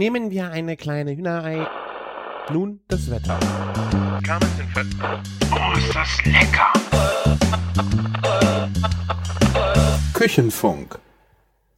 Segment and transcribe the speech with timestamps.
[0.00, 1.66] Nehmen wir eine kleine Hühnerei.
[2.50, 3.38] Nun das Wetter.
[5.52, 6.72] Oh, ist das lecker!
[10.14, 10.98] Küchenfunk.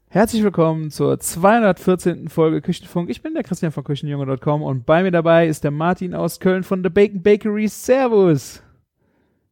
[0.06, 2.29] Herzlich willkommen zur 214.
[2.29, 3.11] Folge Küchenfunk.
[3.11, 6.63] Ich bin der Christian von Küchenjunge.com und bei mir dabei ist der Martin aus Köln
[6.63, 7.67] von The Bacon Bakery.
[7.67, 8.63] Servus.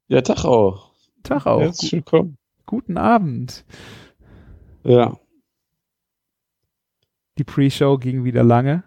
[0.07, 0.93] Ja, Tag auch.
[1.25, 1.61] Tag auch.
[1.61, 2.39] Herzlich willkommen.
[2.67, 3.65] Guten Abend.
[4.85, 5.19] Ja.
[7.41, 8.83] Die Pre-Show ging wieder lange,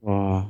[0.00, 0.44] Oh,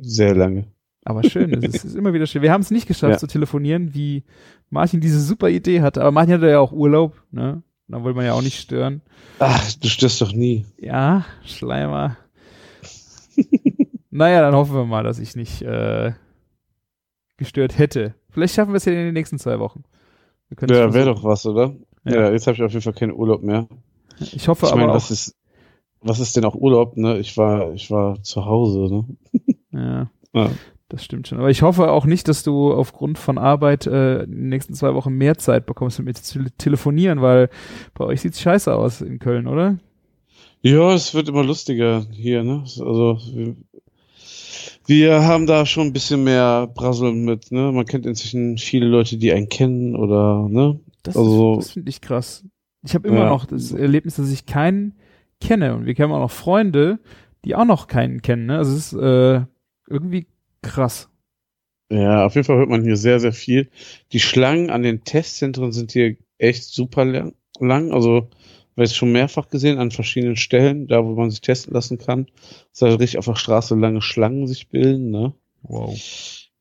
[0.00, 0.68] sehr lange.
[1.04, 1.52] aber schön.
[1.64, 2.40] es ist immer wieder schön.
[2.42, 3.18] Wir haben es nicht geschafft Ja.
[3.18, 4.22] zu telefonieren, wie
[4.70, 6.02] Martin diese super Idee hatte.
[6.02, 7.64] Aber Martin hatte ja auch Urlaub, ne?
[7.88, 9.02] Da wollte man ja auch nicht stören.
[9.40, 10.64] Ach, du störst doch nie.
[10.78, 12.16] Ja, Schleimer.
[14.10, 16.12] naja, dann hoffen wir mal, dass ich nicht äh,
[17.38, 18.14] gestört hätte.
[18.30, 19.82] Vielleicht schaffen wir es ja in den nächsten zwei Wochen.
[20.60, 21.74] Ja, wäre doch was, oder?
[22.04, 22.14] Ja.
[22.26, 23.66] Ja, jetzt habe ich auf jeden Fall keinen Urlaub mehr.
[24.20, 24.96] Ich hoffe Ich aber meine, auch.
[24.96, 25.34] was ist,
[26.02, 27.18] was ist denn auch Urlaub, ne?
[27.18, 29.04] Ich war, ich war zu Hause, ne?
[29.72, 30.50] Ja, Ja.
[30.88, 31.38] das stimmt schon.
[31.38, 34.94] Aber ich hoffe auch nicht, dass du aufgrund von Arbeit äh, in den nächsten zwei
[34.94, 37.48] Wochen mehr Zeit bekommst, mit mir zu tele- telefonieren, weil
[37.94, 39.78] bei euch sieht's scheiße aus in Köln, oder?
[40.62, 42.60] Ja, es wird immer lustiger hier, ne?
[42.62, 43.56] Also, wir,
[44.86, 47.72] wir haben da schon ein bisschen mehr Brasseln mit, ne?
[47.72, 50.80] Man kennt inzwischen viele Leute, die einen kennen oder, ne?
[51.02, 52.44] Das, Also- das finde ich krass.
[52.84, 53.28] Ich habe immer Ja.
[53.28, 54.94] noch das Erlebnis, dass ich keinen
[55.42, 55.74] kenne.
[55.74, 56.98] Und wir kennen auch noch Freunde,
[57.44, 58.46] die auch noch keinen kennen.
[58.46, 58.58] Ne?
[58.58, 59.42] Also es ist äh,
[59.88, 60.26] irgendwie
[60.62, 61.08] krass.
[61.90, 63.70] Ja, auf jeden Fall hört man hier sehr, sehr viel.
[64.12, 67.92] Die Schlangen an den Testzentren sind hier echt super lang.
[67.92, 68.30] Also,
[68.76, 72.26] weil ich schon mehrfach gesehen an verschiedenen Stellen, da wo man sich testen lassen kann,
[72.70, 75.34] dass da richtig auf der Straße lange Schlangen sich bilden, ne?
[75.62, 75.98] Wow.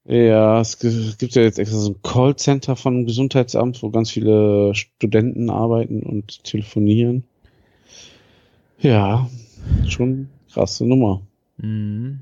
[0.04, 4.12] Ja, es gi- gibt ja jetzt extra so ein Callcenter von dem Gesundheitsamt, wo ganz
[4.12, 7.24] viele Studenten arbeiten und telefonieren.
[8.82, 9.30] Ja,
[9.88, 11.22] schon krasse Nummer.
[11.58, 12.20] Mhm.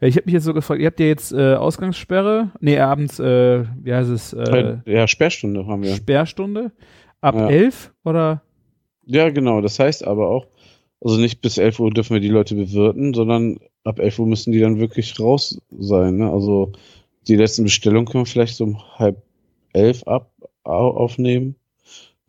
[0.00, 3.18] Äh, Ich habe mich jetzt so gefragt, ihr habt ja jetzt äh, Ausgangssperre, nee, abends,
[3.18, 5.94] äh, wie heißt es, äh, ja, Sperrstunde haben wir.
[5.94, 6.72] Sperrstunde
[7.20, 7.48] ab Ja.
[7.48, 8.42] elf oder?
[9.06, 9.60] Ja, genau.
[9.60, 10.46] Das heißt aber auch,
[11.00, 14.52] also nicht bis 11 Uhr dürfen wir die Leute bewirten, sondern ab 11 Uhr müssen
[14.52, 16.18] die dann wirklich raus sein.
[16.18, 16.30] Ne?
[16.30, 16.72] Also
[17.26, 19.20] die letzten Bestellungen können wir vielleicht so um halb
[19.72, 20.30] elf ab
[20.64, 21.56] au- aufnehmen.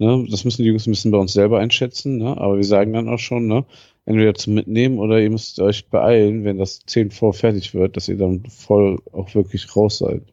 [0.04, 0.28] Ne?
[0.30, 2.18] Das müssen die Jungs ein bisschen bei uns selber einschätzen.
[2.18, 2.38] Ne?
[2.38, 3.66] Aber wir sagen dann auch schon, ne?
[4.06, 8.10] entweder zum Mitnehmen oder ihr müsst euch beeilen, wenn das 10 vor fertig wird, dass
[8.10, 10.24] ihr dann voll auch wirklich raus seid.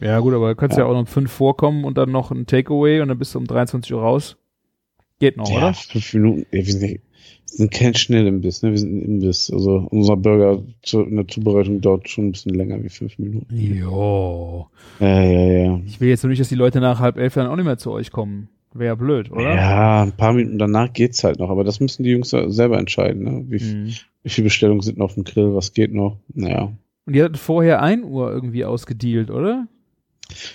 [0.00, 0.90] Ja gut, aber du kannst ja, Ja.
[0.90, 3.94] auch um fünf vorkommen und dann noch ein Takeaway und dann bist du um 23
[3.94, 4.36] Uhr raus.
[5.20, 5.74] Geht noch, ja, oder?
[5.74, 6.46] fünf Minuten.
[6.50, 6.98] Ey, wir, sind, wir
[7.44, 8.72] sind kein Schnellimbiss, ne?
[8.72, 9.48] Wir sind ein Imbiss.
[9.52, 13.56] Also unser Burger zu, in der Zubereitung dauert schon ein bisschen länger wie fünf Minuten.
[13.56, 14.66] Jo.
[14.98, 15.80] Ja, ja, ja.
[15.86, 17.78] Ich will jetzt nur nicht, dass die Leute nach halb elf dann auch nicht mehr
[17.78, 18.48] zu euch kommen.
[18.74, 19.54] Wäre ja blöd, oder?
[19.54, 23.22] Ja, ein paar Minuten danach geht's halt noch, aber das müssen die Jungs selber entscheiden,
[23.22, 23.44] ne?
[23.48, 23.92] Wie, Mhm.
[24.24, 26.18] wie viele Bestellungen sind noch auf dem Grill, was geht noch?
[26.34, 26.72] Naja.
[27.06, 29.68] Und ihr hattet vorher 1 Uhr irgendwie ausgedealt, oder?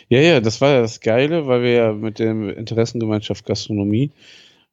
[0.10, 4.12] Ja, ja, das war ja das Geile, weil wir ja mit der Interessengemeinschaft Gastronomie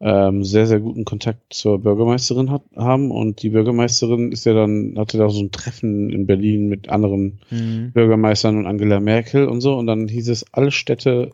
[0.00, 4.94] ähm, sehr, sehr guten Kontakt zur Bürgermeisterin hat, haben und die Bürgermeisterin ist ja dann,
[4.98, 7.92] hatte da so ein Treffen in Berlin mit anderen Mhm.
[7.92, 9.74] Bürgermeistern und Angela Merkel und so.
[9.76, 11.30] Und dann hieß es, alle Städte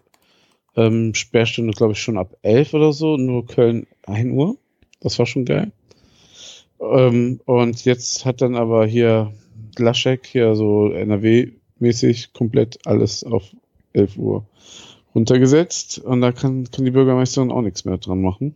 [0.76, 4.56] ähm, Sperrstunde, glaube ich, schon ab 11 oder so, nur Köln 1 Uhr.
[5.00, 5.72] Das war schon geil.
[6.80, 9.32] Ähm, und jetzt hat dann aber hier
[9.78, 13.44] Laschek hier so NRW-mäßig komplett alles auf
[13.92, 14.46] 11 Uhr
[15.14, 15.98] runtergesetzt.
[15.98, 18.54] Und da kann, kann die Bürgermeisterin auch nichts mehr dran machen.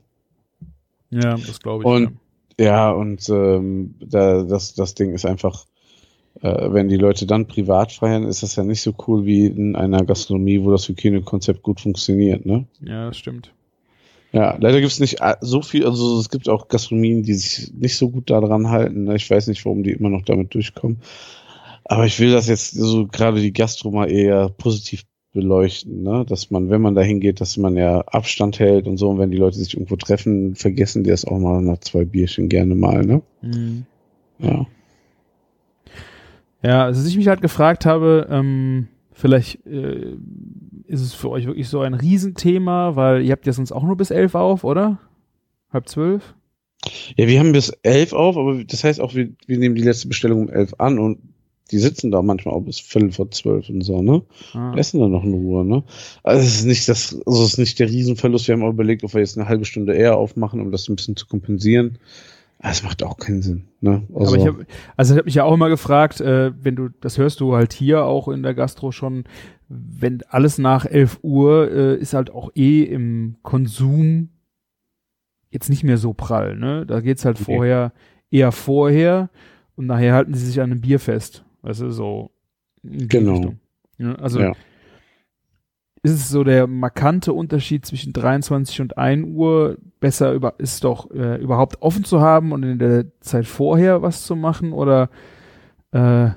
[1.11, 1.87] Ja, das glaube ich.
[1.89, 2.19] Und-
[2.59, 5.67] Ja, und ähm, da, das, das Ding ist einfach,
[6.43, 9.77] äh, wenn die Leute dann privat feiern, ist das ja nicht so cool wie in
[9.77, 12.67] einer Gastronomie, wo das Hygienekonzept gut funktioniert, ne?
[12.81, 13.07] ja.
[13.09, 13.53] das stimmt.
[14.33, 17.97] Ja, leider gibt's nicht a- so viel, also es gibt auch Gastronomien, die sich nicht
[17.97, 19.05] so gut daran halten.
[19.05, 19.17] Ne?
[19.17, 20.99] Ich weiß nicht, warum die immer noch damit durchkommen.
[21.85, 26.25] Aber ich will das jetzt so gerade die Gastro mal eher positiv beleuchten, ne?
[26.27, 29.09] Dass man, wenn man da hingeht, dass man ja Abstand hält und so.
[29.11, 32.49] Und wenn die Leute sich irgendwo treffen, vergessen die das auch mal nach zwei Bierchen
[32.49, 33.23] gerne mal, ne?
[33.43, 33.87] Mhm.
[34.41, 34.67] Ja.
[36.67, 40.17] Ja, also was ich mich halt gefragt habe, ähm, vielleicht äh,
[40.89, 43.97] ist es für euch wirklich so ein Riesenthema, weil ihr habt ja sonst auch nur
[43.97, 44.99] bis elf auf, oder?
[45.73, 46.35] Halb zwölf?
[47.17, 50.09] Ja, wir haben bis elf auf, aber das heißt auch, wir, wir nehmen die letzte
[50.09, 51.19] Bestellung um elf an und
[51.71, 54.23] die sitzen da manchmal auch bis Viertel vor zwölf und so, ne?
[54.53, 54.75] Ah.
[54.77, 55.85] Essen dann noch in Ruhe, ne?
[56.25, 58.49] Also es ist nicht das, also es ist nicht der Riesenverlust.
[58.49, 60.97] Wir haben auch überlegt, ob wir jetzt eine halbe Stunde eher aufmachen, um das ein
[60.97, 61.99] bisschen zu kompensieren.
[62.59, 64.03] Aber es macht auch keinen Sinn, ne?
[64.15, 64.67] Also, Aber ich habe,
[64.97, 67.73] also ich habe mich ja auch immer gefragt, äh, wenn du, das hörst du halt
[67.73, 69.25] hier auch in der Gastro schon,
[69.69, 74.31] wenn alles nach 11 Uhr äh, ist halt auch eh im Konsum
[75.51, 76.87] jetzt nicht mehr so prall, ne?
[76.87, 77.45] Da geht's halt Nee.
[77.45, 77.93] vorher
[78.31, 79.31] eher vorher
[79.77, 81.45] und nachher halten sie sich an einem Bier fest.
[81.63, 82.31] Weißt du, so.
[82.83, 83.33] Genau.
[83.35, 83.59] Richtung.
[83.99, 84.53] Ja, also Ja.
[86.07, 91.11] Ist es so der markante Unterschied zwischen 23 und 1 Uhr besser über, ist doch
[91.11, 95.11] äh, überhaupt offen zu haben und in der Zeit vorher was zu machen oder
[95.91, 96.29] äh,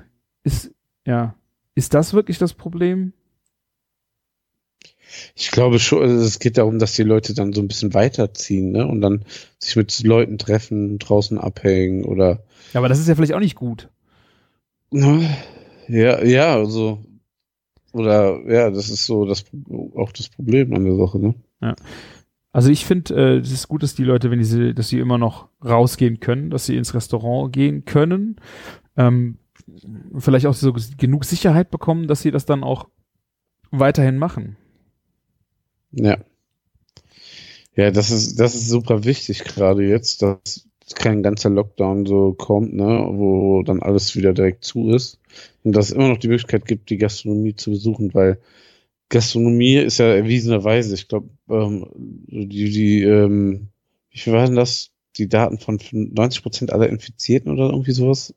[0.44, 0.72] ist
[1.06, 1.36] ja
[1.76, 3.14] ist das wirklich das Problem?
[5.36, 8.72] Ich glaube schon, also es geht darum, dass die Leute dann so ein bisschen weiterziehen,
[8.72, 8.88] ne?
[8.88, 9.24] Und dann
[9.60, 12.44] sich mit Leuten treffen, draußen abhängen oder
[12.74, 13.90] Ja, aber das ist ja vielleicht auch nicht gut.
[14.90, 15.22] Na,
[15.88, 17.04] ja, ja, also
[17.94, 19.46] oder ja, das ist so das
[19.96, 21.36] auch das Problem an der Sache, ne?
[22.52, 25.18] Also ich finde, äh, es ist gut, dass die Leute, wenn sie, dass sie immer
[25.18, 28.38] noch rausgehen können, dass sie ins Restaurant gehen können,
[28.98, 29.38] ähm,
[30.18, 32.88] vielleicht auch so genug Sicherheit bekommen, dass sie das dann auch
[33.72, 34.58] weiterhin machen.
[35.92, 36.18] Ja.
[37.76, 42.74] Ja, das ist das ist super wichtig gerade jetzt, dass kein ganzer Lockdown so kommt,
[42.74, 45.19] ne, wo dann alles wieder direkt zu ist
[45.64, 48.40] und dass es immer noch die Möglichkeit gibt, die Gastronomie zu besuchen, weil
[49.10, 53.70] Gastronomie ist ja erwiesenerweise, ich glaube, ähm, die, die, ähm,
[54.12, 54.92] wie viel waren das?
[55.18, 58.34] Die Daten von 90 Prozent aller Infizierten oder irgendwie sowas?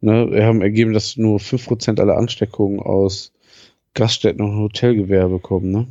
[0.00, 3.32] Ne, wir haben ergeben, dass nur 5 Prozent aller Ansteckungen aus
[3.94, 5.86] Gaststätten und Hotelgewerbe kommen, ne?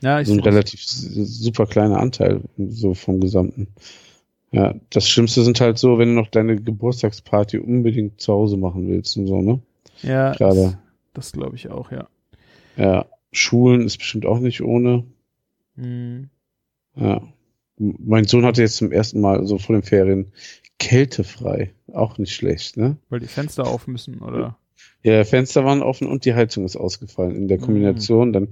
[0.00, 3.68] Ja, ich so ein relativ super kleiner Anteil so vom Gesamten.
[4.52, 8.88] Ja, das Schlimmste sind halt so, wenn du noch deine Geburtstagsparty unbedingt zu Hause machen
[8.88, 9.60] willst und so, ne?
[10.02, 10.60] ja, gerade.
[10.62, 10.76] das,
[11.14, 12.08] das glaube ich auch, ja.
[12.76, 15.04] Ja, Schulen ist bestimmt auch nicht ohne.
[15.76, 16.30] Mhm.
[16.96, 17.22] Ja.
[17.78, 20.32] Mein Sohn hatte jetzt zum ersten Mal so vor den Ferien
[20.78, 21.72] kältefrei.
[21.92, 22.96] Auch nicht schlecht, ne?
[23.08, 24.56] Weil die Fenster auf müssen, oder?
[25.02, 27.62] Ja, Fenster waren offen und die Heizung ist ausgefallen in der Mhm.
[27.62, 28.32] Kombination.
[28.32, 28.48] Dann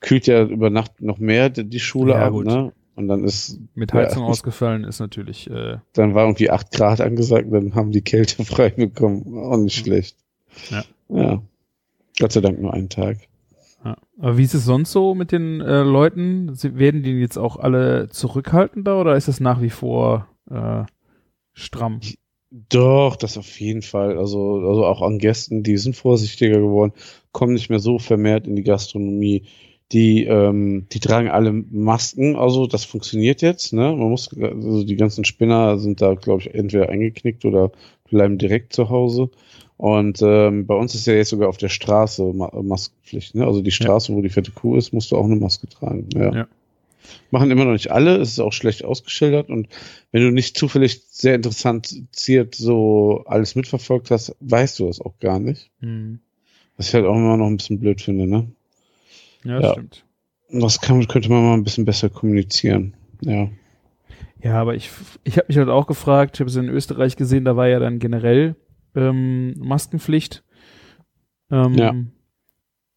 [0.00, 2.46] kühlt ja über Nacht noch mehr die die Schule Ja, ab, gut.
[2.46, 2.72] ne?
[3.00, 4.00] Und dann ist Mit Ja.
[4.00, 8.44] Heizung ausgefallen ist natürlich, äh, dann war irgendwie 8 Grad angesagt, dann haben die Kälte
[8.44, 9.38] frei bekommen.
[9.38, 10.16] Auch nicht schlecht.
[10.70, 10.84] Ja.
[11.08, 11.42] Ja.
[12.18, 13.16] Gott sei Dank nur einen Tag.
[13.84, 13.96] ja.
[14.18, 16.54] Aber wie ist es sonst so mit den äh, Leuten?
[16.54, 20.82] Sie, werden die jetzt auch alle zurückhaltender oder ist das nach wie vor äh,
[21.54, 22.00] stramm?
[22.68, 24.18] Doch, das auf jeden Fall.
[24.18, 26.92] Also, also auch an Gästen, die sind vorsichtiger geworden,
[27.32, 29.44] kommen nicht mehr so vermehrt in die Gastronomie.
[29.92, 33.94] Die, ähm, die tragen alle Masken, also das funktioniert jetzt, ne?
[33.96, 37.72] Man muss, also die ganzen Spinner sind da, glaube ich, entweder eingeknickt oder
[38.08, 39.30] bleiben direkt zu Hause.
[39.76, 43.46] Und ähm, bei uns ist ja jetzt sogar auf der Straße Ma Maskenpflicht, ne?
[43.46, 46.06] Also die Straße, wo die fette Kuh ist, musst du auch eine Maske tragen.
[46.14, 46.34] Ja.
[46.34, 46.48] Ja.
[47.30, 49.68] Machen immer noch nicht alle, es ist auch schlecht ausgeschildert und
[50.12, 55.18] wenn du nicht zufällig sehr interessant ziert so alles mitverfolgt hast, weißt du das auch
[55.18, 55.70] gar nicht.
[55.80, 56.20] Hm.
[56.76, 58.48] Was ich halt auch immer noch ein bisschen blöd finde, ne?
[59.44, 59.72] Ja, das Ja.
[59.72, 60.04] stimmt.
[60.52, 62.94] Das kann, könnte man mal ein bisschen besser kommunizieren.
[63.22, 63.48] Ja.
[64.42, 64.90] Ja, aber ich,
[65.22, 67.78] ich habe mich halt auch gefragt, ich habe es in Österreich gesehen, da war ja
[67.78, 68.56] dann generell
[68.94, 70.42] ähm, Maskenpflicht.
[71.50, 71.94] Ähm, Ja.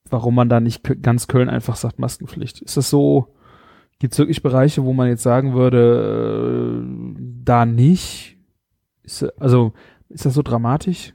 [0.09, 2.61] Warum man da nicht ganz Köln einfach sagt Maskenpflicht?
[2.61, 3.35] Ist das so,
[3.99, 8.37] gibt es wirklich Bereiche, wo man jetzt sagen würde, äh, da nicht?
[9.03, 9.73] Ist, also,
[10.09, 11.13] ist das so dramatisch?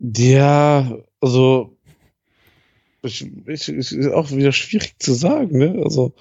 [0.00, 1.76] Ja, also
[3.02, 5.80] ich, ich, ich, ist auch wieder schwierig zu sagen, ne?
[5.84, 6.12] Also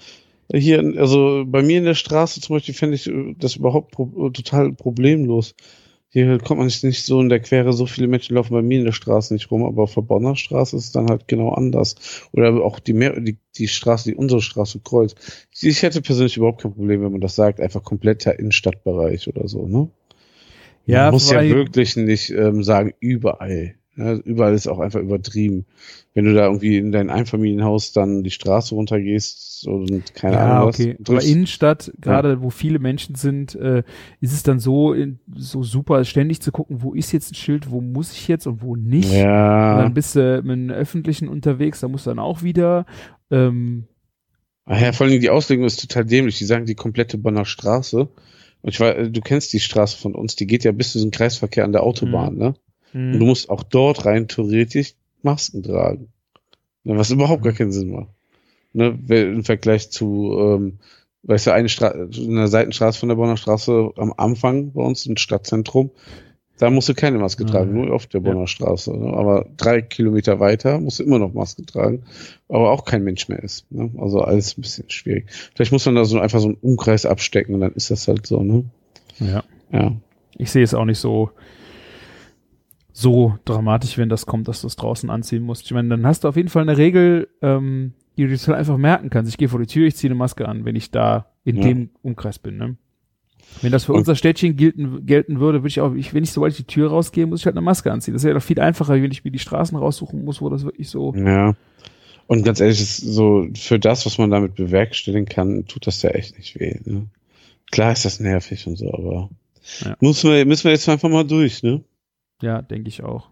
[0.54, 4.30] hier, also bei mir in der Straße zum Beispiel fände ich äh, das überhaupt pro,
[4.32, 5.56] total problemlos.
[6.12, 8.86] Hier kommt man nicht, so in der Quere, so viele Menschen laufen bei mir in
[8.86, 11.96] der Straße nicht rum, aber auf der Bonner Straße ist es dann halt genau anders.
[12.34, 15.48] Oder auch die, mehr, die, die Straße, die unsere Straße kreuzt.
[15.62, 19.68] Ich hätte persönlich überhaupt kein Problem, wenn man das sagt, einfach kompletter Innenstadtbereich oder so,
[19.68, 19.90] ne?
[20.90, 23.76] Man muss ja wirklich nicht ähm, sagen, überall.
[24.00, 25.66] Ja, überall ist auch einfach übertrieben.
[26.14, 30.70] Wenn du da irgendwie in dein Einfamilienhaus dann die Straße runtergehst und keine ja, Ahnung
[30.70, 30.80] was.
[30.80, 30.98] okay.
[31.06, 33.84] Aber Innenstadt, gerade wo viele Menschen sind, äh,
[34.22, 37.70] ist es dann so, in, so super, ständig zu gucken, wo ist jetzt ein Schild,
[37.70, 39.12] wo muss ich jetzt und wo nicht.
[39.12, 42.86] Und ja, dann bist du mit einem Öffentlichen unterwegs, da musst du dann auch wieder.
[43.30, 43.84] Ähm,
[44.66, 46.38] Ach ja, vor allem die Auslegung ist total dämlich.
[46.38, 48.08] Die sagen die komplette Bonner Straße.
[48.62, 51.12] Und ich weiß, du kennst die Straße von uns, die geht ja bis zu diesem
[51.12, 52.56] Kreisverkehr an der Autobahn, ne?
[52.92, 53.14] hm.
[53.14, 56.10] Und du musst auch dort rein theoretisch Masken tragen.
[56.84, 58.10] Ne, was überhaupt gar keinen Sinn macht.
[58.74, 60.80] Ne, im Vergleich zu, ähm,
[61.24, 65.18] weißt du, eine Straße, eine Seitenstraße von der Bonner Straße am Anfang bei uns im
[65.18, 65.92] Stadtzentrum,
[66.60, 68.96] da musst du keine Maske Ah, tragen, nur auf der Bonner Straße.
[68.96, 69.12] Ne?
[69.14, 72.04] Aber drei Kilometer weiter musst du immer noch Maske tragen,
[72.48, 73.70] aber auch kein Mensch mehr ist.
[73.72, 73.90] Ne?
[73.98, 75.26] Also alles ein bisschen schwierig.
[75.56, 78.28] Vielleicht muss man da so einfach so einen Umkreis abstecken und dann ist das halt
[78.28, 78.66] so, ne?
[79.20, 79.44] ja.
[79.72, 79.96] Ja.
[80.38, 81.32] Ich sehe es auch nicht so
[82.92, 85.66] so dramatisch, wenn das kommt, dass du es draußen anziehen musst.
[85.66, 88.58] Ich meine, dann hast du auf jeden Fall eine Regel, ähm, die du dir halt
[88.58, 89.32] einfach merken kannst.
[89.32, 91.62] Ich gehe vor die Tür, ich ziehe eine Maske an, wenn ich da in Ja.
[91.64, 92.58] dem Umkreis bin.
[92.58, 92.76] Ne?
[93.62, 96.32] Wenn das für Und- unser Städtchen gelten, gelten würde, würde ich auch, ich, wenn ich
[96.32, 98.14] sobald ich die Tür rausgehe, muss ich halt eine Maske anziehen.
[98.14, 100.90] Das wäre doch viel einfacher, wenn ich mir die Straßen raussuchen muss, wo das wirklich
[100.90, 101.14] so.
[101.16, 101.56] Ja.
[102.28, 106.12] Und ganz ehrlich, ist so für das, was man damit bewerkstelligen kann, tut das ja
[106.12, 106.80] echt nicht weh.
[106.86, 107.08] Ne?
[107.72, 109.30] Klar ist das nervig und so, aber
[109.84, 109.96] Ja.
[110.00, 111.84] müssen, wir, müssen wir jetzt einfach mal durch, ne?
[112.42, 113.30] Ja, denke ich auch.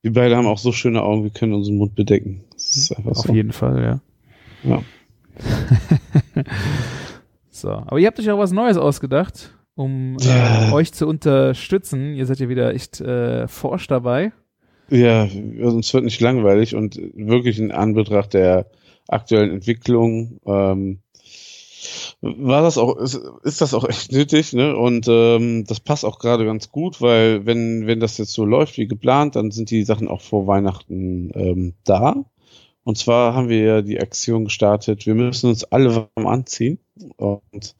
[0.00, 2.42] Wir beide haben auch so schöne Augen, wir können unseren Mund bedecken.
[2.54, 3.32] Das ist einfach Auf so.
[3.34, 4.00] jeden Fall, ja.
[4.68, 4.82] Ja.
[7.62, 10.68] so, aber ihr habt euch auch was Neues ausgedacht, um Ja.
[10.68, 12.14] äh, euch zu unterstützen.
[12.14, 14.32] Ihr seid ja wieder echt äh, forsch dabei.
[14.90, 15.22] Ja,
[15.62, 18.66] uns wird nicht langweilig und wirklich in Anbetracht der
[19.08, 20.98] aktuellen Entwicklung ähm,
[22.20, 24.76] war das auch, ist, ist das auch echt nötig, ne?
[24.76, 28.76] Und ähm, das passt auch gerade ganz gut, weil wenn, wenn das jetzt so läuft
[28.78, 32.24] wie geplant, dann sind die Sachen auch vor Weihnachten ähm, da.
[32.84, 36.78] Und zwar haben wir ja die Aktion gestartet, wir müssen uns alle warm anziehen
[37.16, 37.76] und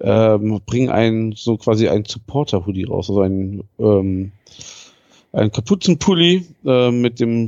[0.00, 4.32] ähm, bringen einen so quasi einen Supporter-Hoodie raus, also einen ähm,
[5.32, 7.46] ein Kapuzenpulli äh, mit dem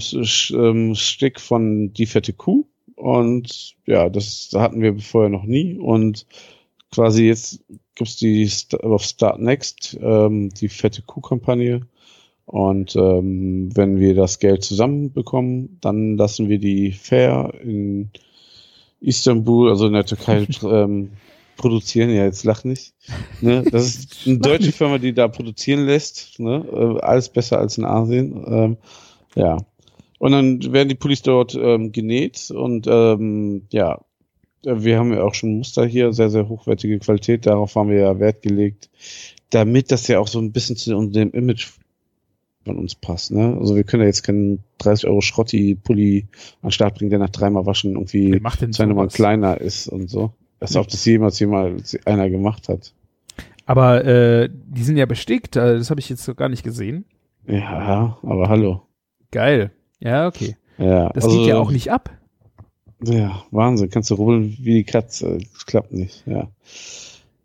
[0.50, 2.64] ähm, Stick von Die fette Kuh.
[2.94, 5.76] Und ja, das hatten wir vorher noch nie.
[5.78, 6.26] Und
[6.92, 7.64] quasi jetzt
[7.96, 11.80] gibt's die St auf Start Next ähm, die fette Kuh-Kampagne.
[12.44, 18.10] Und ähm, wenn wir das Geld zusammenbekommen, dann lassen wir die Fair in
[19.00, 21.10] Istanbul, also in der Türkei, ähm,
[21.56, 22.10] produzieren.
[22.10, 22.94] Ja, jetzt lach nicht.
[23.40, 23.64] Ne?
[23.70, 26.38] Das ist eine deutsche Firma, die da produzieren lässt.
[26.40, 26.64] Ne?
[26.72, 28.44] Äh, alles besser als in Asien.
[28.46, 28.76] Ähm,
[29.34, 29.58] ja.
[30.18, 34.00] Und dann werden die Pullis dort ähm, genäht und ähm, ja,
[34.62, 37.46] wir haben ja auch schon Muster hier, sehr, sehr hochwertige Qualität.
[37.46, 38.88] Darauf haben wir ja Wert gelegt,
[39.50, 41.70] damit das ja auch so ein bisschen zu dem Image
[42.64, 43.30] von uns passt.
[43.30, 43.56] Ne?
[43.58, 46.26] Also wir können ja jetzt keinen 30 Euro Schrotti-Pulli
[46.62, 48.40] an den Start bringen, der nach dreimal Waschen irgendwie
[48.70, 50.32] zwei Nummern kleiner ist und so.
[50.60, 52.94] Als ob das jemals jemals einer gemacht hat.
[53.66, 57.04] Aber äh, die sind ja bestickt, äh, das habe ich jetzt so gar nicht gesehen.
[57.46, 58.82] Ja, aber hallo.
[59.30, 59.72] Geil.
[59.98, 60.56] Ja, okay.
[60.78, 62.10] Ja, Das also, geht ja auch nicht ab.
[63.04, 63.90] Ja, Wahnsinn.
[63.90, 65.38] Kannst du rubbeln wie die Katze.
[65.52, 66.48] Das klappt nicht, ja.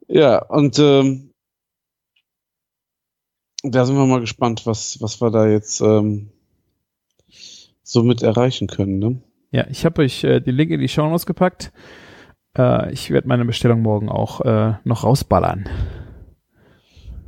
[0.07, 1.31] Ja, und ähm,
[3.71, 6.29] da sind wir mal gespannt, was, was wir da jetzt ähm,
[7.83, 9.21] so mit erreichen können, ne?
[9.51, 11.71] Ja, ich habe euch äh, den Link in die Show gepackt.
[12.57, 15.69] Äh, ich werde meine Bestellung morgen auch äh, noch rausballern.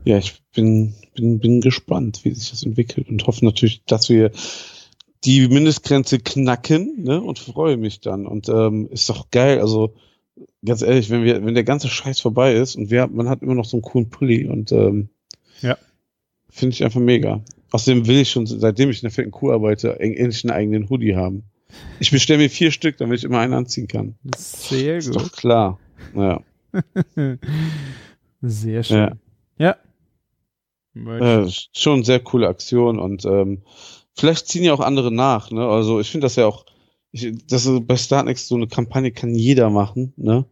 [0.03, 4.31] Ja, ich bin, bin, bin gespannt, wie sich das entwickelt und hoffe natürlich, dass wir
[5.23, 7.21] die Mindestgrenze knacken, ne?
[7.21, 8.25] Und freue mich dann.
[8.25, 9.59] Und ähm, ist doch geil.
[9.59, 9.93] Also
[10.65, 13.55] ganz ehrlich, wenn wir, wenn der ganze Scheiß vorbei ist und wir, man hat immer
[13.55, 15.09] noch so einen coolen Pulli und ähm,
[15.61, 15.77] Ja.
[16.49, 17.41] Finde ich einfach mega.
[17.71, 21.15] Außerdem will ich schon, seitdem ich in der fetten Kuh arbeite, endlich einen eigenen Hoodie
[21.15, 21.43] haben.
[21.99, 24.15] Ich bestelle mir vier Stück, damit ich immer einen anziehen kann.
[24.35, 25.17] Sehr Ist gut.
[25.17, 25.79] doch klar.
[26.15, 26.41] Ja.
[28.41, 28.97] Sehr schön.
[28.97, 29.17] Ja.
[29.57, 29.77] Ja.
[30.95, 33.61] Äh, ist schon eine sehr coole Aktion und ähm,
[34.15, 35.51] vielleicht ziehen ja auch andere nach.
[35.51, 35.65] Ne?
[35.67, 36.65] Also ich finde das ja auch,
[37.11, 40.13] ich, das ist, bei Startnext so eine Kampagne kann jeder machen.
[40.17, 40.45] Ne?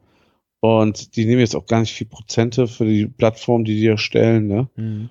[0.59, 4.47] Und die nehmen jetzt auch gar nicht viel Prozente für die Plattform, die die erstellen.
[4.47, 4.69] Ne?
[4.75, 5.09] Mhm.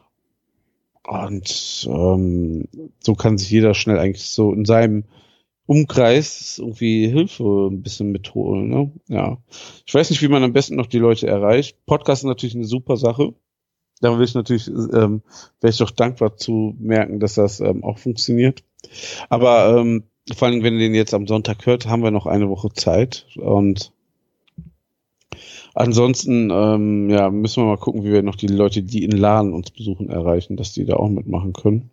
[1.06, 2.68] Und ähm,
[3.00, 5.04] so kann sich jeder schnell eigentlich so in seinem
[5.66, 8.68] Umkreis irgendwie Hilfe ein bisschen mitholen.
[8.68, 8.92] Ne?
[9.08, 9.38] Ja.
[9.84, 11.76] Ich weiß nicht, wie man am besten noch die Leute erreicht.
[11.86, 13.34] Podcast ist natürlich eine super Sache.
[14.00, 15.22] Da will ich natürlich, ähm,
[15.60, 18.62] wäre ich doch dankbar zu merken, dass das ähm, auch funktioniert.
[19.28, 22.48] Aber ähm, vor allem, wenn ihr den jetzt am Sonntag hört, haben wir noch eine
[22.48, 23.26] Woche Zeit.
[23.36, 23.92] Und
[25.76, 29.52] ansonsten, ähm, ja, müssen wir mal gucken, wie wir noch die Leute, die in Laden
[29.52, 31.90] uns besuchen, erreichen, dass die da auch mitmachen können.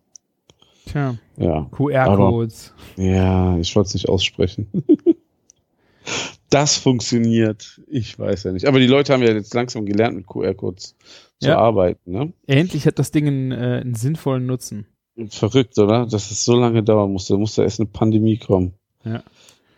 [0.86, 1.68] Tja, Ja.
[1.72, 2.74] QR-Codes.
[2.98, 4.68] Ja, ich wollte es nicht aussprechen.
[6.50, 7.82] das funktioniert.
[7.88, 8.68] Ich weiß ja nicht.
[8.68, 10.96] Aber die Leute haben ja jetzt langsam gelernt, mit QR-Codes
[11.40, 11.58] zu Ja.
[11.58, 12.12] arbeiten.
[12.12, 12.34] Ne?
[12.48, 14.88] Endlich hat das Ding einen, äh, einen sinnvollen Nutzen.
[15.30, 16.06] Verrückt, oder?
[16.06, 17.34] Dass es so lange dauern musste.
[17.34, 18.74] Da musste erst eine Pandemie kommen.
[19.06, 19.24] Ja.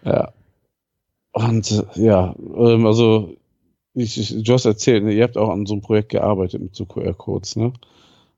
[0.04, 0.34] Ja.
[1.34, 3.36] Und äh, ja, ähm, also
[3.96, 6.76] ich, ich, du hast erzählt, ne, ihr habt auch an so einem Projekt gearbeitet mit
[6.76, 7.74] so QR-Codes, ne?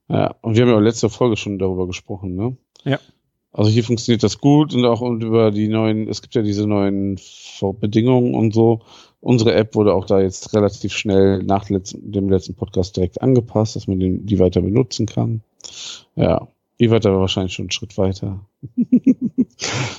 [0.08, 2.56] Ja, und wir haben ja letzte Folge schon darüber gesprochen, ne?
[2.84, 2.98] Ja.
[3.52, 6.66] Also hier funktioniert das gut und auch und über die neuen, es gibt ja diese
[6.66, 7.18] neuen
[7.80, 8.82] Bedingungen und so.
[9.20, 13.88] Unsere App wurde auch da jetzt relativ schnell nach dem letzten Podcast direkt angepasst, dass
[13.88, 15.42] man den, die weiter benutzen kann.
[16.14, 16.46] Ja,
[16.76, 18.46] ihr wart aber wahrscheinlich schon einen Schritt weiter.
[18.76, 19.46] Wie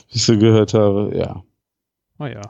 [0.09, 1.43] ich so gehört habe, ja.
[2.19, 2.41] Oh ja.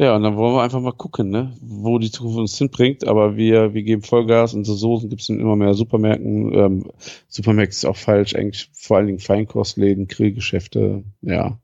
[0.00, 3.04] Ja, und dann wollen wir einfach mal gucken, ne, wo die Zukunft uns hinbringt.
[3.06, 4.54] Aber wir, wir geben Vollgas.
[4.54, 6.54] Unsere Soßen gibt es in immer mehr Supermärkten.
[6.54, 6.84] Ähm,
[7.26, 11.02] Supermärkte ist auch falsch, eigentlich vor allen Dingen Feinkostläden, Grillgeschäfte.
[11.22, 11.58] Ja,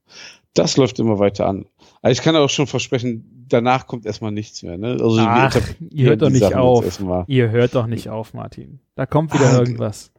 [0.53, 1.67] das läuft immer weiter an.
[2.03, 4.79] Aber ich kann auch schon versprechen, danach kommt erstmal nichts mehr.
[4.79, 4.99] Ne?
[5.01, 5.57] Also Ach,
[5.91, 7.01] ihr hört doch nicht Sachen auf.
[7.29, 8.81] Ihr hört doch nicht auf, Martin.
[8.97, 10.11] Da kommt wieder Ah, irgendwas.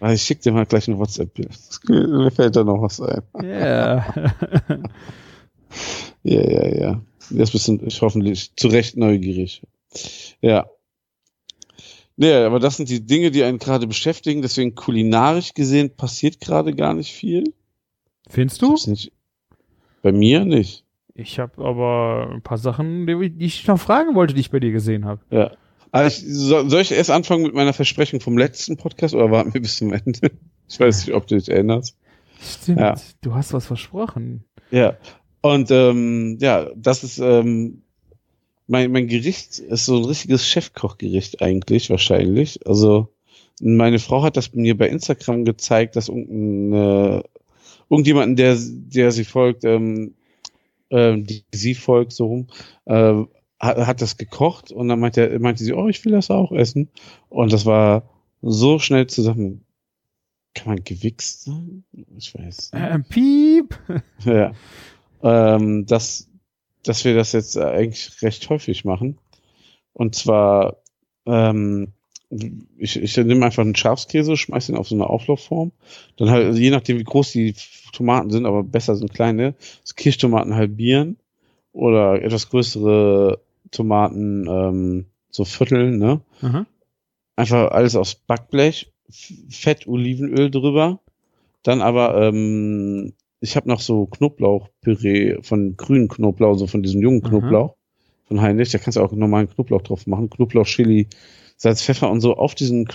[0.00, 1.50] Ah, Ich schicke dir mal gleich ein WhatsApp-Bild.
[1.88, 3.20] Mir fällt da noch was ein.
[3.44, 4.06] Ja.
[6.22, 7.00] Ja, ja, ja.
[7.30, 9.62] Jetzt bist du ich hoffentlich zu Recht neugierig.
[10.40, 10.68] Ja.
[12.16, 14.42] Naja, aber das sind die Dinge, die einen gerade beschäftigen.
[14.42, 17.54] Deswegen kulinarisch gesehen passiert gerade gar nicht viel.
[18.28, 18.76] Findest du?
[20.02, 20.84] Bei mir nicht.
[21.14, 24.72] Ich habe aber ein paar Sachen, die ich noch fragen wollte, die ich bei dir
[24.72, 25.20] gesehen habe.
[25.30, 25.52] Ja.
[25.90, 29.54] Aber ich, soll, soll ich erst anfangen mit meiner Versprechung vom letzten Podcast oder warten
[29.54, 30.30] wir bis zum Ende?
[30.68, 31.96] Ich weiß nicht, ob du dich erinnerst.
[32.40, 32.80] Stimmt.
[32.80, 32.94] Ja.
[33.22, 34.44] Du hast was versprochen.
[34.70, 34.96] Ja.
[35.40, 37.82] Und ähm, ja, das ist ähm,
[38.66, 42.66] mein, mein Gericht ist so ein richtiges Chefkochgericht eigentlich wahrscheinlich.
[42.66, 43.08] Also
[43.60, 47.22] meine Frau hat das mir bei Instagram gezeigt, dass irgendein, äh,
[47.88, 50.14] irgendjemanden, der der sie folgt, ähm,
[50.90, 52.46] ähm, die sie folgt so rum,
[52.84, 53.14] äh,
[53.58, 56.88] hat, hat das gekocht und dann meinte, meinte sie, oh, ich will das auch essen.
[57.28, 58.08] Und das war
[58.42, 59.64] so schnell zusammen.
[60.54, 61.84] Kann man gewichst sagen?
[62.16, 62.72] Ich weiß.
[62.72, 62.74] nicht.
[62.74, 63.78] Ähm, piep.
[64.24, 64.52] Ja.
[65.22, 66.28] Ähm, dass,
[66.84, 69.18] dass wir das jetzt eigentlich recht häufig machen.
[69.92, 70.76] Und zwar,
[71.26, 71.92] ähm,
[72.76, 75.72] ich, ich nehme einfach einen Schafskäse, schmeiß den auf so eine Auflaufform.
[76.16, 77.54] Dann halt, also je nachdem, wie groß die
[77.92, 81.16] Tomaten sind, aber besser sind kleine, so Kirschtomaten halbieren
[81.72, 86.20] oder etwas größere Tomaten ähm, so vierteln, ne?
[86.42, 86.66] Aha.
[87.36, 88.92] einfach alles aufs Backblech,
[89.48, 91.00] Fett, Olivenöl drüber.
[91.62, 97.22] Dann aber, ähm, ich habe noch so Knoblauchpüree von grünen Knoblauch, so von diesem jungen.
[97.22, 97.76] Knoblauch
[98.26, 98.70] von Heinrich.
[98.70, 100.30] Da kannst du auch normalen Knoblauch drauf machen.
[100.30, 101.08] Knoblauch, Chili,
[101.56, 102.88] Salz, Pfeffer und so auf diesen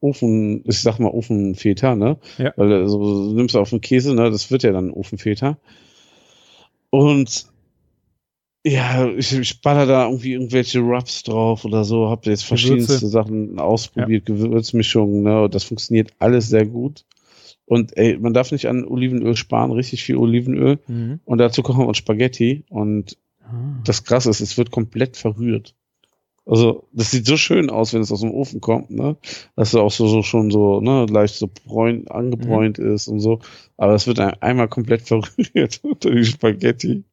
[0.00, 2.18] Ofen, ich sag mal Ofenfeta, ne?
[2.38, 2.52] Ja.
[2.56, 4.30] Weil äh, so nimmst du auf den Käse, ne?
[4.30, 5.58] Das wird ja dann Ofenfeta.
[6.90, 7.46] Und
[8.66, 13.08] ja, ich, ich baller da irgendwie irgendwelche Rubs drauf oder so, hab jetzt verschiedenste Gewürze.
[13.08, 17.04] Sachen ausprobiert, Gewürzmischungen, ne, und das funktioniert alles sehr gut.
[17.66, 20.78] Und ey, man darf nicht an Olivenöl sparen, richtig viel Olivenöl.
[20.86, 21.20] Mhm.
[21.24, 22.64] Und dazu kochen wir uns Spaghetti.
[22.68, 23.80] Und Ah.
[23.84, 25.74] das krasse ist, es wird komplett verrührt.
[26.46, 29.16] Also, das sieht so schön aus, wenn es aus dem Ofen kommt, ne?
[29.56, 33.40] Dass es auch so, so schon so, ne, leicht so bräun, angebräunt ist und so.
[33.78, 37.04] Aber es wird ein, einmal komplett verrührt unter die Spaghetti.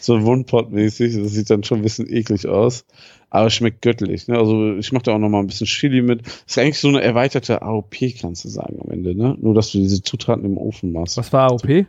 [0.00, 1.22] So Wundpot-mäßig.
[1.22, 2.84] Das sieht dann schon ein bisschen eklig aus.
[3.30, 4.38] Aber schmeckt göttlich, ne?
[4.38, 6.22] Also, ich mache da auch noch mal ein bisschen Chili mit.
[6.46, 9.36] Ist eigentlich so eine erweiterte AOP, kannst du sagen, am Ende, ne?
[9.38, 11.18] Nur, dass du diese Zutaten im Ofen machst.
[11.18, 11.86] Was war AOP?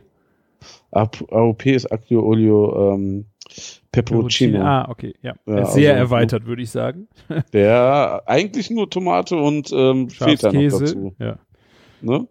[0.92, 3.24] AOP ist Aglio Olio ähm,
[3.92, 4.60] Peperoncino.
[4.60, 5.34] Ah, okay, ja.
[5.46, 7.08] Ja, Sehr also- erweitert, würde ich sagen.
[7.52, 11.14] Der eigentlich nur Tomate und ähm, Feta noch dazu.
[11.18, 11.38] Ja.
[12.02, 12.26] Ne?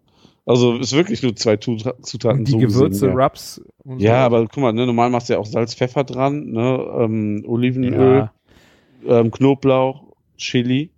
[0.50, 3.24] Also ist wirklich nur zwei Zutaten Und die so Gewürze, gesehen, ja.
[3.24, 3.60] Rubs.
[3.84, 4.26] Und ja, so.
[4.26, 8.30] aber guck mal, ne, normal machst du ja auch Salz, Pfeffer dran, ne, ähm, Olivenöl,
[9.06, 9.20] Ja.
[9.20, 10.90] ähm, Knoblauch, Chili.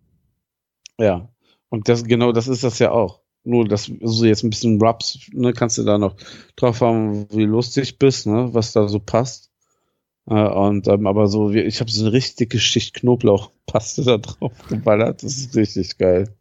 [0.99, 1.29] Ja.
[1.69, 3.21] Und das genau, das ist das ja auch.
[3.45, 6.17] Nur, dass so jetzt ein bisschen Rubs, ne, kannst du da noch
[6.57, 9.51] drauf haben, wie lustig bist, ne, was da so passt.
[10.29, 15.23] Äh, und ähm, aber so, ich habe so eine richtige Schicht Knoblauchpaste da drauf geballert.
[15.25, 16.35] Das ist richtig geil.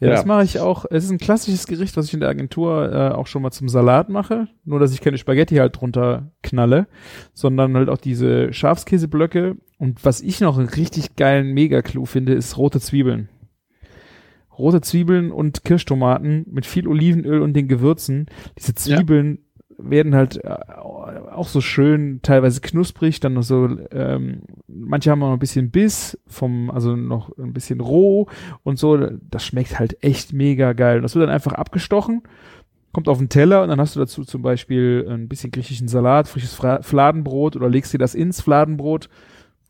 [0.00, 0.14] Ja, Ja.
[0.14, 0.84] das mache ich auch.
[0.90, 3.68] Es ist ein klassisches Gericht, was ich in der Agentur äh, auch schon mal zum
[3.68, 4.48] Salat mache.
[4.64, 6.86] Nur, dass ich keine Spaghetti halt drunter knalle,
[7.34, 9.56] sondern halt auch diese Schafskäseblöcke.
[9.78, 13.28] Und was ich noch einen richtig geilen Mega-Clou finde, ist rote Zwiebeln.
[14.58, 18.26] Rote Zwiebeln und Kirschtomaten mit viel Olivenöl und den Gewürzen.
[18.58, 19.38] Diese Zwiebeln
[19.78, 20.56] werden halt äh,
[21.40, 25.70] auch so schön, teilweise knusprig, dann noch so, ähm, manche haben auch noch ein bisschen
[25.70, 28.28] Biss vom, also noch ein bisschen roh
[28.62, 28.96] und so.
[29.30, 30.98] Das schmeckt halt echt mega geil.
[30.98, 32.22] Und das wird dann einfach abgestochen,
[32.92, 36.28] kommt auf den Teller und dann hast du dazu zum Beispiel ein bisschen griechischen Salat,
[36.28, 39.08] frisches Fladenbrot oder legst dir das ins Fladenbrot.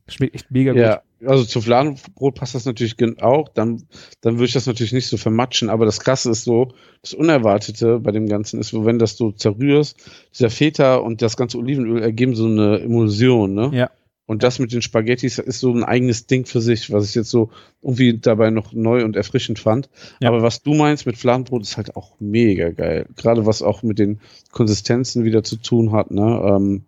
[0.09, 1.01] Schmeckt echt mega gut.
[1.25, 3.49] Also zu Fladenbrot passt das natürlich auch.
[3.49, 3.85] Dann,
[4.21, 5.69] dann würde ich das natürlich nicht so vermatschen.
[5.69, 9.33] Aber das Krasse ist so, das Unerwartete bei dem Ganzen ist, wo wenn das du
[9.33, 9.97] zerrührst,
[10.35, 13.71] dieser Feta und das ganze Olivenöl ergeben so eine Emulsion, ne?
[13.73, 13.91] Ja.
[14.31, 17.31] Und das mit den Spaghettis ist so ein eigenes Ding für sich, was ich jetzt
[17.31, 17.51] so
[17.83, 19.89] irgendwie dabei noch neu und erfrischend fand.
[20.21, 20.29] Ja.
[20.29, 23.07] Aber was du meinst mit Fladenbrot ist halt auch mega geil.
[23.17, 24.21] Gerade was auch mit den
[24.53, 26.43] Konsistenzen wieder zu tun hat, ne?
[26.45, 26.85] Ähm,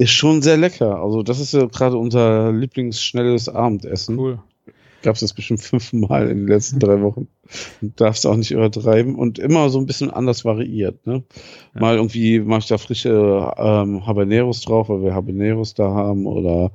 [0.00, 1.02] ist schon sehr lecker.
[1.02, 4.18] Also das ist ja gerade unser lieblingsschnelles Abendessen.
[4.18, 4.38] Cool.
[5.02, 7.28] Gab es jetzt bestimmt fünfmal in den letzten drei Wochen.
[7.82, 11.06] Darfst auch nicht übertreiben und immer so ein bisschen anders variiert.
[11.06, 11.22] Ne?
[11.74, 11.80] Ja.
[11.80, 16.72] Mal irgendwie mache ich da frische ähm, Habaneros drauf, weil wir Habaneros da haben oder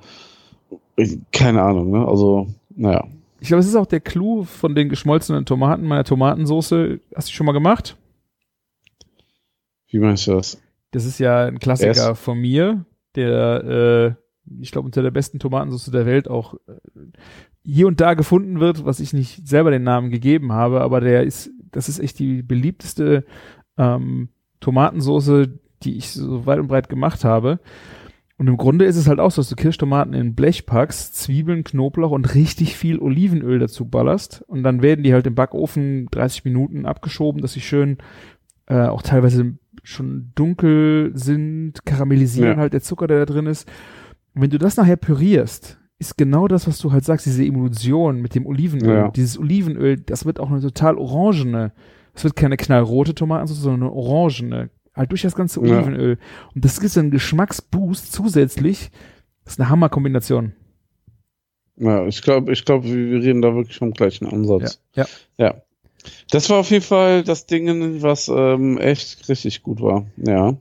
[1.31, 1.89] keine Ahnung.
[1.89, 2.07] Ne?
[2.07, 3.07] Also naja.
[3.39, 6.99] Ich glaube, es ist auch der Clou von den geschmolzenen Tomaten, meiner Tomatensauce.
[7.15, 7.97] Hast du schon mal gemacht?
[9.89, 10.61] Wie meinst du das?
[10.91, 12.19] Das ist ja ein Klassiker Yes.
[12.19, 12.85] von mir.
[13.15, 16.73] Der, äh, ich glaube, unter der besten Tomatensauce der Welt auch äh,
[17.63, 21.23] hier und da gefunden wird, was ich nicht selber den Namen gegeben habe, aber der
[21.23, 23.25] ist, das ist echt die beliebteste
[23.77, 25.49] ähm, Tomatensauce,
[25.83, 27.59] die ich so weit und breit gemacht habe.
[28.37, 31.63] Und im Grunde ist es halt auch so, dass du Kirschtomaten in Blech packst, Zwiebeln,
[31.63, 34.43] Knoblauch und richtig viel Olivenöl dazu ballerst.
[34.47, 37.97] Und dann werden die halt im Backofen 30 Minuten abgeschoben, dass sie schön
[38.67, 42.57] äh, auch teilweise schon dunkel sind, karamellisieren Ja.
[42.57, 43.67] halt der Zucker, der da drin ist.
[44.33, 48.21] Und wenn du das nachher pürierst, ist genau das, was du halt sagst, diese Emulsion
[48.21, 48.95] mit dem Olivenöl.
[48.95, 49.11] Ja.
[49.11, 51.71] Dieses Olivenöl, das wird auch eine total orangene,
[52.13, 54.69] es wird keine knallrote Tomatensauce, sondern eine orangene.
[54.93, 55.77] Halt durch das ganze Ja.
[55.77, 56.17] Olivenöl.
[56.53, 58.91] Und das gibt so einen Geschmacksboost zusätzlich.
[59.43, 60.53] Das ist eine Hammerkombination.
[61.77, 64.81] Ja, ich glaube, ich glaube, wir wir reden da wirklich vom gleichen Ansatz.
[64.93, 65.05] Ja.
[65.37, 65.55] Ja.
[66.31, 70.05] Das war auf jeden Fall das Ding, was ähm, echt richtig gut war.
[70.17, 70.57] Ja.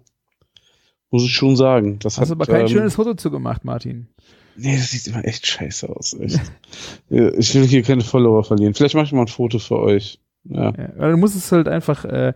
[1.10, 1.98] Muss ich schon sagen.
[2.00, 4.08] Das Hast hat, aber kein ähm, schönes Foto zu gemacht, Martin.
[4.56, 6.14] Nee, das sieht immer echt scheiße aus.
[6.14, 6.40] Echt.
[7.08, 8.74] Ich will hier keine Follower verlieren.
[8.74, 10.20] Vielleicht mache ich mal ein Foto für euch.
[10.44, 10.72] Ja.
[10.76, 12.34] Ja, du musst es halt einfach äh,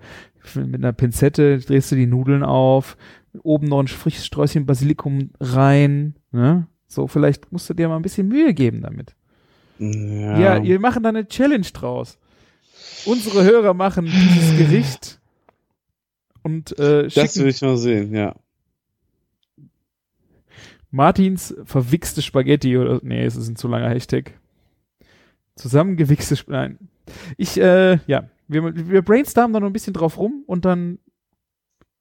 [0.55, 2.97] mit einer Pinzette drehst du die Nudeln auf,
[3.43, 6.67] oben noch ein frisches Sträußchen Basilikum rein, ne?
[6.87, 9.15] So, vielleicht musst du dir mal ein bisschen Mühe geben damit.
[9.79, 10.57] Ja.
[10.57, 12.19] Ja, wir machen da eine Challenge draus.
[13.05, 15.21] Unsere Hörer machen dieses Gericht
[16.43, 18.35] und äh, das schicken will ich mal sehen, ja.
[20.91, 24.33] Martins verwichste Spaghetti oder nee, es ist ein zu langer Hashtag.
[25.57, 26.79] Zusammengewichste Sp nein.
[27.37, 30.99] Ich äh, ja, wir, wir brainstormen da noch ein bisschen drauf rum und dann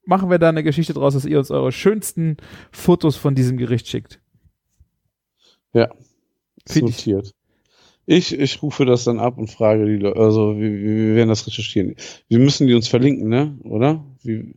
[0.06, 2.38] machen wir da eine Geschichte draus, dass ihr uns eure schönsten
[2.72, 4.22] Fotos von diesem Gericht schickt.
[5.74, 5.90] Ja.
[6.66, 7.34] Find ich-.
[8.10, 11.46] Ich, ich rufe das dann ab und frage die Leute, also wir, wir werden das
[11.46, 11.96] recherchieren.
[12.30, 13.58] Wir müssen die uns verlinken, ne?
[13.64, 14.02] Oder?
[14.24, 14.56] Wie,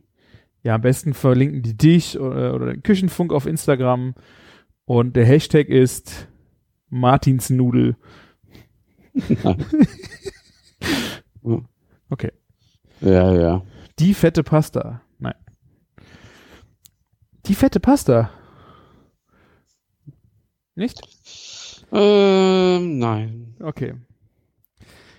[0.63, 4.15] Ja, am besten verlinken die dich oder, oder den Küchenfunk auf Instagram
[4.85, 6.29] und der Hashtag ist
[6.89, 7.97] Martinsnudel.
[12.09, 12.31] okay.
[13.01, 13.63] ja, ja.
[13.99, 15.01] Die fette Pasta.
[15.19, 15.35] Nein.
[17.47, 18.31] Die fette Pasta.
[20.75, 21.01] Nicht?
[21.91, 23.55] Ähm, nein.
[23.59, 23.95] Okay.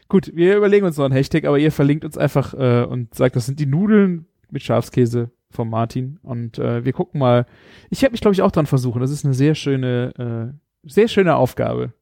[0.09, 3.37] Gut, wir überlegen uns noch einen Hashtag, aber ihr verlinkt uns einfach äh, und sagt,
[3.37, 6.19] das sind die Nudeln mit Schafskäse von Martin.
[6.23, 7.47] Und äh, wir gucken mal.
[7.91, 9.01] Ich werde mich, glaube ich, auch dran versuchen.
[9.01, 10.53] Das ist eine sehr schöne,
[10.85, 11.93] äh, sehr schöne Aufgabe.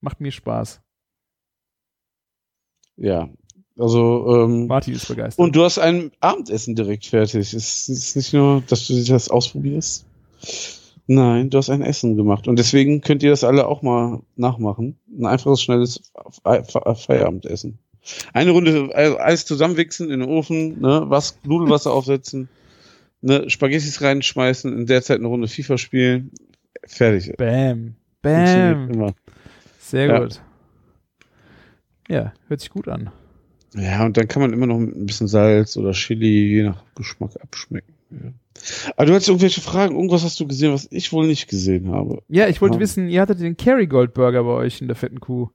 [0.00, 0.80] Macht mir Spaß.
[2.96, 3.28] Ja.
[3.78, 5.44] Also, ähm, Martin ist begeistert.
[5.44, 7.52] und du hast ein Abendessen direkt fertig.
[7.52, 10.06] Es ist nicht nur, dass du das ausprobierst.
[11.08, 12.48] Nein, du hast ein Essen gemacht.
[12.48, 14.96] Und deswegen könnt ihr das alle auch mal nachmachen.
[15.18, 17.78] Ein einfaches, schnelles Fe- Feierabendessen.
[18.32, 22.48] Eine Runde also alles zusammenwichsen in den Ofen, ne, was, Nudelwasser aufsetzen,
[23.20, 26.30] ne, Spaghettis reinschmeißen, in der Zeit eine Runde FIFA spielen.
[26.86, 27.36] Fertig.
[27.36, 27.94] Bam.
[28.22, 28.90] Bam.
[28.90, 29.14] Immer.
[29.80, 30.18] Sehr Ja.
[30.20, 30.40] gut.
[32.08, 33.10] Ja, hört sich gut an.
[33.74, 36.82] Ja, und dann kann man immer noch mit ein bisschen Salz oder Chili je nach
[36.94, 37.92] Geschmack abschmecken.
[38.10, 38.32] Ja.
[38.96, 42.22] Aber du hattest irgendwelche Fragen, irgendwas hast du gesehen, was ich wohl nicht gesehen habe.
[42.28, 42.80] Ja, ich wollte Ja.
[42.80, 45.50] wissen, ihr hattet den Kerrygold Burger bei euch in der fetten Kuh.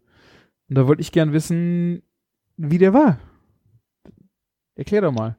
[0.70, 2.04] Und da wollte ich gern wissen,
[2.58, 3.20] wie der war.
[4.76, 5.38] Erklär doch mal.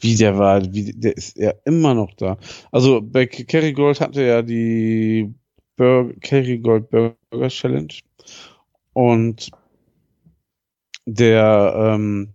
[0.00, 2.36] Wie der war, wie, der ist ja immer noch da.
[2.72, 5.32] Also bei Kerrygold hatte ja die
[5.76, 7.94] Burger, Kerrygold Burger Challenge
[8.92, 9.50] und
[11.06, 12.34] der ähm,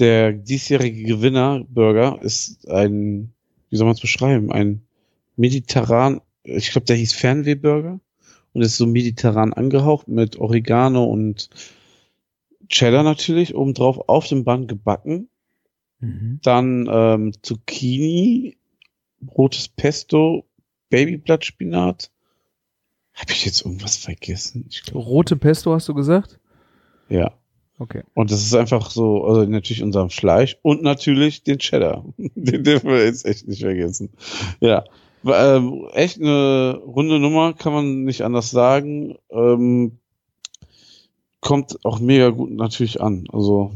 [0.00, 3.32] der diesjährige Gewinner Burger ist ein,
[3.68, 4.82] wie soll man es beschreiben, ein
[5.36, 8.00] mediterran, ich glaube, der hieß Fernwehburger
[8.52, 11.50] und ist so mediterran angehaucht mit Oregano und
[12.68, 15.28] Cheddar natürlich obendrauf auf dem Band gebacken
[16.00, 18.56] dann ähm, Zucchini,
[19.36, 20.46] rotes Pesto,
[20.88, 22.10] Babyblattspinat.
[23.12, 24.66] Habe ich jetzt irgendwas vergessen?
[24.70, 26.38] Ich glaube, Rote Pesto hast du gesagt?
[27.08, 27.32] ja.
[27.80, 28.02] Okay.
[28.12, 32.04] Und das ist einfach so, also natürlich unserem Fleisch und natürlich den Cheddar.
[32.18, 34.10] den dürfen wir jetzt echt nicht vergessen.
[34.60, 34.84] Ja.
[35.24, 39.16] Ähm, echt eine runde Nummer, kann man nicht anders sagen.
[39.30, 39.98] Ähm,
[41.40, 43.24] kommt auch mega gut natürlich an.
[43.32, 43.72] Also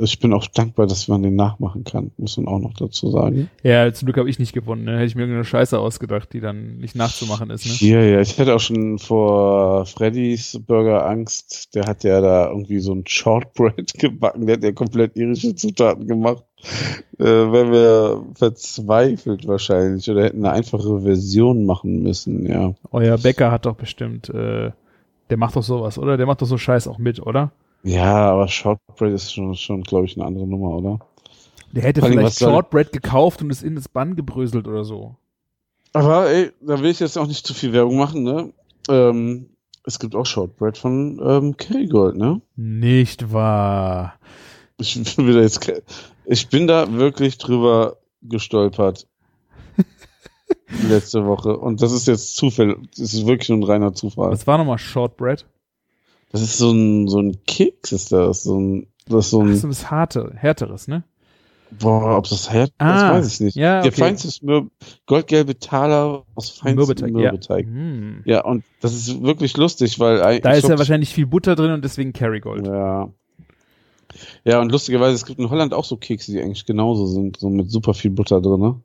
[0.00, 3.50] ich bin auch dankbar, dass man den nachmachen kann, muss man auch noch dazu sagen.
[3.62, 4.84] Ja, zum Glück habe ich nicht gewonnen.
[4.84, 4.96] Ne?
[4.96, 7.66] Hätte ich mir irgendeine Scheiße ausgedacht, die dann nicht nachzumachen ist.
[7.66, 7.88] Ne?
[7.88, 11.74] Ja, ja, ich hatte auch schon vor Freddy's Burger Angst.
[11.74, 14.46] Der hat ja da irgendwie so ein Shortbread gebacken.
[14.46, 16.44] Der hat ja komplett irische Zutaten gemacht.
[17.18, 22.74] Äh, wären wir verzweifelt wahrscheinlich oder hätten eine einfache Version machen müssen, ja.
[22.90, 24.70] Euer Bäcker hat doch bestimmt, äh,
[25.30, 26.16] der macht doch sowas, oder?
[26.16, 27.52] Der macht doch so Scheiß auch mit, oder?
[27.82, 30.98] Ja, aber Shortbread ist schon, schon glaube ich, eine andere Nummer, oder?
[31.72, 35.16] Der hätte allem, vielleicht Shortbread gekauft und es in das Bann gebröselt oder so.
[35.92, 38.52] Aber ey, da will ich jetzt auch nicht zu viel Werbung machen, ne?
[38.88, 39.50] Ähm,
[39.84, 42.40] es gibt auch Shortbread von ähm, Kerrygold, ne?
[42.56, 44.14] Nicht wahr.
[44.78, 45.70] Ich bin wieder jetzt,
[46.26, 49.06] ich bin da wirklich drüber gestolpert.
[50.88, 51.56] letzte Woche.
[51.56, 52.76] Und das ist jetzt Zufall.
[52.96, 54.30] Das ist wirklich nur ein reiner Zufall.
[54.30, 55.46] Was war nochmal Shortbread?
[56.32, 58.42] Das ist so ein, so ein Keks ist das.
[58.44, 61.04] So ein, das ist so Ach, ein, so was harte, härteres, ne?
[61.78, 63.56] boah, ob das hält, Ah, das weiß ich nicht.
[63.56, 64.00] ja, Der okay.
[64.00, 64.66] feinste ist Mür
[65.06, 67.12] goldgelbe Taler aus feinstem Mürbeteig.
[67.12, 67.66] Mürbeteig.
[67.66, 67.72] Ja.
[67.72, 68.22] Hm.
[68.24, 68.44] Ja.
[68.44, 70.42] und das ist wirklich lustig, weil eigentlich.
[70.42, 72.66] Da ist ja wahrscheinlich viel Butter drin und deswegen Kerrygold.
[72.66, 73.08] Ja.
[74.44, 77.48] Ja, und lustigerweise, es gibt in Holland auch so Kekse, die eigentlich genauso sind, so
[77.48, 78.60] mit super viel Butter drin.
[78.60, 78.80] Ne?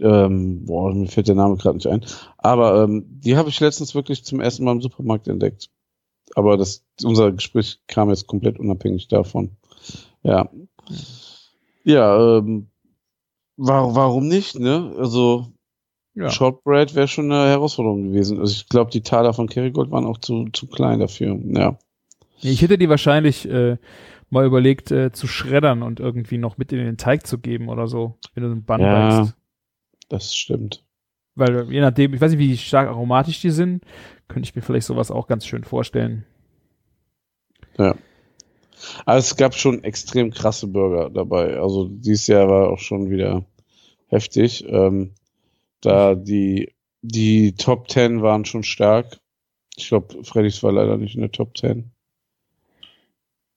[0.00, 2.04] Ähm, boah, mir fällt der Name gerade nicht ein.
[2.38, 5.70] Aber ähm, die habe ich letztens wirklich zum ersten Mal im Supermarkt entdeckt.
[6.34, 9.56] Aber das, unser Gespräch kam jetzt komplett unabhängig davon.
[10.22, 10.50] Ja.
[11.84, 12.68] Ja, ähm,
[13.56, 14.94] war, warum nicht, ne?
[14.98, 15.46] Also,
[16.14, 16.30] Ja.
[16.30, 18.38] Shortbread wäre schon eine Herausforderung gewesen.
[18.38, 21.38] Also ich glaube, die Taler von Kerrygold waren auch zu, zu klein dafür.
[21.42, 21.78] Ja.
[22.40, 23.78] Ich hätte die wahrscheinlich äh,
[24.30, 27.86] mal überlegt äh, zu schreddern und irgendwie noch mit in den Teig zu geben oder
[27.86, 29.32] so, wenn du einen Bann Ja.
[30.08, 30.84] Das stimmt.
[31.34, 33.84] Weil äh, je nachdem, ich weiß nicht, wie stark aromatisch die sind,
[34.28, 36.24] könnte ich mir vielleicht sowas auch ganz schön vorstellen.
[37.78, 37.94] Ja.
[39.06, 41.58] Aber es gab schon extrem krasse Burger dabei.
[41.58, 43.44] Also dieses Jahr war auch schon wieder
[44.08, 44.64] heftig.
[44.68, 45.12] Ähm,
[45.80, 49.18] da die, die Top 10 waren schon stark.
[49.76, 51.90] Ich glaube, Freddy's war leider nicht in der Top 10.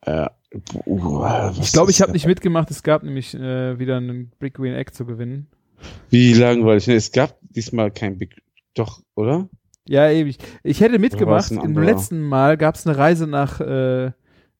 [0.06, 0.32] Ja.
[0.86, 2.72] Uh, was Ich glaube, ich habe nicht mitgemacht.
[2.72, 5.48] Es gab nämlich äh, wieder einen Brick Green Egg zu gewinnen.
[6.10, 6.88] Wie langweilig.
[6.88, 8.42] Es gab diesmal kein Big.
[8.76, 9.50] Doch, oder?
[9.88, 10.38] Ja, ewig.
[10.64, 11.52] Ich hätte mitgemacht.
[11.52, 14.12] Im letzten Mal gab es eine Reise nach äh,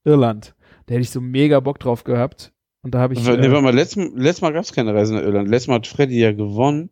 [0.04, 0.56] Irland.
[0.86, 2.54] Da hätte ich so mega Bock drauf gehabt.
[2.84, 3.24] Und da habe ich.
[3.24, 5.50] nee, Äh, warte mal, letztes, letztes Mal gab es keine Reise nach Irland.
[5.50, 6.92] Letztes Mal hat Freddy ja gewonnen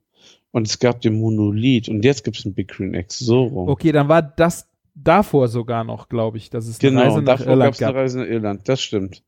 [0.52, 3.20] und es gab den Monolith und jetzt gibt es einen Big Green X.
[3.20, 3.70] So rum.
[3.70, 7.38] okay, dann war das davor sogar noch, glaube ich, dass es eine Genau, Reise nach
[7.38, 8.02] davor Irland gab es eine gab.
[8.02, 8.70] Reise nach Irland.
[8.70, 9.24] Das stimmt.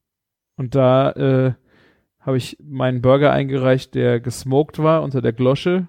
[0.58, 1.54] Und da äh,
[2.26, 5.88] habe ich meinen Burger eingereicht, der gesmoked war unter der Glosche.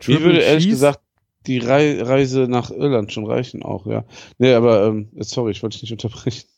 [0.00, 0.76] Triple würde ehrlich Cheese.
[0.76, 1.00] gesagt
[1.46, 4.04] die Rei Reise nach Irland schon reichen auch, ja.
[4.38, 6.48] Nee, aber ähm, sorry, ich wollte dich nicht unterbrechen.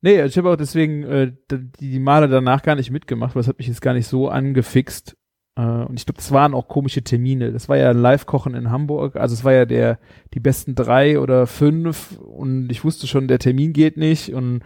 [0.00, 3.48] Nee, ich habe auch deswegen äh, d- die Male danach gar nicht mitgemacht, weil es
[3.48, 5.16] hat mich jetzt gar nicht so angefixt.
[5.54, 7.52] Äh, und ich glaube, das waren auch komische Termine.
[7.52, 9.14] Das war ja Live-Kochen in Hamburg.
[9.16, 10.00] Also es war ja der
[10.34, 14.34] die besten drei oder fünf und ich wusste schon, der Termin geht nicht.
[14.34, 14.62] Und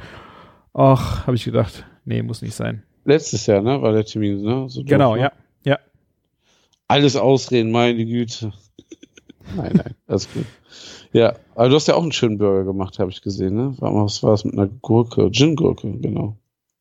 [0.73, 2.83] ach, habe ich gedacht, nee, muss nicht sein.
[3.07, 4.69] Letztes Jahr, ne, war der Termin, ne?
[4.69, 5.23] So doof, Genau, ne?
[5.23, 5.33] ja.
[5.64, 5.79] Ja.
[6.88, 8.53] Alles ausreden, meine Güte.
[9.57, 10.45] nein, nein, alles gut.
[11.12, 13.75] Ja, aber du hast ja auch einen schönen Burger gemacht, habe ich gesehen, ne?
[13.79, 15.31] Was war das mit einer Gurke?
[15.31, 16.37] Gin-Gurke, genau.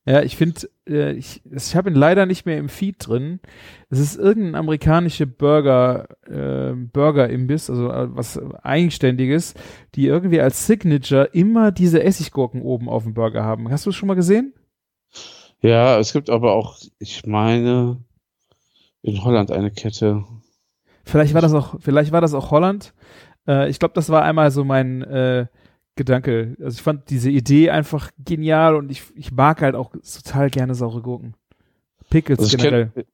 [0.08, 3.40] Ja, ich finde, äh, ich, ich habe ihn leider nicht mehr im Feed drin.
[3.90, 9.54] Es ist irgendein amerikanische Burger, äh, Burger-Imbiss, also äh, was Eigenständiges,
[9.96, 13.68] die irgendwie als Signature immer diese Essiggurken oben auf dem Burger haben.
[13.68, 14.52] Hast du es schon mal gesehen?
[15.66, 17.98] Ja, es gibt aber auch, ich meine,
[19.02, 20.24] in Holland eine Kette.
[21.04, 22.94] Vielleicht war das auch, vielleicht war das auch Holland.
[23.48, 25.46] Äh, ich glaube, das war einmal so mein äh,
[25.96, 26.56] Gedanke.
[26.60, 30.74] Also ich fand diese Idee einfach genial und ich, ich mag halt auch total gerne
[30.74, 31.34] saure Gurken.
[32.10, 32.90] Pickles Also ich generell.
[32.90, 33.06] kenne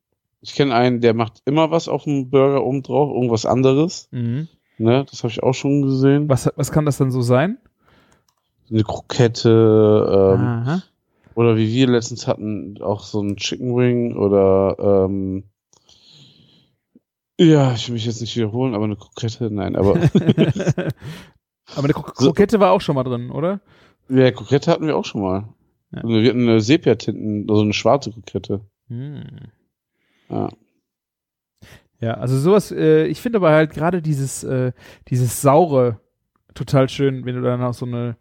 [0.43, 4.09] ich kenn einen, der macht immer was auf dem Burger oben drauf, irgendwas anderes.
[4.11, 4.49] Mhm.
[4.77, 6.29] Ne, das habe ich auch schon gesehen.
[6.29, 7.59] Was, was kann das dann so sein?
[8.69, 10.83] Eine Krokette, ähm, Aha.
[11.35, 15.45] Oder wie wir letztens hatten, auch so ein Chicken Wing oder ähm,
[17.39, 19.95] ja, ich will mich jetzt nicht wiederholen, aber eine Krokette, nein, aber
[21.75, 23.61] Aber eine Kro Krokette war auch schon mal drin, oder?
[24.09, 25.49] ja, Krokette hatten wir auch schon mal.
[25.93, 26.03] Ja.
[26.03, 28.61] Wir hatten eine Sepia-Tinten, also eine schwarze Krokette.
[28.89, 29.23] Hm.
[30.29, 30.49] Ja.
[32.01, 34.73] Ja, also sowas, äh, ich finde aber halt gerade dieses, äh,
[35.09, 36.01] dieses saure
[36.55, 38.17] total schön, wenn du dann auch so eine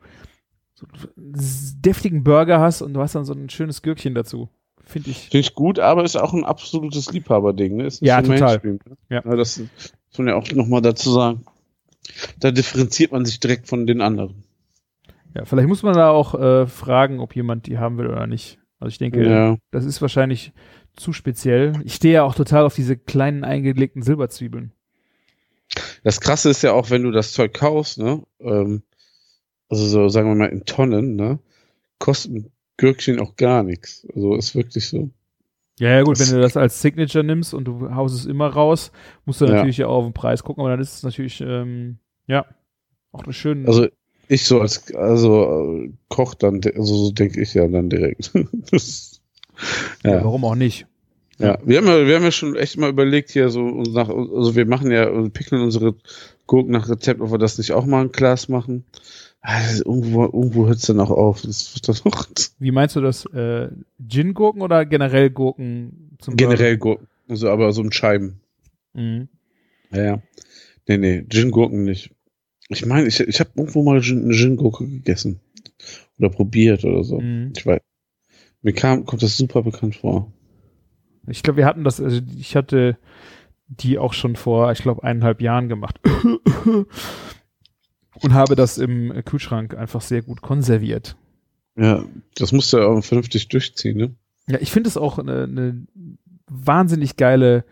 [0.99, 4.49] so einen deftigen Burger hast und du hast dann so ein schönes Gürkchen dazu.
[4.83, 5.23] Finde ich.
[5.29, 7.85] Finde ich gut, aber ist auch ein absolutes Liebhaberding, ne?
[7.85, 8.59] Ist nicht Ja, so total.
[8.63, 8.79] Ne?
[9.09, 9.21] Ja.
[9.21, 11.45] das muss man ja auch nochmal dazu sagen.
[12.39, 14.43] Da differenziert man sich direkt von den anderen.
[15.35, 18.59] Ja, vielleicht muss man da auch äh, fragen, ob jemand die haben will oder nicht.
[18.79, 19.57] Also ich denke, Ja.
[19.69, 20.51] das ist wahrscheinlich
[20.97, 21.73] zu speziell.
[21.85, 24.73] Ich stehe ja auch total auf diese kleinen eingelegten Silberzwiebeln.
[26.03, 28.23] Das Krasse ist ja auch, wenn du das Zeug kaufst, ne?
[28.41, 28.81] Ähm,
[29.71, 31.39] also so, sagen wir mal, in Tonnen, ne?
[31.97, 34.05] Kosten Gürkchen auch gar nichts.
[34.13, 35.09] Also ist wirklich so.
[35.79, 38.47] Ja, ja gut, Das- wenn du das als Signature nimmst und du haust es immer
[38.47, 38.91] raus,
[39.25, 39.53] musst du Ja.
[39.53, 42.45] natürlich ja auch auf den Preis gucken, aber dann ist es natürlich, ähm, ja,
[43.11, 43.67] auch eine schöne.
[43.67, 43.87] Also
[44.27, 48.31] ich so als also äh, Koch dann, also so denke ich ja dann direkt.
[48.71, 49.21] das,
[50.03, 50.11] ja.
[50.15, 50.23] ja.
[50.23, 50.85] warum auch nicht?
[51.37, 54.55] Ja, wir haben ja, wir haben ja schon echt mal überlegt hier so nach, also
[54.55, 55.95] wir machen ja, wir pickeln unsere
[56.45, 58.85] Gurken nach Rezept, ob wir das nicht auch mal in Glas machen.
[59.41, 61.41] Also irgendwo, irgendwo hört es dann auch auf.
[61.41, 62.27] Das wird dann noch
[62.59, 63.25] Wie meinst du das?
[63.25, 63.69] Äh,
[64.07, 67.07] Gin-Gurken oder generell Gurken zum generell Gurken.
[67.27, 68.39] Also aber so in Scheiben.
[68.93, 69.29] Mhm.
[69.91, 70.21] Ja, ja.
[70.87, 72.11] Nee, nee, Gin-Gurken nicht.
[72.69, 75.39] Ich meine, ich, ich habe irgendwo mal Gin, eine Gin-Gurke gegessen.
[76.19, 77.19] Oder probiert oder so.
[77.19, 77.53] Mhm.
[77.55, 77.81] Ich weiß.
[78.61, 80.31] Mir kam, kommt das super bekannt vor.
[81.27, 82.97] Ich glaube, wir hatten das, also ich hatte
[83.67, 85.99] die auch schon vor, ich glaube, eineinhalb Jahren gemacht.
[88.23, 91.15] Und habe das im Kühlschrank einfach sehr gut konserviert.
[91.75, 92.05] Ja,
[92.35, 94.15] das musst du ja auch vernünftig durchziehen, ne?
[94.47, 95.87] Ja, ich finde es auch eine, eine
[96.49, 97.63] wahnsinnig geile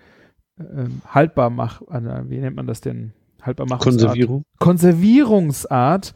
[0.60, 3.14] ähm, Haltbarmach, wie nennt man das denn?
[3.42, 3.84] Haltbarmachungsart.
[3.84, 4.44] Konservierung.
[4.60, 6.14] Konservierungsart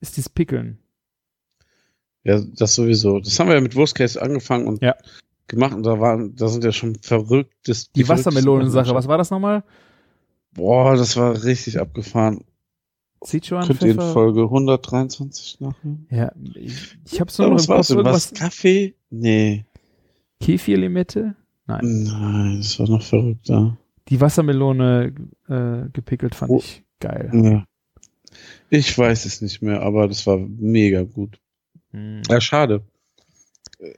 [0.00, 0.78] ist dieses Pickeln.
[2.22, 3.20] Ja, das sowieso.
[3.20, 4.94] Das haben wir ja mit Wurstkäse angefangen und Ja.
[5.46, 7.92] gemacht und da waren, da sind ja schon verrücktes.
[7.92, 9.62] Die, verrücktesten Wassermelonensache, was war das nochmal?
[10.52, 12.44] Boah, das war richtig abgefahren.
[13.26, 14.12] Sichuan Könnt ihr in Pfeffer?
[14.12, 16.06] Folge 123 nachhören?
[16.10, 18.34] Ja, ich, ich habe so noch was im war Kopf irgendwas.
[18.34, 18.94] Kaffee?
[19.10, 19.64] Nee.
[20.40, 21.34] Kefirlimette?
[21.66, 22.04] Nein.
[22.04, 23.78] Nein, das war noch verrückter.
[24.08, 25.14] Die Wassermelone
[25.48, 26.58] äh, gepickelt fand Oh.
[26.58, 27.30] ich geil.
[27.32, 27.64] Ja.
[28.68, 31.38] Ich weiß es nicht mehr, aber das war mega gut.
[31.92, 32.20] Hm.
[32.28, 32.82] Ja, schade.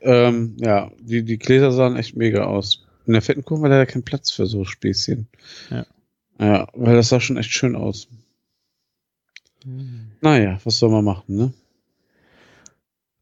[0.01, 2.85] Ähm, ja, die, die Gläser sahen echt mega aus.
[3.07, 5.29] In der fetten Kurve war leider kein Platz für so Späßchen.
[5.71, 5.87] Ja.
[6.39, 8.09] Ja, weil das sah schon echt schön aus.
[9.67, 10.13] Hm.
[10.21, 11.53] Naja, was soll man machen, ne?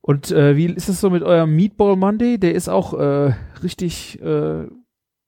[0.02, 2.37] Und äh, wie ist es so mit eurem Meatball Monday?
[2.38, 4.66] Der ist auch äh, richtig äh,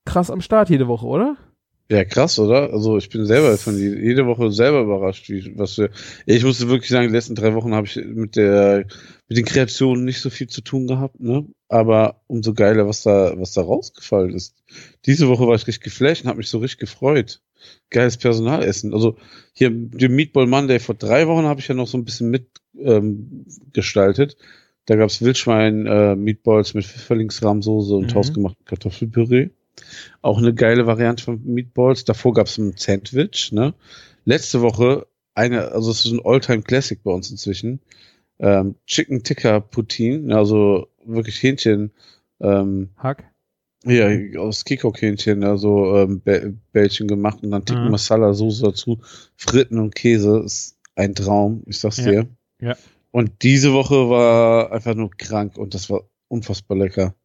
[0.05, 1.35] krass am Start jede Woche, oder?
[1.89, 2.71] Ja, krass, oder?
[2.73, 5.89] Also ich bin selber von je- jede Woche selber überrascht, wie was wir.
[6.25, 8.85] Ich musste wirklich sagen, die letzten drei Wochen habe ich mit der
[9.29, 11.47] mit den Kreationen nicht so viel zu tun gehabt, ne?
[11.69, 14.53] Aber umso geiler, was da was da rausgefallen ist.
[15.05, 17.41] Diese Woche war ich richtig geflasht und habe mich so richtig gefreut.
[17.89, 18.93] Geiles Personalessen.
[18.93, 19.17] Also
[19.53, 22.47] hier den Meatball Monday vor drei Wochen habe ich ja noch so ein bisschen mit
[22.79, 23.45] ähm.
[24.85, 28.15] Da gab's Wildschwein äh, Meatballs mit Pfifferlingsrahmsoße und Mhm.
[28.15, 29.49] hausgemachten Kartoffelpüree.
[30.21, 32.05] Auch eine geile Variante von Meatballs.
[32.05, 33.51] Davor gab es ein Sandwich.
[33.51, 33.73] Ne?
[34.25, 37.79] Letzte Woche eine, also es ist ein Alltime Classic bei uns inzwischen.
[38.39, 41.91] Ähm, Chicken Tikka Poutine, also wirklich Hähnchen,
[42.39, 43.25] ähm, Hack?
[43.85, 47.91] Hier aus Kikok-Hähnchen, also ähm, Bä- Bällchen gemacht und dann Ticken Mhm.
[47.91, 48.99] Masala Soße dazu,
[49.35, 52.11] Fritten und Käse ist ein Traum, ich sag's Ja.
[52.11, 52.27] dir.
[52.61, 52.75] Ja.
[53.11, 57.15] Und diese Woche war einfach nur krank und das war unfassbar lecker.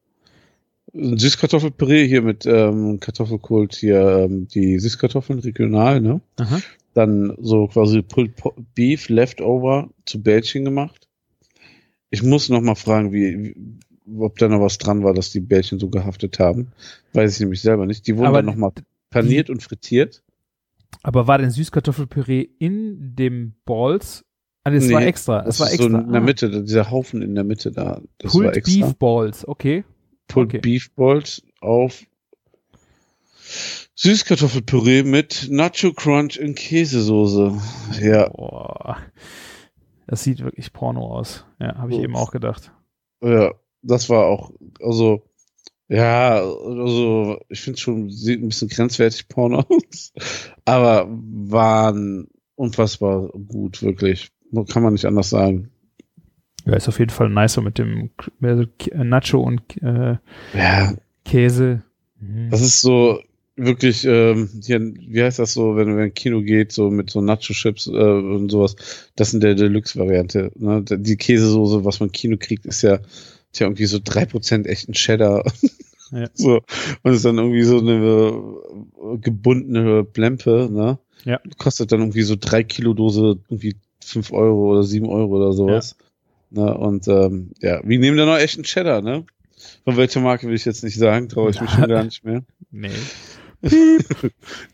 [0.95, 6.21] Ein Süßkartoffelpüree hier mit ähm, Kartoffelkult hier ähm, die Süßkartoffeln regional, ne?
[6.37, 6.61] Aha.
[6.95, 8.35] Dann so quasi Pulled
[8.75, 11.09] Beef Leftover zu Bällchen gemacht.
[12.11, 13.55] Ich muss noch mal fragen, wie, wie
[14.19, 16.73] ob da noch was dran war, dass die Bällchen so gehaftet haben.
[17.13, 18.07] Weiß ich nämlich selber nicht.
[18.07, 18.73] Die wurden Aber dann noch mal
[19.11, 20.23] paniert und frittiert.
[21.03, 24.25] Aber war denn Süßkartoffelpüree in dem Balls?
[24.65, 25.43] Ah, das Nee, war extra.
[25.43, 25.83] Das, war extra.
[25.85, 26.25] so in der Ah.
[26.25, 28.01] Mitte, dieser Haufen in der Mitte da.
[28.19, 28.87] Das war Pulled extra.
[28.87, 29.85] Beef Balls, okay.
[30.29, 30.59] Pulled okay.
[30.61, 32.03] Beef Balls auf
[33.95, 37.59] Süßkartoffelpüree mit Nacho Crunch in Käsesoße.
[38.01, 38.99] Ja, Boah.
[40.07, 41.45] Das sieht wirklich Porno aus.
[41.61, 42.03] Ja, habe ich So.
[42.05, 42.73] eben auch gedacht.
[43.23, 45.23] ja, das war auch, also,
[45.89, 50.13] ja, also, ich finde schon, sieht ein bisschen grenzwertig Porno aus,
[50.65, 54.31] aber waren unfassbar gut, wirklich.
[54.71, 55.71] Kann man nicht anders sagen.
[56.65, 58.31] Ja, ist auf jeden Fall nicer mit dem K-
[59.05, 60.17] Nacho und äh,
[60.55, 61.83] Ja, Käse.
[62.21, 62.51] Mhm.
[62.51, 63.19] Das ist so
[63.57, 67.21] wirklich, ähm, hier, wie heißt das so, wenn du in Kino geht, so mit so
[67.21, 68.77] Nacho-Chips äh, und sowas.
[69.17, 70.53] Das in der Deluxe-Variante.
[70.55, 70.85] Ne?
[70.85, 73.01] Die Käsesoße, was man im Kino kriegt, ist ja,
[73.59, 75.45] ja irgendwie so drei Prozent echten Cheddar.
[76.11, 76.29] Ja.
[76.35, 76.61] so.
[77.03, 80.99] Und ist dann irgendwie so eine äh, gebundene Blempe, ne?
[81.25, 81.41] Ja.
[81.59, 85.97] Kostet dann irgendwie so drei Kilo Dose irgendwie fünf Euro oder sieben Euro oder sowas.
[86.51, 86.77] Ne?
[86.77, 89.25] Und ähm, ja, wir nehmen da noch echten Cheddar, ne?
[89.85, 92.45] Von welcher Marke will ich jetzt nicht sagen, traue ich mich schon gar nicht mehr.
[92.75, 92.89] Nee.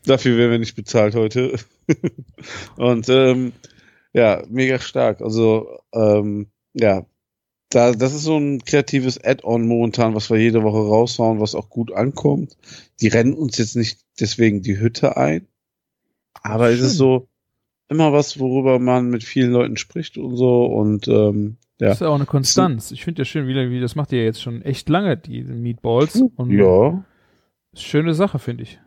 [0.05, 1.57] Dafür werden wir nicht bezahlt heute.
[2.77, 3.51] Und ähm,
[4.13, 5.21] ja, mega stark.
[5.21, 7.05] Also ähm, ja,
[7.69, 11.69] da, das ist so ein kreatives Add-on momentan, was wir jede Woche raushauen, was auch
[11.69, 12.57] gut ankommt.
[13.01, 15.47] Die rennen uns jetzt nicht deswegen die Hütte ein,
[16.41, 16.85] aber es Schön.
[16.87, 17.27] ist so
[17.89, 21.87] immer was, worüber man mit vielen Leuten spricht und so und ähm, ja.
[21.87, 22.91] Das ist ja auch eine Konstanz.
[22.91, 26.21] Ich finde ja schön, wie, wie das macht ihr jetzt schon echt lange, die Meatballs.
[26.35, 27.05] Und Ja,
[27.71, 28.79] ist Schöne Sache, finde ich.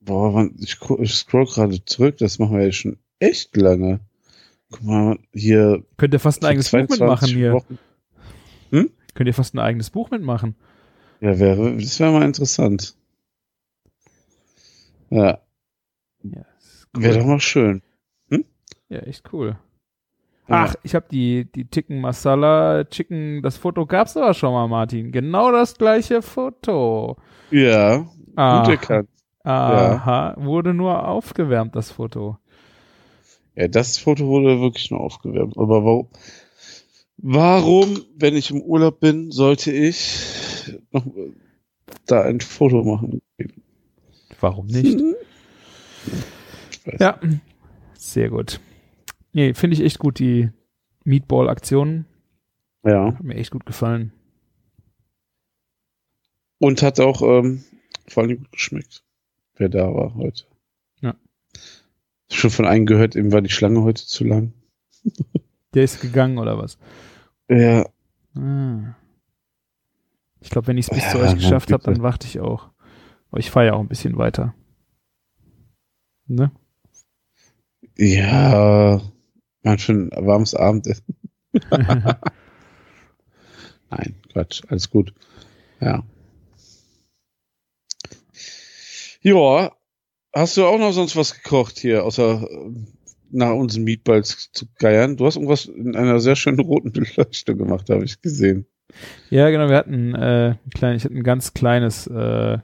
[0.00, 4.00] boah, wann- ich, ich scroll gerade zurück, das machen wir jetzt schon echt lange.
[4.72, 7.52] Guck mal, hier Könnt ihr fast ein eigenes Buch 22 mitmachen hier.
[7.52, 7.78] Wochen.
[8.70, 10.54] Könnt ihr fast ein eigenes Buch mitmachen.
[11.20, 12.94] Ja, wäre, das wäre mal interessant.
[15.10, 15.40] Ja,
[16.22, 16.44] Ja,
[16.96, 17.02] cool.
[17.02, 17.82] wäre doch mal schön.
[18.88, 19.58] ja echt cool.
[20.48, 20.64] Ja.
[20.64, 25.12] Ach, ich habe die, die Chicken Masala Chicken, das Foto gab's aber schon mal, Martin.
[25.12, 27.16] Genau das gleiche Foto.
[27.50, 29.08] Ja, gut Ah, erkannt.
[29.44, 32.38] aha, wurde nur aufgewärmt, das Foto.
[33.54, 35.56] Ja, das Foto wurde wirklich nur aufgewärmt.
[35.56, 36.08] Aber warum,
[37.22, 41.32] warum, wenn ich im Urlaub bin, sollte ich noch äh,
[42.06, 43.22] da ein Foto machen?
[44.40, 45.00] Warum nicht?
[46.70, 47.00] Ich weiß.
[47.00, 47.20] Ja,
[47.94, 48.60] sehr gut.
[49.32, 50.50] Nee, finde ich echt gut, die
[51.04, 52.06] Meatball-Aktion.
[52.84, 53.14] Ja.
[53.14, 54.12] Hat mir echt gut gefallen.
[56.58, 57.64] Und hat auch ähm,
[58.06, 59.04] vor allem gut geschmeckt,
[59.56, 60.44] wer da war heute.
[61.00, 61.14] Ja.
[62.30, 64.52] Schon von einem gehört, eben war die Schlange heute zu lang.
[65.74, 66.78] Der ist gegangen oder was?
[67.50, 67.84] Ja,
[68.36, 68.94] Ah.
[70.40, 72.70] Ich glaube, wenn ich es bis Ja, zu euch geschafft habe, dann warte ich auch.
[73.30, 74.54] Aber ich fahre ja auch ein bisschen weiter.
[76.26, 76.52] Ne?
[77.96, 79.00] ja,
[79.76, 81.16] für ein warmes Abendessen.
[83.90, 85.12] Nein, Quatsch, alles gut.
[85.80, 86.04] Ja.
[89.22, 89.76] Ja,
[90.32, 92.72] hast du auch noch sonst was gekocht hier, außer äh,
[93.32, 95.16] nach unseren Meatballs zu geiern?
[95.16, 98.66] Du hast irgendwas in einer sehr schönen roten Beleuchtung gemacht, habe ich gesehen.
[99.30, 102.58] ja, genau, wir hatten äh, ein klein, ich hatte ein ganz kleines äh,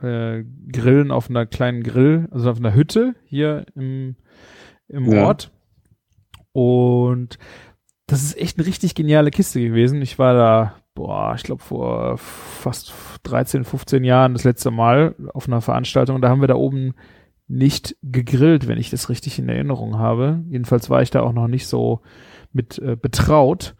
[0.00, 4.16] äh, Grillen auf einer kleinen Grill, also auf einer Hütte hier im,
[4.88, 5.26] im Ja.
[5.26, 5.50] Ort.
[6.52, 7.38] Und
[8.06, 10.00] das ist echt eine richtig geniale Kiste gewesen.
[10.02, 12.92] Ich war da, boah, ich glaube vor fast
[13.24, 16.16] 13, 15 Jahren das letzte Mal auf einer Veranstaltung.
[16.16, 16.94] Und da haben wir da oben
[17.48, 20.44] nicht gegrillt, wenn ich das richtig in Erinnerung habe.
[20.48, 22.00] Jedenfalls war ich da auch noch nicht so
[22.52, 23.74] mit äh, betraut.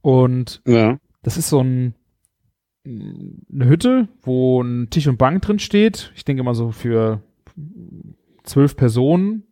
[0.00, 0.98] Und Ja.
[1.22, 1.94] das ist so ein,
[2.86, 6.12] eine Hütte, wo ein Tisch und Bank drin steht.
[6.14, 7.22] Ich denke mal so für
[8.44, 9.44] zwölf Personen.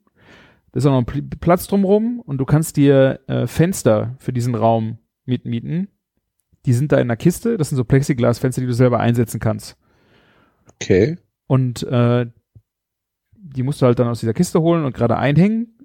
[0.73, 4.33] Da ist auch noch ein Pl- Platz drumrum und du kannst dir äh, Fenster für
[4.33, 5.89] diesen Raum mitmieten.
[6.67, 7.57] Die sind da in der Kiste.
[7.57, 9.77] Das sind so Plexiglasfenster, die du selber einsetzen kannst.
[10.81, 11.17] Okay.
[11.47, 12.27] Und äh,
[13.45, 15.79] die musst du halt dann aus dieser Kiste holen und gerade einhängen.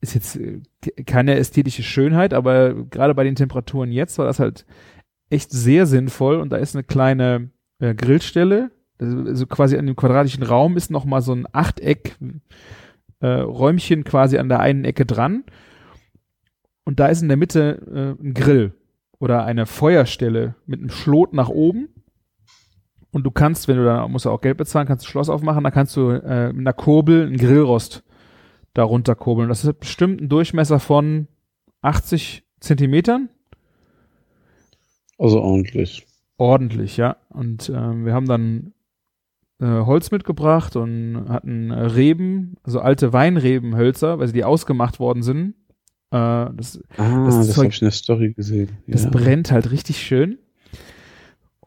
[0.00, 4.38] Ist jetzt äh, ke- keine ästhetische Schönheit, aber gerade bei den Temperaturen jetzt war das
[4.38, 4.64] halt
[5.30, 6.36] echt sehr sinnvoll.
[6.36, 8.70] Und da ist eine kleine äh, Grillstelle.
[9.00, 12.16] Also quasi an dem quadratischen Raum ist noch mal so ein Achteck
[13.20, 15.44] äh, Räumchen quasi an der einen Ecke dran.
[16.84, 18.72] Und da ist in der Mitte äh, ein Grill
[19.18, 21.88] oder eine Feuerstelle mit einem Schlot nach oben.
[23.10, 25.64] Und du kannst, wenn du da musst du auch Geld bezahlen, kannst du Schloss aufmachen,
[25.64, 28.02] dann kannst du äh, mit einer Kurbel einen Grillrost
[28.74, 29.48] da runterkurbeln.
[29.48, 31.26] Das hat bestimmt einen Durchmesser von
[31.82, 33.30] 80 Zentimetern.
[35.18, 36.06] Also ordentlich.
[36.36, 37.16] Ordentlich, ja.
[37.30, 38.72] Und ähm, wir haben dann
[39.60, 45.22] äh, Holz mitgebracht und hatten äh, Reben, also alte Weinrebenhölzer, weil sie die ausgemacht worden
[45.22, 45.54] sind.
[46.10, 48.70] Äh, das Ah, Das das, habe ich in der Story gesehen.
[48.86, 49.10] Das ja.
[49.10, 50.38] brennt halt richtig schön.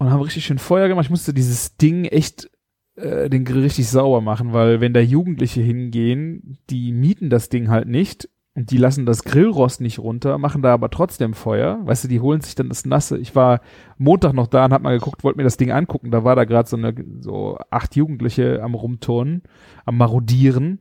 [0.01, 1.05] Und haben richtig schön Feuer gemacht.
[1.05, 2.49] Ich musste dieses Ding echt
[2.95, 7.69] äh, den Grill richtig sauber machen, weil wenn da Jugendliche hingehen, die mieten das Ding
[7.69, 11.81] halt nicht und die lassen das Grillrost nicht runter, machen da aber trotzdem Feuer.
[11.83, 13.19] Weißt du, die holen sich dann das Nasse.
[13.19, 13.61] Ich war
[13.99, 16.09] Montag noch da und hab mal geguckt, wollte mir das Ding angucken.
[16.09, 19.43] Da war da gerade so eine so acht Jugendliche am Rumturnen,
[19.85, 20.79] am Marodieren,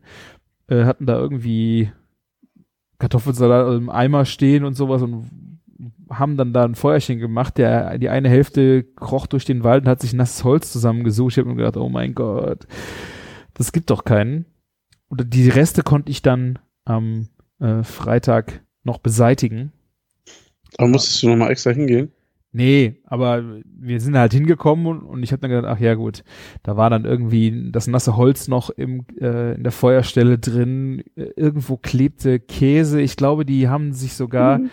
[0.69, 1.93] äh, hatten da irgendwie
[2.99, 5.50] Kartoffelsalat im Eimer stehen und sowas und
[6.11, 7.59] haben dann da ein Feuerchen gemacht.
[7.59, 11.33] Der, die eine Hälfte kroch durch den Wald und hat sich nasses Holz zusammengesucht.
[11.33, 12.67] Ich habe mir gedacht, oh mein Gott,
[13.55, 14.47] das gibt doch keinen.
[15.09, 17.29] Und die Reste konnte ich dann am
[17.59, 19.73] äh, Freitag noch beseitigen.
[20.79, 22.13] Aber musstest du nochmal extra hingehen?
[22.53, 26.25] Nee, aber wir sind halt hingekommen und, und ich habe dann gedacht, ach ja gut,
[26.65, 31.77] da war dann irgendwie das nasse Holz noch im, äh, in der Feuerstelle drin, irgendwo
[31.77, 33.01] klebte Käse.
[33.01, 34.71] Ich glaube, die haben sich sogar Mhm.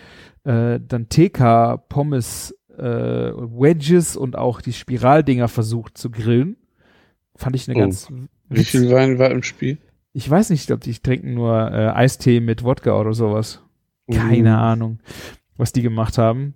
[0.48, 6.56] Äh, dann TK Pommes äh, Wedges und auch die Spiraldinger versucht zu grillen.
[7.36, 7.80] Fand ich eine Oh.
[7.80, 8.08] ganz
[8.48, 9.78] Wie viel Wein war im Spiel?
[10.12, 13.62] Ich weiß nicht, ich glaube, die trinken nur äh, Eistee mit Wodka oder sowas.
[14.10, 14.58] Keine Uh.
[14.58, 14.98] Ahnung,
[15.56, 16.54] was die gemacht haben.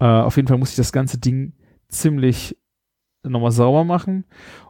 [0.00, 1.52] Äh, auf jeden Fall muss ich das ganze Ding
[1.88, 2.56] ziemlich
[3.22, 4.24] nochmal sauber machen.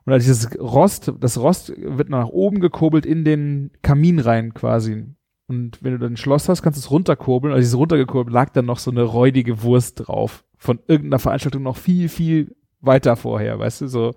[0.04, 5.04] Und dieses Rost, das Rost wird nach oben gekurbelt in den Kamin rein quasi.
[5.46, 7.52] Und wenn du dann ein Schloss hast, kannst du es runterkurbeln.
[7.52, 10.44] Also dieses runtergekurbelt lag dann noch so eine räudige Wurst drauf.
[10.56, 14.14] Von irgendeiner Veranstaltung noch viel, viel weiter vorher, weißt du, so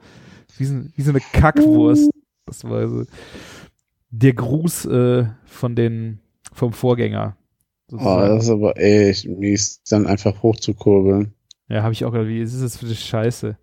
[0.58, 2.10] wie so, wie so eine Kackwurst.
[2.46, 3.04] Das war so
[4.10, 6.20] der Gruß äh, von den,
[6.54, 7.36] vom Vorgänger.
[7.92, 11.34] Oh, das ist aber echt mies, dann einfach hochzukurbeln.
[11.70, 13.58] Ja, habe ich auch gedacht, wie ist das für die Scheiße?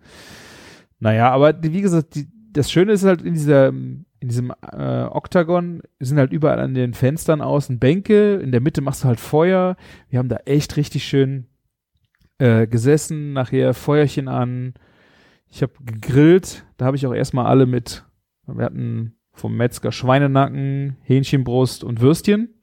[0.98, 3.72] Naja, aber wie gesagt, die, das Schöne ist halt in dieser,
[4.25, 8.81] in diesem äh, Oktagon sind halt überall an den Fenstern außen Bänke, in der Mitte
[8.81, 9.77] machst du halt Feuer.
[10.09, 11.47] Wir haben da echt richtig schön
[12.39, 14.72] äh, gesessen, nachher Feuerchen an.
[15.47, 18.07] Ich habe gegrillt, da habe ich auch erstmal alle mit,
[18.47, 22.55] wir hatten vom Metzger Schweinenacken, Hähnchenbrust und Würstchen,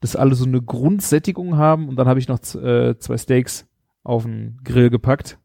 [0.00, 3.68] dass alle so eine Grundsättigung haben und dann habe ich noch äh, zwei Steaks
[4.02, 5.38] auf den Grill gepackt,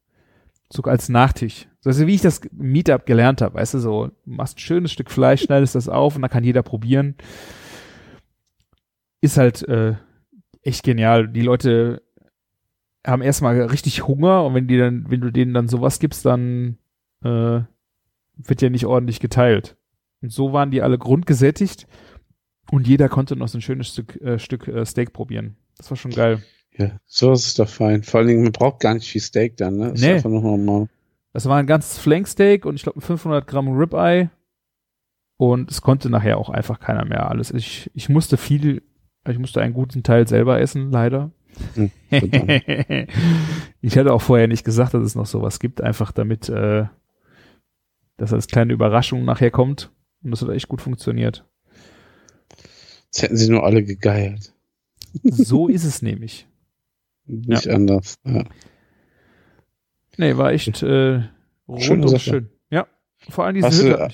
[0.71, 1.67] so als Nachtisch.
[1.87, 4.91] So also wie ich das Meetup gelernt habe, weißt du, so, du machst ein schönes
[4.91, 7.15] Stück Fleisch, schneidest das auf und dann kann jeder probieren.
[9.21, 9.95] Ist halt äh,
[10.61, 11.29] echt genial.
[11.29, 12.01] Die Leute
[13.05, 16.77] haben erstmal richtig Hunger und wenn die dann, wenn du denen dann sowas gibst, dann
[17.23, 17.61] äh,
[18.35, 19.77] wird ja nicht ordentlich geteilt.
[20.21, 21.87] Und so waren die alle grundgesättigt
[22.69, 25.55] und jeder konnte noch so ein schönes Stück, äh, Stück äh, Steak probieren.
[25.77, 26.43] Das war schon geil.
[26.77, 28.03] Ja, so ist es doch fein.
[28.03, 29.91] Vor allen Dingen, man braucht gar nicht viel Steak dann, ne?
[29.91, 30.17] Das Nee.
[30.17, 30.89] Ist einfach nur mal
[31.37, 34.31] Das war ein ganzes Flanksteak und ich glaube 500 Gramm Ribeye.
[35.37, 37.51] Und es konnte nachher auch einfach keiner mehr alles.
[37.51, 38.81] Ich, ich musste viel,
[39.29, 41.29] ich musste einen guten Teil selber essen, leider.
[41.75, 41.91] Hm,
[43.81, 46.85] ich hatte auch vorher nicht gesagt, dass es noch sowas gibt, einfach damit, äh,
[48.17, 49.91] dass als kleine Überraschung nachher kommt.
[50.23, 51.45] Und das hat echt gut funktioniert.
[53.13, 54.55] Jetzt hätten sie nur alle gegeiert.
[55.21, 56.47] So ist es nämlich.
[57.27, 58.15] Nicht anders.
[58.25, 58.43] Ja.
[60.17, 61.21] Nee, war echt äh,
[61.67, 62.49] rundum schön.
[62.69, 62.87] Ja,
[63.29, 64.09] vor allem diese Hast Hütte.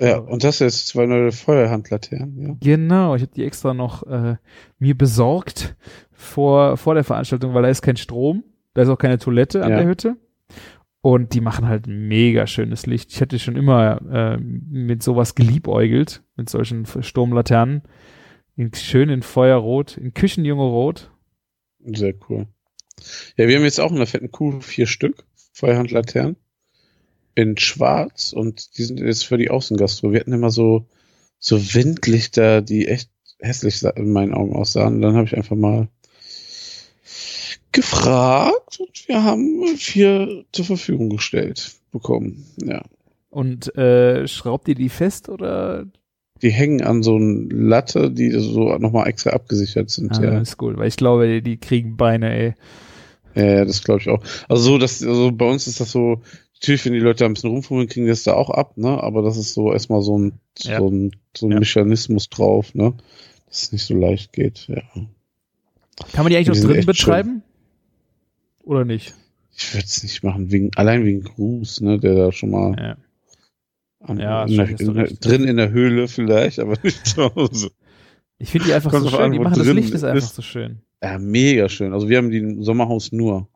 [0.00, 2.56] ja, und das jetzt zwei neue Feuerhandlaternen, ja.
[2.60, 4.36] Genau, ich habe die extra noch äh,
[4.78, 5.76] mir besorgt
[6.12, 9.70] vor, vor der Veranstaltung, weil da ist kein Strom, da ist auch keine Toilette an
[9.70, 9.78] Ja.
[9.78, 10.16] der Hütte.
[11.02, 13.12] Und die machen halt mega schönes Licht.
[13.12, 17.82] Ich hätte schon immer äh, mit sowas geliebäugelt, mit solchen Sturmlaternen.
[18.56, 21.12] In, schön in Feuerrot, in Küchenjunge Rot.
[21.84, 22.48] Sehr cool.
[23.36, 26.36] Ja, wir haben jetzt auch in der fetten Kuh vier Stück Feuerhandlaternen
[27.34, 30.12] in schwarz und die sind jetzt für die Außengastro.
[30.12, 30.86] Wir hatten immer so,
[31.38, 34.96] so Windlichter, die echt hässlich in meinen Augen aussahen.
[34.96, 35.88] Und dann habe ich einfach mal
[37.72, 42.46] gefragt und wir haben vier zur Verfügung gestellt bekommen.
[42.64, 42.82] Ja.
[43.28, 45.86] Und äh, schraubt ihr die fest oder?
[46.42, 50.18] Die hängen an so einer Latte, die so nochmal extra abgesichert sind.
[50.18, 50.38] Ah, ja.
[50.40, 52.54] ist gut, weil ich glaube, die kriegen Beine, ey.
[53.34, 54.22] Ja, das glaube ich auch.
[54.48, 56.22] Also so, das, also bei uns ist das so,
[56.54, 59.02] natürlich, wenn die Leute da ein bisschen rumfummeln, kriegen die das da auch ab, ne?
[59.02, 60.78] Aber das ist so erstmal so ein, Ja.
[60.78, 61.58] so ein, so ein Ja.
[61.58, 62.94] Mechanismus drauf, ne?
[63.46, 64.82] Dass es nicht so leicht geht, ja.
[66.12, 67.42] Kann man die eigentlich Die noch sind drin echt betreiben?
[68.64, 69.14] Oder nicht?
[69.56, 71.98] Ich würde es nicht machen, wegen, allein wegen Gruß, ne?
[71.98, 72.96] Der da schon mal Ja.
[74.00, 77.70] Ja, in der, in der, drin in der Höhle vielleicht, aber nicht zu Hause.
[78.38, 79.20] Ich finde die einfach Kommt so schön.
[79.20, 80.34] an, die machen das Licht ist einfach ist.
[80.34, 80.80] so schön.
[81.02, 81.92] Ja, mega schön.
[81.92, 83.48] Also wir haben die im Sommerhaus nur.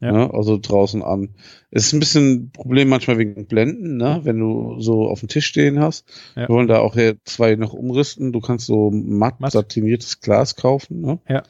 [0.00, 0.10] Ja.
[0.12, 0.34] Ne?
[0.34, 1.34] Also draußen an.
[1.70, 4.20] Es ist ein bisschen ein Problem manchmal wegen Blenden, ne?
[4.24, 6.06] wenn du so auf dem Tisch stehen hast.
[6.34, 6.42] Ja.
[6.42, 8.32] Wir wollen da auch hier zwei noch umrüsten.
[8.32, 9.52] Du kannst so matt, Matt.
[9.52, 11.20] satiniertes Glas kaufen ne?
[11.28, 11.44] Ja.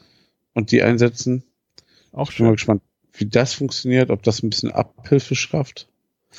[0.53, 1.43] und die einsetzen.
[2.11, 2.55] Auch Ich bin mal schön.
[2.57, 2.81] gespannt,
[3.13, 5.87] wie das funktioniert, ob das ein bisschen Abhilfe schafft.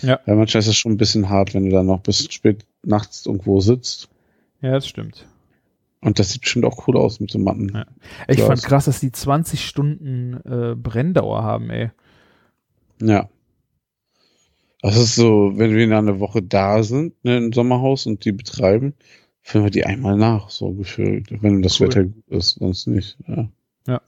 [0.03, 0.21] Ja.
[0.27, 3.27] Weil manchmal ist es schon ein bisschen hart, wenn du dann noch bis spät nachts
[3.27, 4.09] irgendwo sitzt.
[4.61, 5.27] Ja, das stimmt.
[6.01, 7.71] Und das sieht bestimmt auch cool aus mit so Matten.
[7.75, 7.87] Ja.
[8.29, 8.47] Ich Glas.
[8.47, 11.91] fand krass, dass die 20 Stunden äh, Brenndauer haben, ey.
[13.01, 13.29] Ja.
[14.83, 18.33] Das ist so, wenn wir in einer Woche da sind, ne, im Sommerhaus und die
[18.33, 18.93] betreiben,
[19.41, 21.89] filmen wir die einmal nach, so gefühlt, wenn das Cool.
[21.89, 23.17] Wetter gut ist, sonst nicht.
[23.27, 23.49] Ja.
[23.87, 24.03] Ja.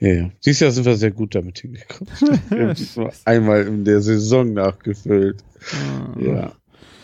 [0.00, 0.30] Ja, ja.
[0.44, 2.12] Dieses Jahr sind wir sehr gut damit hingekommen.
[2.48, 5.44] wir haben einmal in der Saison nachgefüllt.
[6.18, 6.52] Ja.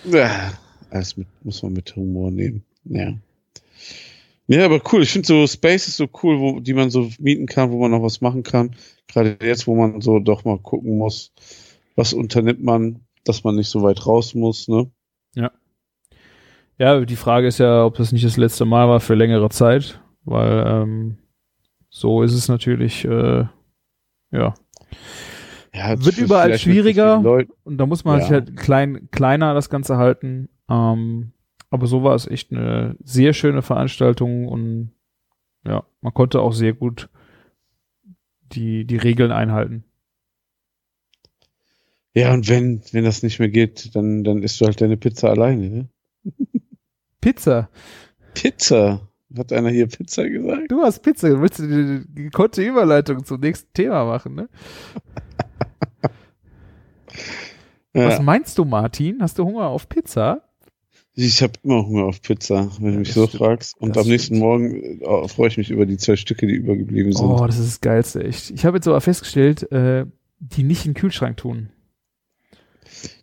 [0.05, 0.53] ja.
[0.91, 2.65] Alles mit, muss man mit Humor nehmen.
[2.85, 3.15] Ja.
[4.49, 5.03] Ja, aber cool.
[5.03, 7.91] Ich finde so Space ist so cool, wo, die man so mieten kann, wo man
[7.91, 8.77] noch was machen kann.
[9.09, 11.33] Gerade jetzt, wo man so doch mal gucken muss,
[11.97, 14.91] was unternimmt man, dass man nicht so weit raus muss, ne?
[16.79, 20.01] Ja, die Frage ist ja, ob das nicht das letzte Mal war für längere Zeit,
[20.25, 21.19] weil ähm,
[21.99, 23.47] so ist es natürlich, äh,
[24.31, 24.55] ja.
[25.73, 27.19] Ja, Wird überall schwieriger.
[27.65, 28.21] Und da muss man Ja.
[28.23, 30.51] sich halt klein, kleiner das Ganze halten.
[30.69, 31.33] Ähm,
[31.71, 34.93] aber so war es echt eine sehr schöne Veranstaltung und
[35.65, 37.09] ja, man konnte auch sehr gut
[38.53, 39.85] die, die Regeln einhalten.
[42.15, 45.31] Ja, und wenn, wenn das nicht mehr geht, dann, dann isst du halt deine Pizza
[45.31, 45.89] alleine, ne?
[47.23, 47.71] Pizza.
[48.35, 49.09] Pizza.
[49.39, 50.71] Hat einer hier Pizza gesagt?
[50.71, 51.29] Du hast Pizza.
[51.31, 54.49] Du willst die, die gekonnte Überleitung zum nächsten Thema machen, ne?
[57.93, 58.23] Was Ja.
[58.23, 59.19] meinst du, Martin?
[59.23, 60.43] Hast du Hunger auf Pizza?
[61.15, 63.43] Ich habe immer Hunger auf Pizza, wenn du mich das so stimmt.
[63.43, 63.81] fragst.
[63.81, 67.13] Und Das am nächsten Morgen äh, freue ich mich über die zwei Stücke, die übergeblieben
[67.13, 67.25] sind.
[67.25, 68.51] Oh, das ist das Geilste, echt.
[68.51, 70.05] Ich habe jetzt aber festgestellt, äh,
[70.41, 71.71] die nicht in den Kühlschrank tun.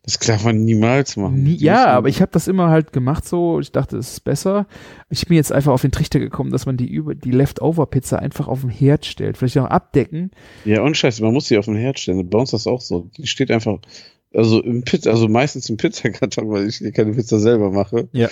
[0.06, 1.44] Das darf man niemals machen.
[1.44, 3.62] Nie, ja, aber ich habe das immer halt gemacht so.
[3.62, 4.68] Ich dachte, es ist besser.
[5.10, 8.50] Ich bin jetzt einfach auf den Trichter gekommen, dass man die über die Leftover-Pizza einfach
[8.50, 9.38] auf den Herd stellt.
[9.38, 10.32] Vielleicht auch abdecken.
[10.66, 12.30] Ja, und scheiße, man muss die auf den Herd stellen.
[12.30, 13.10] Bei uns ist das auch so.
[13.18, 13.78] Die steht einfach,
[14.34, 18.10] also im Pizza, also meistens im Pizzakarton, weil ich keine Pizza selber mache.
[18.12, 18.28] Ja.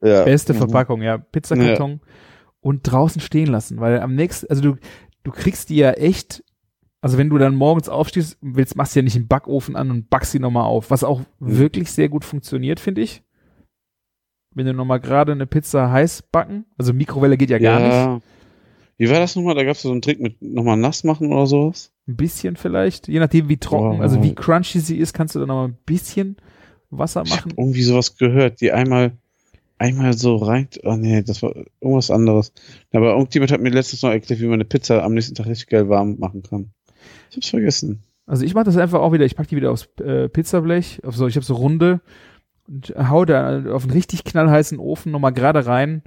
[0.00, 0.22] Ja.
[0.22, 0.58] Beste Mhm.
[0.58, 1.18] Verpackung, ja.
[1.18, 2.00] Pizzakarton
[2.60, 4.76] und draußen stehen lassen, weil am nächsten, also du,
[5.24, 6.44] du kriegst die ja echt,
[7.00, 10.10] also wenn du dann morgens aufstehst, willst, machst du ja nicht einen Backofen an und
[10.10, 11.58] backst sie nochmal auf, was auch Mhm.
[11.58, 13.22] wirklich sehr gut funktioniert, finde ich.
[14.54, 17.80] Wenn du nochmal gerade eine Pizza heiß backen, also Mikrowelle geht ja gar
[18.16, 18.24] nicht.
[18.96, 19.54] Wie war das nochmal?
[19.54, 21.92] Da gab es so einen Trick mit nochmal nass machen oder sowas?
[22.08, 24.02] Ein bisschen vielleicht, je nachdem wie trocken, Oh.
[24.02, 26.36] also wie crunchy sie ist, kannst du dann nochmal ein bisschen
[26.90, 27.52] Wasser Ich machen.
[27.56, 29.12] irgendwie sowas gehört, die einmal,
[29.76, 32.52] einmal so rein, oh nee, das war irgendwas anderes.
[32.92, 35.68] Aber irgendjemand hat mir letztens noch erklärt, wie man eine Pizza am nächsten Tag richtig
[35.68, 36.70] geil warm machen kann.
[37.30, 38.02] Ich hab's vergessen.
[38.26, 41.16] Also ich mache das einfach auch wieder, ich pack die wieder aufs äh, Pizzablech, auf
[41.16, 42.00] so, ich habe so runde
[42.66, 46.02] und hau da auf einen richtig knallheißen Ofen nochmal gerade rein,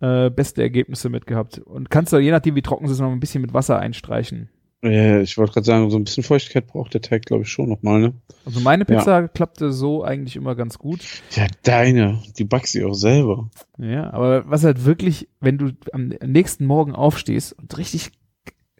[0.00, 1.58] äh, beste Ergebnisse mit gehabt.
[1.58, 4.50] Und kannst du, je nachdem wie trocken es ist, noch ein bisschen mit Wasser einstreichen.
[4.82, 7.68] Äh, ich wollte gerade sagen, so ein bisschen Feuchtigkeit braucht der Teig, glaube ich, schon
[7.68, 8.12] nochmal, ne?
[8.44, 11.00] Also meine Pizza klappte so eigentlich immer ganz gut.
[11.30, 13.48] Ja, deine, die backst du auch selber.
[13.78, 18.10] Ja, aber was halt wirklich, wenn du am nächsten Morgen aufstehst und richtig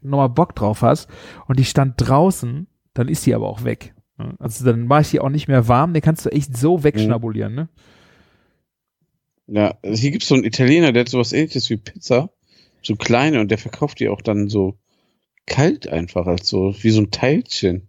[0.02, 1.08] nochmal Bock drauf hast
[1.46, 3.94] und die stand draußen, dann ist die aber auch weg.
[4.18, 6.84] Ja, Also dann mache ich die auch nicht mehr warm, den kannst du echt so
[6.84, 7.68] wegschnabulieren, ne?
[9.46, 12.30] Ja, also hier gibt's so einen Italiener, der hat sowas ähnliches wie Pizza.
[12.82, 14.76] So kleine und der verkauft die auch dann so
[15.46, 17.88] kalt einfach, als so, wie so ein Teilchen.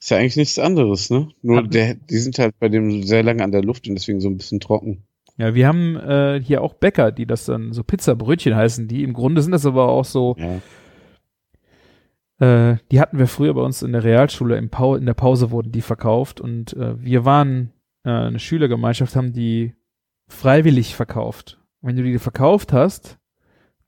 [0.00, 1.28] Ist ja eigentlich nichts anderes, ne?
[1.42, 4.28] Nur der, die sind halt bei dem sehr lange an der Luft und deswegen so
[4.28, 5.02] ein bisschen trocken.
[5.36, 9.12] Ja, wir haben äh, hier auch Bäcker, die das dann so Pizzabrötchen heißen, die im
[9.12, 10.60] Grunde sind das aber auch so, Ja.
[12.38, 15.50] Äh, die hatten wir früher bei uns in der Realschule, im Pau in der Pause
[15.50, 17.72] wurden die verkauft und äh, wir waren
[18.04, 19.74] äh, eine Schülergemeinschaft, haben die
[20.28, 21.58] freiwillig verkauft.
[21.80, 23.18] Wenn du die verkauft hast,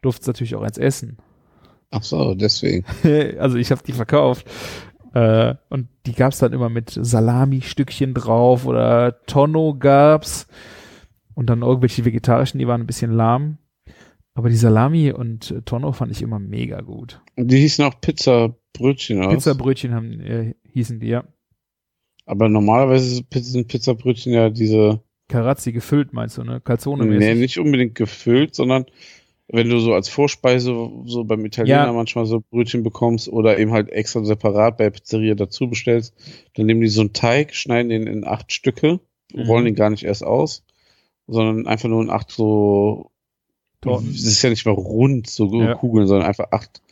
[0.00, 1.18] durftest du natürlich auch eins essen.
[1.90, 2.84] Ach so, deswegen.
[3.38, 4.48] also ich habe die verkauft.
[5.12, 10.46] Äh, und die gab's dann immer mit Salami-Stückchen drauf oder Tonno gab's.
[11.34, 13.58] Und dann irgendwelche vegetarischen, die waren ein bisschen lahm.
[14.34, 17.20] Aber die Salami und äh, Tonno fand ich immer mega gut.
[17.36, 19.34] Die hießen auch Pizzabrötchen aus.
[19.34, 21.24] Pizzabrötchen haben, äh, hießen die, ja.
[22.26, 26.60] Aber normalerweise sind Pizzabrötchen ja diese, Karazzi gefüllt, meinst du, ne?
[26.60, 27.38] Calzone nee, mäßig.
[27.38, 28.86] nicht unbedingt gefüllt, sondern
[29.48, 30.72] wenn du so als Vorspeise
[31.06, 31.92] so beim Italiener Ja.
[31.92, 36.14] manchmal so Brötchen bekommst oder eben halt extra separat bei der Pizzeria dazu bestellst,
[36.54, 39.00] dann nehmen die so einen Teig, schneiden den in acht Stücke,
[39.34, 39.42] Mhm.
[39.42, 40.64] rollen den gar nicht erst aus,
[41.26, 43.09] sondern einfach nur in acht so,
[43.80, 44.10] Torten.
[44.10, 45.74] es ist ja nicht mal rund, so Ja.
[45.74, 46.82] Kugeln, sondern einfach acht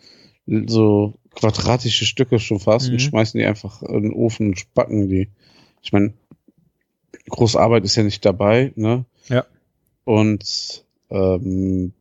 [0.66, 2.94] so quadratische Stücke schon fast Mhm.
[2.94, 5.28] und schmeißen die einfach in den Ofen und backen die.
[5.82, 6.14] Ich meine,
[7.28, 9.04] große Arbeit ist ja nicht dabei, ne?
[9.28, 9.44] Ja.
[10.04, 11.92] Und ähm,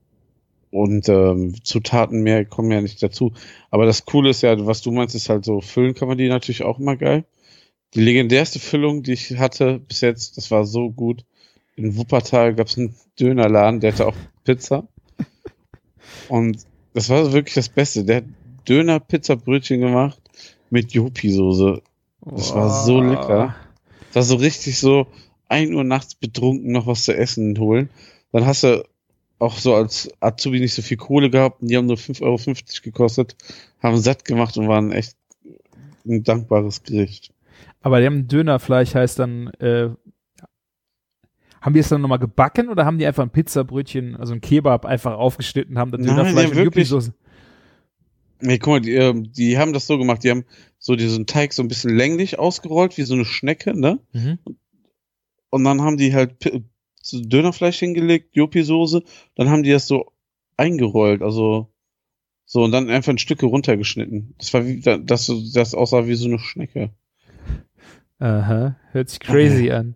[0.71, 3.31] und ähm, Zutaten mehr kommen ja nicht dazu.
[3.71, 6.27] Aber das Coole ist ja, was du meinst, ist halt so, füllen kann man die
[6.27, 7.23] natürlich auch immer geil.
[7.93, 11.23] Die legendärste Füllung, die ich hatte bis jetzt, das war so gut.
[11.77, 14.15] In Wuppertal gab es einen Dönerladen, der hatte auch
[14.47, 14.87] Pizza.
[16.29, 18.05] Und das war wirklich das Beste.
[18.05, 18.23] Der hat
[18.67, 20.21] Döner-Pizza-Brötchen gemacht
[20.69, 21.81] mit Jopi-Soße.
[22.21, 23.55] Das war so lecker.
[24.13, 25.07] Das war so richtig so,
[25.49, 27.89] ein Uhr nachts betrunken noch was zu essen holen.
[28.31, 28.83] Dann hast du
[29.39, 32.53] auch so als Azubi nicht so viel Kohle gehabt und die haben nur 5,50 Euro
[32.83, 33.35] gekostet,
[33.83, 35.15] haben satt gemacht und waren echt
[36.05, 37.33] ein dankbares Gericht.
[37.81, 39.89] Aber die haben Dönerfleisch heißt dann, äh,
[41.61, 44.85] haben die es dann nochmal gebacken oder haben die einfach ein Pizzabrötchen, also ein Kebab
[44.85, 46.89] einfach aufgeschnitten, haben das Nein, Dönerfleisch und wirklich.
[46.89, 47.13] Yuppie-Soße?
[48.39, 50.45] Nee, guck mal, die, ähm, die haben das so gemacht, die haben
[50.77, 53.99] so diesen Teig so ein bisschen länglich ausgerollt, wie so eine Schnecke, ne?
[54.13, 54.37] Mhm.
[55.49, 56.63] Und dann haben die halt P-
[57.11, 59.01] Dönerfleisch hingelegt, Jopi-Soße,
[59.35, 60.11] dann haben die das so
[60.57, 61.73] eingerollt, also
[62.45, 64.35] so und dann einfach in Stücke runtergeschnitten.
[64.37, 66.91] Das war wie, das, das aussah wie so eine Schnecke.
[68.19, 69.95] Aha, hört sich crazy an.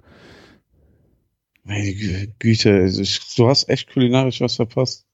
[1.64, 2.92] Meine Gü- Güte,
[3.38, 5.06] du hast echt kulinarisch was verpasst.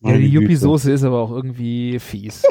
[0.00, 0.44] Ja, Meine die Güte.
[0.44, 2.42] Yuppie-Soße ist aber auch irgendwie fies.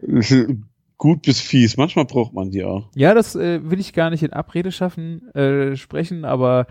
[0.98, 2.90] Gut bis fies, manchmal braucht man die auch.
[2.96, 6.66] ja, das äh, will ich gar nicht in Abrede schaffen, äh, sprechen, aber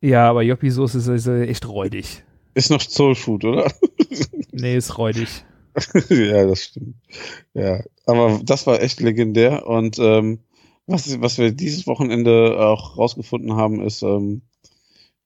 [0.00, 2.24] ja, aber Yuppie-Soße ist, ist äh, echt räudig.
[2.54, 3.70] Ist noch Soulfood, oder?
[4.52, 5.44] Nee, ist räudig.
[6.08, 6.96] ja, das stimmt.
[7.52, 9.66] Ja, aber das war echt legendär.
[9.66, 10.38] Und ähm,
[10.86, 14.42] was, was wir dieses Wochenende auch rausgefunden haben, ist, ähm,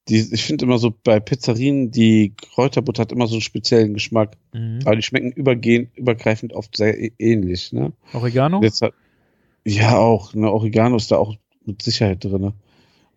[0.08, 4.36] die, ich finde immer so bei Pizzerien, die Kräuterbutter hat immer so einen speziellen Geschmack.
[4.52, 4.80] Mhm.
[4.84, 7.92] Aber die schmecken übergehend, übergreifend oft sehr ähnlich, ne?
[8.12, 8.62] Oregano?
[8.62, 8.94] Jetzt hat,
[9.64, 12.54] ja, auch, ne, Oregano ist da auch mit Sicherheit drinne.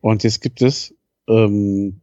[0.02, 0.94] Und jetzt gibt es
[1.28, 2.02] ähm,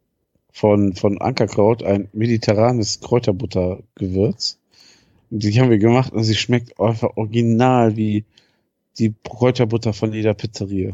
[0.51, 4.57] von, von Ankerkraut ein mediterranes Kräuterbuttergewürz.
[5.29, 8.25] Die haben wir gemacht und sie schmeckt einfach original wie
[8.99, 10.93] die Kräuterbutter von jeder Pizzeria.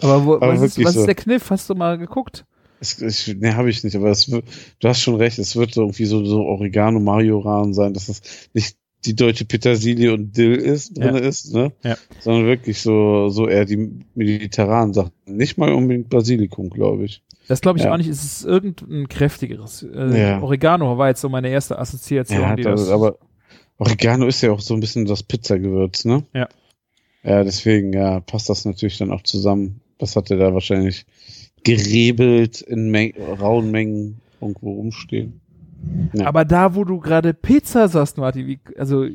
[0.00, 1.00] Aber, wo, Aber was, ist, was so.
[1.00, 1.50] ist der Kniff?
[1.50, 2.44] Hast du mal geguckt?
[2.80, 4.42] Es, ich, ne, habe ich nicht, aber es du
[4.82, 8.20] hast schon recht, es wird so irgendwie so, so Oregano Majoran sein, dass es
[8.52, 11.72] nicht die deutsche Petersilie und Dill ist, drinne ist, ne?
[11.82, 11.96] Ja.
[12.20, 15.12] Sondern wirklich so, so eher die mediterranen Sachen.
[15.26, 17.22] Nicht mal unbedingt Basilikum, glaube ich.
[17.46, 17.92] Das glaube ich Ja.
[17.92, 18.08] auch nicht.
[18.08, 19.82] Es ist irgendein kräftigeres.
[19.82, 20.40] Äh, Ja.
[20.42, 22.40] Oregano war jetzt so meine erste Assoziation.
[22.40, 23.18] Ja, die das, das, aber
[23.78, 26.24] Oregano ist ja auch so ein bisschen das Pizzagewürz, ne?
[26.32, 26.48] Ja.
[27.22, 29.80] Ja, deswegen, ja, passt das natürlich dann auch zusammen.
[29.98, 31.06] Das hat er da wahrscheinlich
[31.64, 35.40] gerebelt in Meng rauen Mengen irgendwo rumstehen.
[36.14, 36.26] Ja.
[36.26, 39.06] aber da, wo du gerade Pizza sagst, Martin, wie, also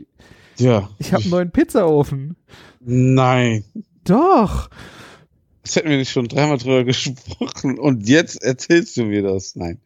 [0.57, 0.89] Ja.
[0.99, 2.35] ich habe einen neuen Pizzaofen.
[2.79, 3.63] Nein.
[4.03, 4.69] Doch.
[5.63, 9.55] Das hätten wir nicht schon dreimal drüber gesprochen und jetzt erzählst du mir das.
[9.55, 9.79] Nein.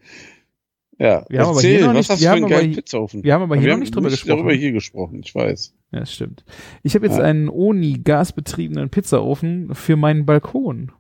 [0.99, 2.61] Ja, Wir haben aber hier noch nicht- wir haben aber?
[3.23, 4.37] Wir haben aber hier noch nicht drüber nicht gesprochen.
[4.37, 5.73] darüber hier gesprochen, ich weiß.
[5.91, 6.45] Ja, das stimmt.
[6.83, 7.23] Ich habe jetzt Ja.
[7.23, 10.91] einen Oni gasbetriebenen Pizzaofen für meinen Balkon.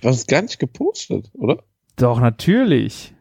[0.00, 1.62] Du hast es gar nicht gepostet, oder?
[1.96, 3.14] Doch, natürlich.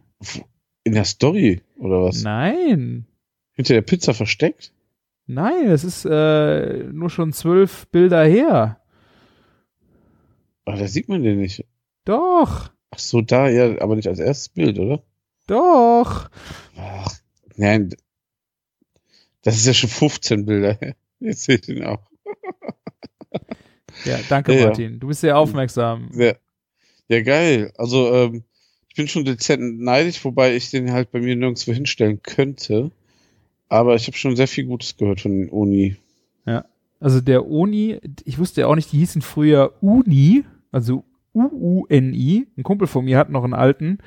[0.83, 2.23] In der Story, oder was?
[2.23, 3.05] Nein.
[3.53, 4.73] Hinter der Pizza versteckt?
[5.25, 8.79] Nein, es ist äh, nur schon zwölf Bilder her.
[10.65, 11.65] Aber da sieht man den nicht.
[12.05, 15.03] Doch, Ach so, da, ja, aber nicht als erstes Bild, oder?
[15.47, 16.29] Doch.
[16.77, 17.11] Ach,
[17.55, 17.95] nein.
[19.41, 20.77] Das ist ja schon 15 Bilder.
[21.19, 22.03] Jetzt seht ihr ihn auch.
[24.05, 24.65] Ja, danke, Ja, ja.
[24.67, 24.99] Martin.
[24.99, 26.11] Du bist sehr aufmerksam.
[26.13, 26.33] Ja,
[27.07, 27.73] ja geil.
[27.77, 28.43] Also, ähm,
[28.89, 32.91] ich bin schon dezent neidisch, wobei ich den halt bei mir nirgendwo hinstellen könnte.
[33.69, 35.97] Aber ich habe schon sehr viel Gutes gehört von den Uni.
[36.99, 42.47] Also der Oni, ich wusste ja auch nicht, die hießen früher Uni, also U-U-N-I.
[42.57, 43.99] Ein Kumpel von mir hat noch einen alten.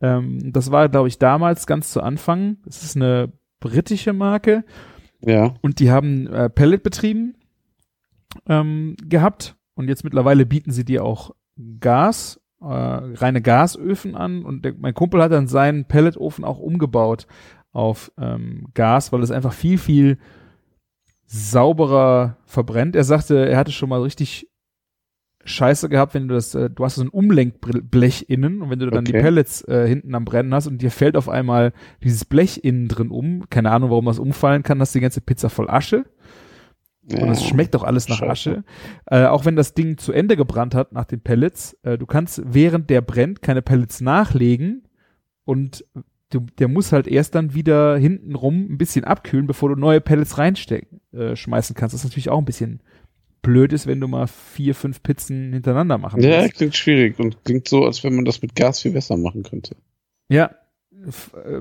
[0.00, 2.58] Ähm, das war, glaube ich, damals ganz zu Anfang.
[2.64, 4.64] Das ist eine britische Marke.
[5.24, 7.34] Ja, Und die haben äh, Pellet betrieben
[8.48, 9.56] ähm, gehabt.
[9.74, 11.34] Und jetzt mittlerweile bieten sie dir auch
[11.78, 14.44] Gas, äh, reine Gasöfen an.
[14.44, 17.26] Und der, mein Kumpel hat dann seinen Pelletofen auch umgebaut
[17.72, 20.18] auf ähm, Gas, weil es einfach viel, viel
[21.26, 22.96] sauberer verbrennt.
[22.96, 24.49] Er sagte, er hatte schon mal richtig
[25.50, 28.90] Scheiße gehabt, wenn du das, äh, du hast so ein Umlenkblech innen und wenn du
[28.90, 29.22] dann die Okay.
[29.22, 31.72] Pellets äh, hinten am Brennen hast und dir fällt auf einmal
[32.02, 35.50] dieses Blech innen drin um, keine Ahnung, warum das umfallen kann, hast die ganze Pizza
[35.50, 36.04] voll Asche
[37.02, 38.30] und es schmeckt auch alles nach Scheiße.
[38.30, 38.64] Asche.
[39.06, 42.42] Äh, auch wenn das Ding zu Ende gebrannt hat nach den Pellets, äh, du kannst
[42.44, 44.84] während der brennt keine Pellets nachlegen
[45.44, 45.84] und
[46.30, 50.00] du, der muss halt erst dann wieder hinten rum ein bisschen abkühlen, bevor du neue
[50.00, 51.94] Pellets reinstecken, äh, schmeißen kannst.
[51.94, 52.80] Das ist natürlich auch ein bisschen
[53.42, 56.54] blöd ist, wenn du mal vier, fünf Pizzen hintereinander machen Ja, willst.
[56.56, 59.76] klingt schwierig und klingt so, als wenn man das mit Gas viel besser machen könnte.
[60.28, 60.50] Ja,
[60.92, 61.60] äh,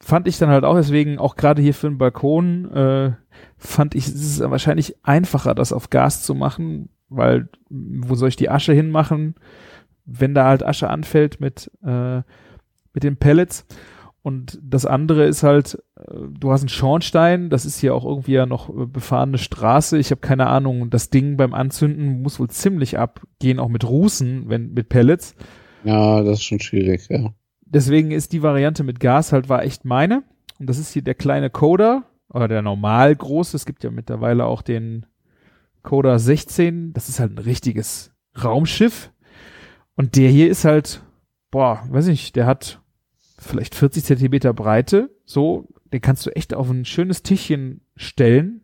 [0.00, 3.12] fand ich dann halt auch deswegen, auch gerade hier für den Balkon, äh,
[3.56, 8.36] fand ich, es ist wahrscheinlich einfacher, das auf Gas zu machen, weil wo soll ich
[8.36, 9.34] die Asche hinmachen,
[10.04, 12.22] wenn da halt Asche anfällt mit, äh,
[12.92, 13.66] mit den Pellets.
[14.22, 18.46] Und das andere ist halt, du hast einen Schornstein, das ist hier auch irgendwie ja
[18.46, 19.98] noch äh, befahrene Straße.
[19.98, 24.48] Ich habe keine Ahnung, das Ding beim Anzünden muss wohl ziemlich abgehen, auch mit Rußen,
[24.48, 25.34] wenn mit Pellets
[25.84, 27.32] Ja, das ist schon schwierig, ja.
[27.64, 30.22] deswegen ist die Variante mit Gas halt war echt meine.
[30.58, 33.56] Und das ist hier der kleine Coda, oder der normal große.
[33.56, 35.06] Es gibt ja mittlerweile auch den
[35.82, 36.92] Coda 16.
[36.92, 39.12] Das ist halt ein richtiges Raumschiff.
[39.96, 41.02] Und der hier ist halt,
[41.50, 42.82] boah, weiß nicht, der hat
[43.38, 45.10] vielleicht 40 Zentimeter Breite.
[45.24, 48.62] So, den kannst du echt auf ein schönes Tischchen stellen.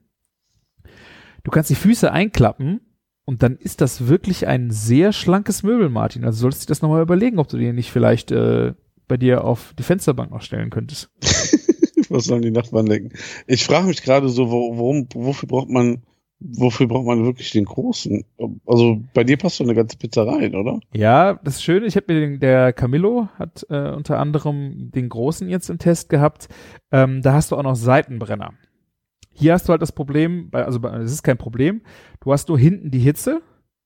[1.42, 2.80] Du kannst die Füße einklappen
[3.24, 6.24] und dann ist das wirklich ein sehr schlankes Möbel, Martin.
[6.24, 8.74] Also solltest du dir das nochmal überlegen, ob du den nicht vielleicht äh,
[9.08, 11.10] bei dir auf die Fensterbank noch stellen könntest.
[12.10, 13.16] Was sollen die Nachbarn denken?
[13.46, 16.02] Ich frage mich gerade so, wo- warum, wofür braucht man,
[16.40, 18.24] wofür braucht man wirklich den großen?
[18.66, 20.80] Also bei dir passt doch eine ganze Pizza rein, oder?
[20.92, 21.84] Ja, das ist schön.
[21.84, 26.08] Ich habe mir den, der Camillo hat äh, unter anderem den großen jetzt im Test
[26.08, 26.48] gehabt.
[26.92, 28.52] Ähm, da hast du auch noch Seitenbrenner.
[29.32, 31.82] Hier hast du halt das Problem, bei, also bei- es ist kein Problem.
[32.20, 33.40] Du hast nur hinten die Hitze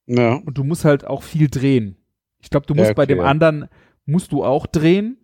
[0.07, 0.35] Ja.
[0.35, 1.97] und du musst halt auch viel drehen.
[2.41, 3.25] Ich glaube, du musst Ja, bei okay, dem ja.
[3.25, 3.67] anderen
[4.05, 5.19] musst du auch drehen.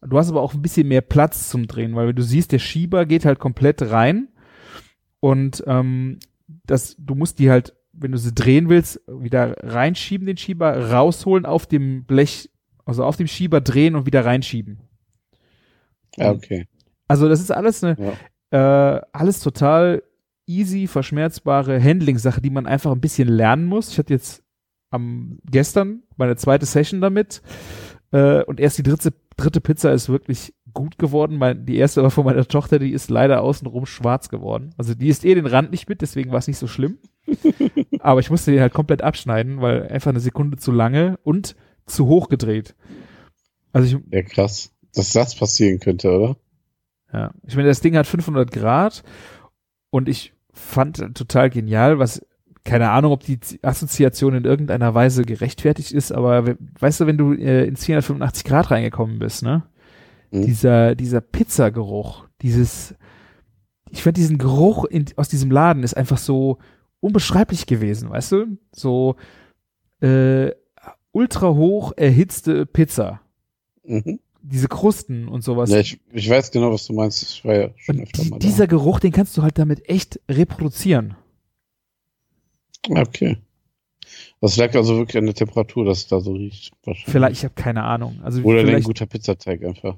[0.00, 2.60] Du hast aber auch ein bisschen mehr Platz zum Drehen, weil wenn du siehst, der
[2.60, 4.28] Schieber geht halt komplett rein
[5.20, 6.18] und ähm,
[6.68, 11.46] das, du musst die halt, wenn du sie drehen willst, wieder reinschieben den Schieber, rausholen
[11.46, 12.50] auf dem Blech
[12.88, 14.78] also auf dem Schieber drehen und wieder reinschieben.
[16.16, 16.66] Ja, okay.
[17.06, 18.16] Also das ist alles eine,
[18.50, 20.02] äh, alles total
[20.46, 23.90] easy, verschmerzbare Handling-Sache, die man einfach ein bisschen lernen muss.
[23.90, 24.42] Ich hatte jetzt
[24.88, 27.42] am gestern meine zweite Session damit
[28.10, 31.36] äh, und erst die dritte, dritte Pizza ist wirklich gut geworden.
[31.36, 34.70] Mein, die erste war von meiner Tochter, die ist leider außenrum schwarz geworden.
[34.78, 36.98] Also die ist eh den Rand nicht mit, deswegen war es nicht so schlimm.
[38.00, 41.56] Aber ich musste den halt komplett abschneiden, weil einfach eine Sekunde zu lange und
[41.86, 42.74] zu hoch gedreht.
[43.72, 44.72] Also ich, Ja, krass.
[44.94, 46.36] Dass das passieren könnte, oder?
[47.12, 49.02] ja, ich meine, das Ding hat 500 Grad
[49.90, 52.24] und ich fand total genial, was
[52.64, 57.16] keine Ahnung, ob die Assoziation in irgendeiner Weise gerechtfertigt ist, aber we- weißt du, wenn
[57.16, 59.62] du äh, ins 485 Grad reingekommen bist, ne?
[60.30, 60.42] Mhm.
[60.42, 62.94] Dieser, dieser Pizzageruch, dieses,
[63.90, 66.58] ich fand diesen Geruch in, aus diesem Laden ist einfach so
[67.00, 68.58] unbeschreiblich gewesen, weißt du?
[68.72, 69.16] So,
[70.00, 70.52] äh,
[71.12, 73.20] ultra hoch erhitzte Pizza.
[73.84, 74.20] Mhm.
[74.40, 75.70] Diese Krusten und sowas.
[75.70, 77.22] Ja, ich, ich weiß genau, was du meinst.
[77.22, 80.20] Ich war ja schon Und öfter mal dieser Geruch, den kannst du halt damit echt
[80.28, 81.16] reproduzieren.
[82.88, 83.36] Okay.
[84.40, 86.72] Das lag also wirklich an der Temperatur, dass es da so riecht.
[86.84, 87.12] Wahrscheinlich.
[87.12, 88.20] Vielleicht, ich habe keine Ahnung.
[88.22, 89.96] Also Oder ein guter Pizzateig einfach.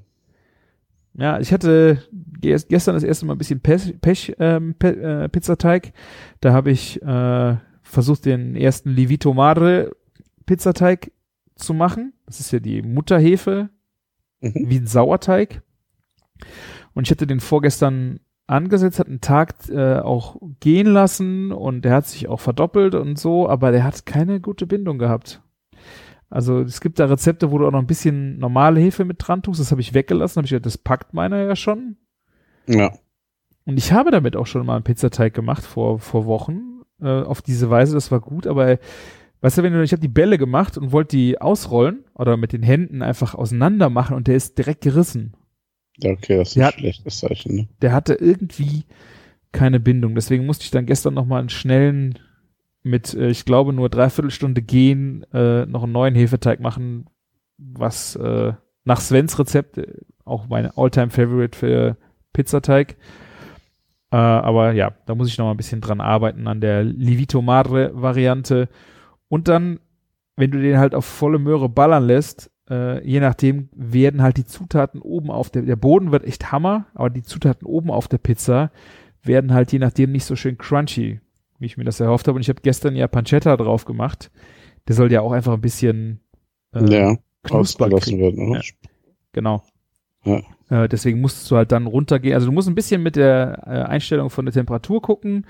[1.15, 2.03] Ja, ich hatte
[2.41, 5.93] ge- gestern das erste Mal ein bisschen Pech, Pech ähm, Pe äh, Pizzateig.
[6.41, 9.91] Da habe ich äh, versucht, den ersten Livito Madre
[10.47, 11.13] Pizzateig
[11.57, 12.13] zu machen.
[12.27, 13.71] Das ist ja die Mutterhefe,
[14.43, 14.53] Mhm.
[14.71, 15.63] wie ein Sauerteig.
[16.95, 21.93] Und ich hatte den vorgestern angesetzt, hat einen Tag äh, auch gehen lassen und der
[21.93, 25.43] hat sich auch verdoppelt und so, aber der hat keine gute Bindung gehabt.
[26.31, 29.43] Also es gibt da Rezepte, wo du auch noch ein bisschen normale Hefe mit dran
[29.43, 29.61] tust.
[29.61, 30.37] Das habe ich weggelassen.
[30.37, 31.97] Habe ich gedacht, das packt meiner ja schon.
[32.69, 32.93] Ja.
[33.65, 36.83] Und ich habe damit auch schon mal einen Pizzateig gemacht vor, vor Wochen.
[37.03, 38.79] Äh, auf diese Weise, das war gut, aber
[39.41, 42.53] weißt du, wenn du, ich habe die Bälle gemacht und wollte die ausrollen oder mit
[42.53, 45.35] den Händen einfach auseinander machen und der ist direkt gerissen.
[45.97, 46.67] Ja, okay, das ist Ja.
[46.69, 47.55] ein schlechtes Zeichen.
[47.57, 47.69] Ne?
[47.83, 48.85] Der hatte irgendwie
[49.53, 50.15] keine Bindung.
[50.15, 52.19] Deswegen musste ich dann gestern noch mal einen schnellen
[52.83, 57.07] mit, äh, ich glaube, nur dreiviertel Stunde gehen, äh, noch einen neuen Hefeteig machen,
[57.59, 58.53] was äh,
[58.85, 59.87] nach Svens Rezept äh,
[60.25, 61.97] auch meine Alltime Favorite für
[62.33, 62.97] Pizzateig.
[64.13, 67.43] Äh, aber ja, da muss ich noch mal ein bisschen dran arbeiten an der Livito
[67.43, 68.69] Madre Variante.
[69.29, 69.81] Und dann,
[70.37, 74.45] wenn du den halt auf volle Möhre ballern lässt, äh, je nachdem werden halt die
[74.45, 78.19] Zutaten oben auf der, der Boden wird echt Hammer, aber die Zutaten oben auf der
[78.19, 78.71] Pizza
[79.23, 81.21] werden halt je nachdem nicht so schön crunchy,
[81.61, 82.37] wie ich mir das erhofft habe.
[82.37, 84.31] Und ich habe gestern ja Pancetta drauf gemacht.
[84.89, 86.21] Der soll ja auch einfach ein bisschen
[86.75, 87.17] äh, ja,
[87.49, 88.61] ausgelassen werden, oder?
[88.61, 88.89] Ja.
[89.33, 89.63] Genau.
[90.25, 90.43] Ja.
[90.71, 92.35] Äh, deswegen musst du halt dann runtergehen.
[92.35, 95.47] Also du musst ein bisschen mit der äh, Einstellung von der Temperatur gucken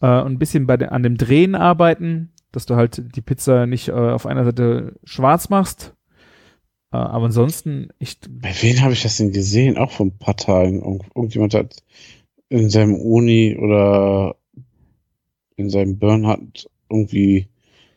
[0.00, 3.66] äh, und ein bisschen bei de an dem Drehen arbeiten, dass du halt die Pizza
[3.66, 5.94] nicht äh, auf einer Seite schwarz machst.
[6.92, 9.78] Äh, aber ansonsten, ich, Bei wem habe ich das denn gesehen?
[9.78, 10.82] Auch vor ein paar Tagen.
[10.82, 11.82] Irgend, irgendjemand hat
[12.48, 14.36] in seinem Uni oder
[15.56, 17.48] in seinem Burn hat irgendwie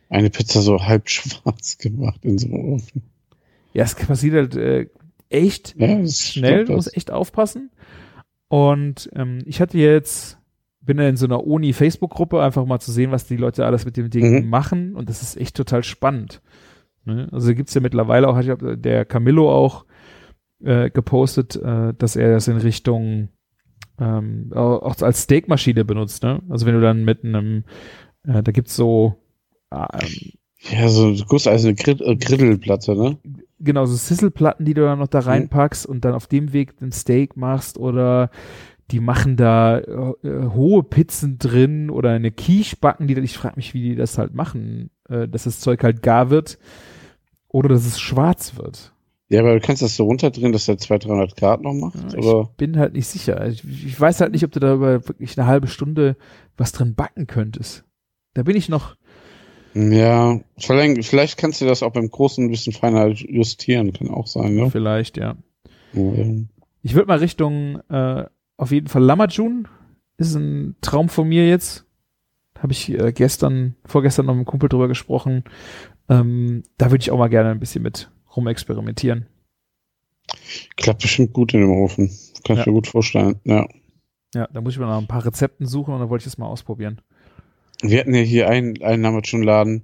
[0.09, 3.03] eine Pizza so halb schwarz gemacht in so einem Ofen.
[3.73, 4.87] ja, es passiert halt äh,
[5.29, 7.71] echt Ja, schnell, du musst echt aufpassen.
[8.49, 10.37] Und ähm, ich hatte jetzt,
[10.79, 13.97] bin da in so einer Uni-Facebook-Gruppe, einfach mal zu sehen, was die Leute alles mit
[13.97, 14.49] dem Ding Mhm.
[14.49, 14.95] machen.
[14.95, 16.41] Und das ist echt total spannend.
[17.03, 17.27] Ne?
[17.31, 19.85] Also gibt's ja mittlerweile auch, ich hab, der Camillo auch
[20.63, 23.27] äh, gepostet, äh, dass er das in Richtung
[23.99, 26.23] ähm, au- auch als Steakmaschine benutzt.
[26.23, 26.41] Ne?
[26.49, 27.63] Also wenn du dann mit einem,
[28.25, 29.15] äh, da gibt's so
[29.71, 30.33] ähm,
[30.71, 33.17] Ja, so eine gusseiserne Grid äh, Griddelplatte, ne?
[33.59, 35.27] genau, so Sisselplatten, die du dann noch da Mhm.
[35.27, 38.29] reinpackst und dann auf dem Weg den Steak machst oder
[38.91, 43.37] die machen da äh, äh, hohe Pizzen drin oder eine Quiche backen, die dann, ich
[43.37, 46.57] frage mich, wie die das halt machen, äh, dass das Zeug halt gar wird
[47.49, 48.93] oder dass es schwarz wird.
[49.29, 52.19] Ja, aber du kannst das so runterdrehen, dass der 200, 300 Grad noch macht, Ja,
[52.19, 52.41] oder?
[52.49, 53.45] ich bin halt nicht sicher.
[53.47, 56.15] Ich, ich weiß halt nicht, ob du da wirklich eine halbe Stunde
[56.55, 57.83] was drin backen könntest.
[58.35, 58.95] Da bin ich noch,
[59.73, 64.27] Ja, vielleicht, vielleicht kannst du das auch beim Großen ein bisschen feiner justieren, kann auch
[64.27, 64.71] sein, ne?
[64.71, 65.35] vielleicht, ja.
[65.93, 66.25] Ja.
[66.83, 68.25] Ich würde mal Richtung äh,
[68.55, 69.67] auf jeden Fall Lamajun.
[70.17, 71.85] Ist ein Traum von mir jetzt.
[72.59, 75.43] Habe ich äh, gestern, vorgestern noch mit einem Kumpel drüber gesprochen.
[76.09, 79.27] Ähm, da würde ich auch mal gerne ein bisschen mit rumexperimentieren.
[80.75, 82.09] Klappt bestimmt gut in dem Ofen.
[82.43, 82.71] Kann ich Ja.
[82.71, 83.39] mir gut vorstellen.
[83.43, 83.67] Ja.
[84.33, 86.37] Ja, da muss ich mal noch ein paar Rezepten suchen und dann wollte ich das
[86.37, 87.01] mal ausprobieren.
[87.81, 89.83] Wir hatten ja hier einen, einen Amazon-Laden,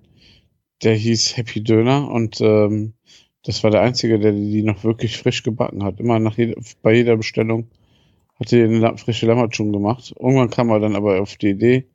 [0.83, 2.93] der hieß Happy Döner und ähm,
[3.43, 5.99] das war der einzige, der die noch wirklich frisch gebacken hat.
[5.99, 7.67] Immer nach jeder, bei jeder Bestellung
[8.39, 10.13] hat er eine frische Lammertschun gemacht.
[10.19, 11.85] Irgendwann kam er dann aber auf die Idee,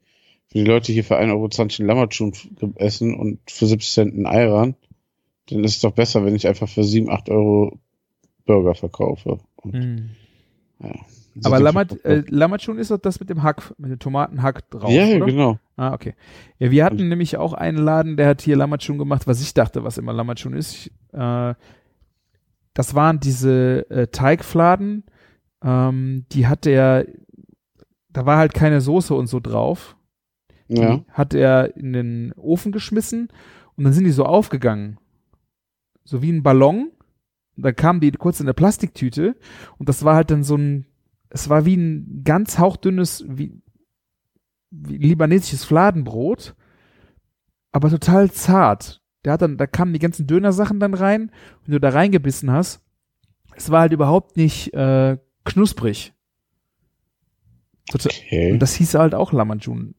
[0.47, 2.33] für die Leute hier für 1,20 Euro Lammertschun
[2.77, 4.75] essen und für 70 Cent einen Ayran,
[5.51, 7.79] dann ist es doch besser, wenn ich einfach für 7, 8 Euro
[8.47, 9.39] Burger verkaufe.
[9.57, 10.11] Und, Mhm.
[10.81, 10.95] ja,
[11.45, 11.65] Aber viel-
[12.05, 12.23] äh,
[12.79, 15.27] ist doch das mit dem Hack, mit dem Tomatenhack drauf, ja, oder?
[15.27, 15.59] genau.
[15.77, 16.15] Ah, okay.
[16.59, 19.85] Ja, wir hatten nämlich auch einen Laden, der hat hier Lammatschun gemacht, was ich dachte,
[19.85, 20.73] was immer Lammatschun ist.
[20.75, 21.55] Ich, äh,
[22.75, 25.05] das waren diese äh, Teigfladen,
[25.63, 27.07] ähm, die hat er,
[28.11, 29.97] da war halt keine Soße und so drauf.
[30.69, 31.01] Die Ja.
[31.11, 33.29] hat er in den Ofen geschmissen
[33.77, 34.99] und dann sind die so aufgegangen.
[36.09, 36.91] So wie ein Ballon.
[37.57, 39.37] Und dann kamen die kurz in der Plastiktüte
[39.79, 40.87] und das war halt dann so ein,
[41.29, 43.61] es war wie ein ganz hauchdünnes, wie,
[44.71, 46.55] wie libanesisches Fladenbrot,
[47.73, 49.03] aber total zart.
[49.25, 51.31] Der hat dann, da kamen die ganzen Dönersachen dann rein,
[51.65, 52.81] wenn du da reingebissen hast.
[53.55, 56.15] Es war halt überhaupt nicht äh, knusprig.
[57.93, 58.53] Okay.
[58.53, 59.95] und das hieß halt auch Lamajun.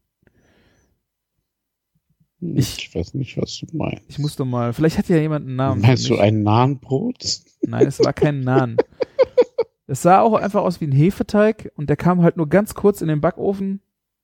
[2.42, 4.04] Ich, ich- weiß nicht, was du meinst.
[4.08, 5.82] Ich musste mal, vielleicht hat ja jemand einen Namen.
[5.82, 7.18] Meinst du ein Nahenbrot?
[7.62, 8.78] Nein, es war kein Naan.
[9.88, 13.02] es sah auch einfach aus wie ein Hefeteig und der kam halt nur ganz kurz
[13.02, 13.82] in den Backofen,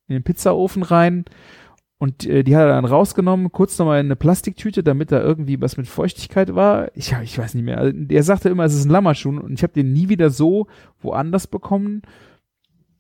[0.08, 1.26] in den Pizzaofen rein
[1.98, 5.60] und äh, die hat er dann rausgenommen, kurz nochmal in eine Plastiktüte, damit da irgendwie
[5.62, 6.92] was mit Feuchtigkeit war.
[6.96, 7.78] Ich, ich weiß nicht mehr.
[7.80, 10.68] Also, Er sagte immer, es ist ein Lammerschun und ich habe den nie wieder so
[11.02, 12.02] woanders bekommen,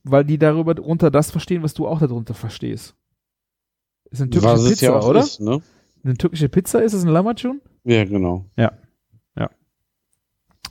[0.03, 2.95] weil die darüber drunter das verstehen, was du auch darunter verstehst.
[4.15, 5.19] Ist eine türkische Was Pizza, ja oder?
[5.19, 5.61] ist, ne?
[6.03, 7.61] Eine türkische Pizza ist es ein Lammerschun?
[7.83, 8.45] Ja, genau.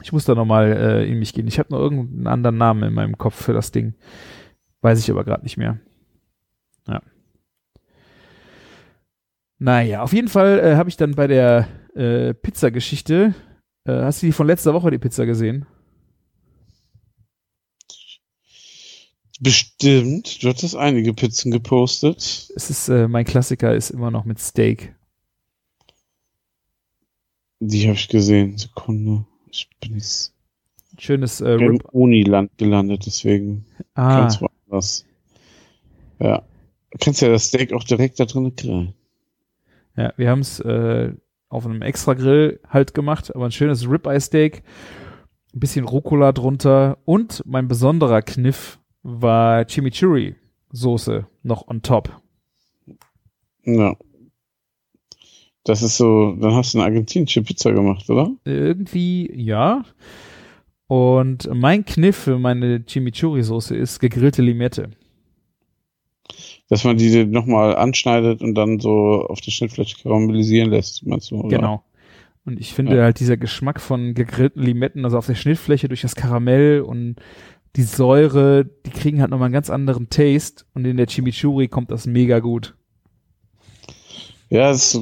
[0.05, 1.49] Ich muss da nochmal äh, in mich gehen.
[1.49, 3.95] Ich habe noch irgendeinen anderen Namen in meinem Kopf für das Ding.
[4.83, 5.79] Weiß ich aber gerade nicht mehr.
[6.87, 7.01] Ja.
[9.59, 13.35] Naja, auf jeden Fall äh, habe ich dann bei der äh, Pizza-Geschichte,
[13.87, 15.65] äh, hast du die von letzter Woche, die Pizza gesehen?
[19.41, 20.43] Bestimmt.
[20.43, 22.49] Du hattest einige Pizzen gepostet.
[22.55, 24.95] Es ist, äh, mein Klassiker ist immer noch mit Steak.
[27.61, 28.57] Die habe ich gesehen.
[28.59, 29.25] Sekunde.
[29.51, 30.33] Ich bin jetzt
[30.99, 31.81] Schönes äh, im.
[31.93, 35.05] Uniland gelandet, deswegen Ah, ganz woanders.
[36.21, 36.43] Ja.
[36.91, 38.95] Du kannst ja das Steak auch direkt da drin grillen.
[39.97, 41.13] Ja, wir haben es äh,
[41.49, 44.63] auf einem extra Grill halt gemacht, aber ein schönes Ribeye Steak,
[45.55, 50.35] ein bisschen Rucola drunter und mein besonderer Kniff war Chimichurri
[50.73, 52.11] Soße noch on top.
[53.65, 53.95] Ja.
[55.63, 58.31] Das ist so, dann hast du eine argentinische Pizza gemacht, oder?
[58.45, 59.85] Irgendwie ja.
[60.87, 64.91] Und mein Kniff für meine Chimichurri Soße ist gegrillte Limette.
[66.69, 71.37] Dass man die nochmal anschneidet und dann so auf der Schnittfläche karamellisieren lässt, meinst du?
[71.37, 71.57] Oder?
[71.57, 71.85] Genau.
[72.47, 73.05] Und ich finde Ja.
[73.05, 77.17] halt dieser Geschmack von gegrillten Limetten, also auf der Schnittfläche durch das Karamell und
[77.77, 81.91] die Säure, die kriegen halt nochmal einen ganz anderen Taste und in der Chimichurri kommt
[81.91, 82.77] das mega gut.
[84.49, 84.93] Ja, es,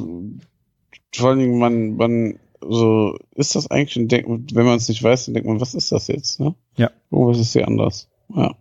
[1.15, 5.03] vor allen Dingen, man, man, so, ist das eigentlich, und denkt, wenn man es nicht
[5.03, 6.55] weiß, dann denkt man, was ist das jetzt, ne?
[6.77, 6.91] Ja.
[7.11, 8.09] Irgendwas ist hier anders.
[8.35, 8.57] Ja.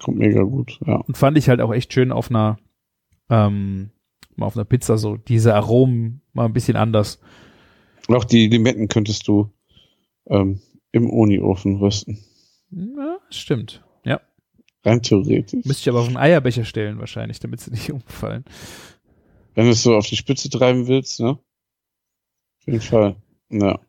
[0.00, 0.96] Kommt mega gut, ja.
[0.96, 2.58] Und fand ich halt auch echt schön auf einer,
[3.30, 3.90] ähm,
[4.34, 7.20] mal auf einer Pizza so, diese Aromen mal ein bisschen anders.
[8.08, 9.50] Und auch die Limetten könntest du
[10.26, 10.60] ähm,
[10.92, 12.18] im Uniofen rösten.
[12.70, 13.82] Ja, stimmt.
[14.04, 14.20] Ja.
[14.84, 15.64] Rein theoretisch.
[15.64, 18.44] Müsste ich aber auf einen Eierbecher stellen wahrscheinlich, damit sie nicht umfallen.
[19.54, 21.30] Wenn du es so auf die Spitze treiben willst, ne?
[21.30, 23.16] Auf jeden Fall.
[23.50, 23.80] Ja.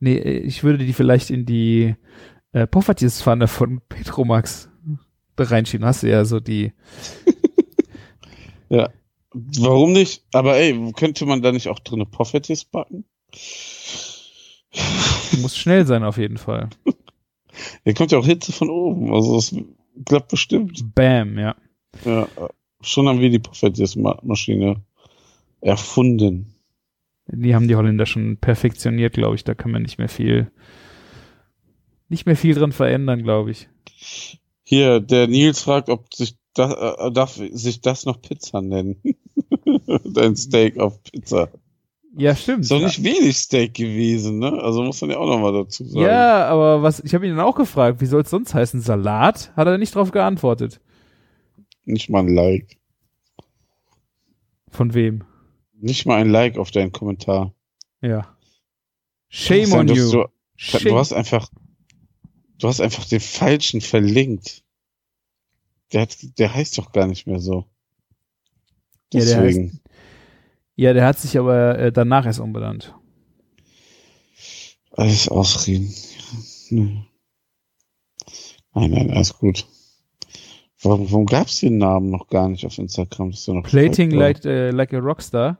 [0.00, 1.96] Nee, äh, ich würde die vielleicht in die
[2.52, 4.68] äh, Poffertjes-Pfanne von Petromax
[5.38, 5.86] reinschieben.
[5.86, 6.72] Hast du ja so die,
[9.58, 10.24] Warum nicht?
[10.32, 13.04] Aber ey, könnte man da nicht auch drinne Poffertjes backen?
[15.40, 16.70] muss schnell sein auf jeden Fall.
[17.84, 19.12] Hier kommt ja auch Hitze von oben.
[19.12, 19.54] Also es
[20.04, 20.94] klappt bestimmt.
[20.94, 21.56] Bam, ja.
[22.04, 22.28] Ja,
[22.80, 24.82] schon haben wir die Poffertjes-Maschine
[25.60, 26.54] erfunden.
[27.28, 29.44] Die haben die Holländer schon perfektioniert, glaube ich.
[29.44, 30.50] Da kann man nicht mehr viel,
[32.08, 33.68] nicht mehr viel dran verändern, glaube ich.
[34.62, 39.00] Hier, der Nils fragt, ob sich das, äh, darf sich das noch Pizza nennen?
[40.04, 41.50] Dein Steak auf Pizza.
[42.18, 42.62] Ja, stimmt.
[42.62, 44.50] Ist doch nicht wenig Steak gewesen, ne?
[44.62, 46.06] Also muss man ja auch nochmal dazu sagen.
[46.06, 48.80] Ja, aber was, ich habe ihn dann auch gefragt, wie soll es sonst heißen?
[48.80, 49.52] Salat?
[49.54, 50.80] Hat er nicht drauf geantwortet.
[51.84, 52.78] Nicht mal ein Like.
[54.70, 55.24] Von wem?
[55.74, 57.54] Nicht mal ein Like auf deinen Kommentar.
[58.00, 58.34] Ja.
[59.28, 60.10] Shame Kann on sein, you.
[60.10, 60.24] Du,
[60.56, 60.84] Shame.
[60.84, 61.50] du hast einfach,
[62.58, 64.64] du hast einfach den falschen verlinkt.
[65.92, 67.66] Der hat, der heißt doch gar nicht mehr so.
[69.12, 69.80] Ja, der Deswegen.
[70.76, 72.94] Ja, der hat sich aber äh, danach erst umbenannt.
[74.92, 75.92] Alles Ausreden.
[76.70, 77.06] Nein,
[78.74, 79.66] nein, alles gut.
[80.82, 83.30] Warum, warum gab es den Namen noch gar nicht auf Instagram?
[83.30, 85.58] Das ist ja noch Plating korrekt, like, äh, like a Rockstar.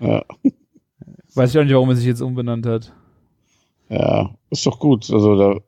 [0.00, 0.24] Ja.
[1.34, 2.92] Weiß ich auch nicht, warum er sich jetzt umbenannt hat.
[3.88, 5.10] Ja, ist doch gut.
[5.10, 5.60] Also da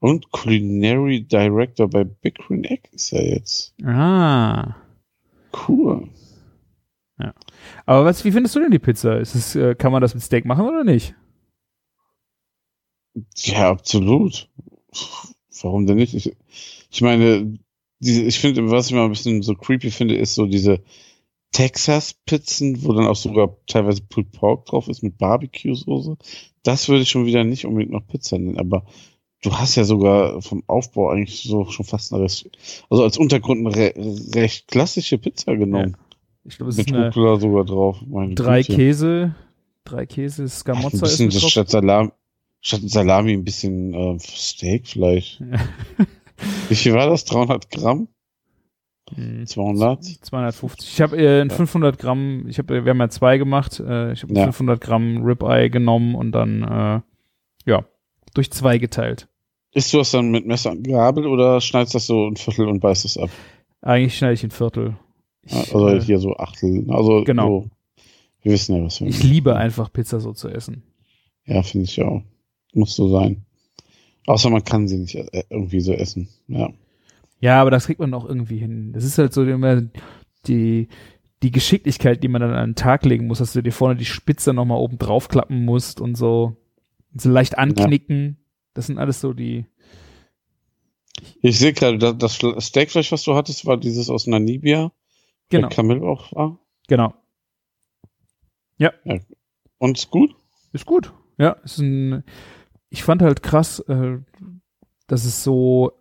[0.00, 3.74] und Culinary Director bei Big Green Egg ist er jetzt.
[3.84, 4.76] Ah.
[5.68, 6.08] Cool.
[7.86, 9.18] Aber was, wie findest du denn die Pizza?
[9.18, 11.14] Ist es, äh, kann man das mit Steak machen oder nicht?
[13.36, 14.48] Ja, absolut.
[15.62, 16.14] Warum denn nicht?
[16.14, 16.36] Ich,
[16.90, 17.58] ich meine,
[18.00, 20.82] diese, ich finde, was ich mal ein bisschen so creepy finde, ist so diese
[21.52, 26.16] Texas-Pizzen, wo dann auch sogar teilweise Pulled Pork drauf ist mit Barbecue-Soße.
[26.62, 28.84] Das würde ich schon wieder nicht unbedingt noch Pizza nennen, aber
[29.42, 32.50] du hast ja sogar vom Aufbau eigentlich so schon fast eine, Rest,
[32.90, 33.94] also als Untergrund eine re
[34.34, 35.96] recht klassische Pizza genommen.
[36.44, 37.98] Ich glaube, es mit ist eine Rucola sogar drauf.
[38.06, 38.74] Meine drei Güte.
[38.76, 39.34] Käse,
[39.84, 41.50] drei Käse, Ein Scamozza ist bisschen mit das drauf.
[41.50, 42.10] statt Salami,
[42.60, 45.42] statt Salami ein bisschen äh, Steak vielleicht.
[46.68, 47.24] Wie viel war das?
[47.24, 48.08] 300 Gramm?
[49.14, 50.04] Hm, 200?
[50.04, 50.88] 250.
[50.92, 54.22] Ich habe äh, in 500 Gramm, ich habe, wir haben ja zwei gemacht, äh, ich
[54.22, 54.44] habe Ja.
[54.44, 57.00] 500 Gramm Ribeye genommen und dann, äh,
[57.70, 57.84] ja,
[58.34, 59.28] durch zwei geteilt.
[59.72, 62.80] Isst du das dann mit Messer und Gabel oder schneidest das so ein Viertel und
[62.80, 63.30] beißt es ab?
[63.82, 64.96] Eigentlich schneide ich ein Viertel.
[65.42, 66.84] Ich, Also äh, hier so Achtel.
[66.90, 67.62] Also Genau.
[67.62, 67.70] So,
[68.42, 70.82] wir wissen ja, was wir ich liebe einfach Pizza so zu essen.
[71.46, 72.22] Ja, finde ich auch.
[72.74, 73.44] Muss so sein.
[74.26, 76.28] Außer man kann sie nicht äh, irgendwie so essen.
[76.48, 76.68] Ja.
[77.40, 78.92] Ja, aber das kriegt man auch irgendwie hin.
[78.92, 79.82] Das ist halt so immer
[80.46, 80.88] die,
[81.42, 84.04] die Geschicklichkeit, die man dann an den Tag legen muss, dass du dir vorne die
[84.04, 86.56] Spitze nochmal oben draufklappen musst und so,
[87.14, 88.36] so leicht anknicken.
[88.74, 89.64] Das sind alles so die,
[91.40, 94.92] Ich sehe gerade, das, das Fle- Steakfleisch, was du hattest, war dieses aus Namibia.
[95.50, 96.58] Genau, Der Kamel auch war.
[96.88, 97.14] genau.
[99.80, 100.34] Und ist gut?
[100.72, 101.12] Ist gut.
[101.38, 102.24] Ja, ist ein,
[102.90, 104.18] ich fand halt krass, äh,
[105.06, 105.92] dass es so,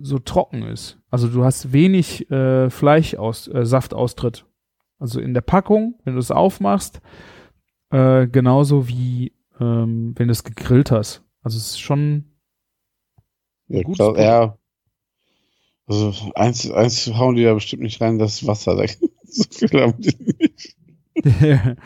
[0.00, 0.98] so trocken ist.
[1.10, 4.46] Also du hast wenig äh, Fleisch aus, äh, Saftaustritt.
[5.00, 7.00] Also in der Packung, wenn du es aufmachst,
[7.90, 11.24] äh, genauso wie ähm, wenn du es gegrillt hast.
[11.42, 12.24] Also es ist schon,
[13.66, 14.18] Ja, Produkt.
[14.20, 14.57] ja.
[15.88, 18.76] Also eins, eins hauen die da bestimmt nicht rein, das Wasser.
[18.76, 18.84] Da
[19.24, 20.76] so viel haben die nicht.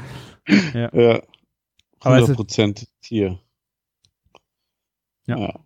[0.74, 0.90] Ja.
[0.90, 1.22] Es
[2.06, 3.38] 100 ist- Prozent Tier.
[5.26, 5.38] Ja.
[5.38, 5.60] ja.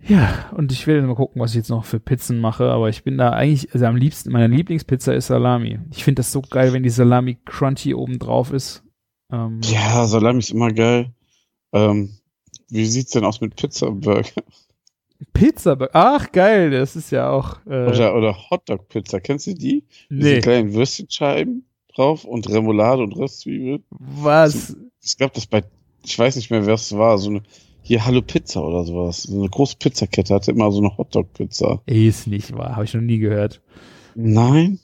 [0.00, 3.02] ja, und ich will mal gucken, was ich jetzt noch für Pizzen mache, aber ich
[3.02, 5.78] bin da eigentlich, also am liebsten, meine Lieblingspizza ist Salami.
[5.90, 8.82] Ich finde das so geil, wenn die Salami crunchy oben drauf ist.
[9.32, 11.12] Ähm, Ja, Salami ist immer geil.
[11.72, 12.18] Ähm,
[12.68, 14.28] wie sieht's denn aus mit Pizza-Burger?
[15.32, 17.58] Pizza, ach geil, das ist ja auch.
[17.66, 19.20] Äh, Oder, oder Hotdog-Pizza.
[19.20, 19.84] Kennst du die?
[20.08, 21.64] Nee, diesen kleinen Würstchenscheiben
[21.94, 23.82] drauf und Remoulade und Röstzwiebeln.
[23.90, 24.76] was?
[25.02, 25.64] Ich glaube, das bei,
[26.04, 27.42] ich weiß nicht mehr, wer es war, so eine,
[27.82, 29.24] hier Hallo Pizza oder sowas.
[29.24, 31.82] So eine große Pizzakette hatte immer so eine Hotdog-Pizza.
[31.86, 33.60] Ist nicht wahr, habe ich noch nie gehört.
[34.14, 34.78] Nein?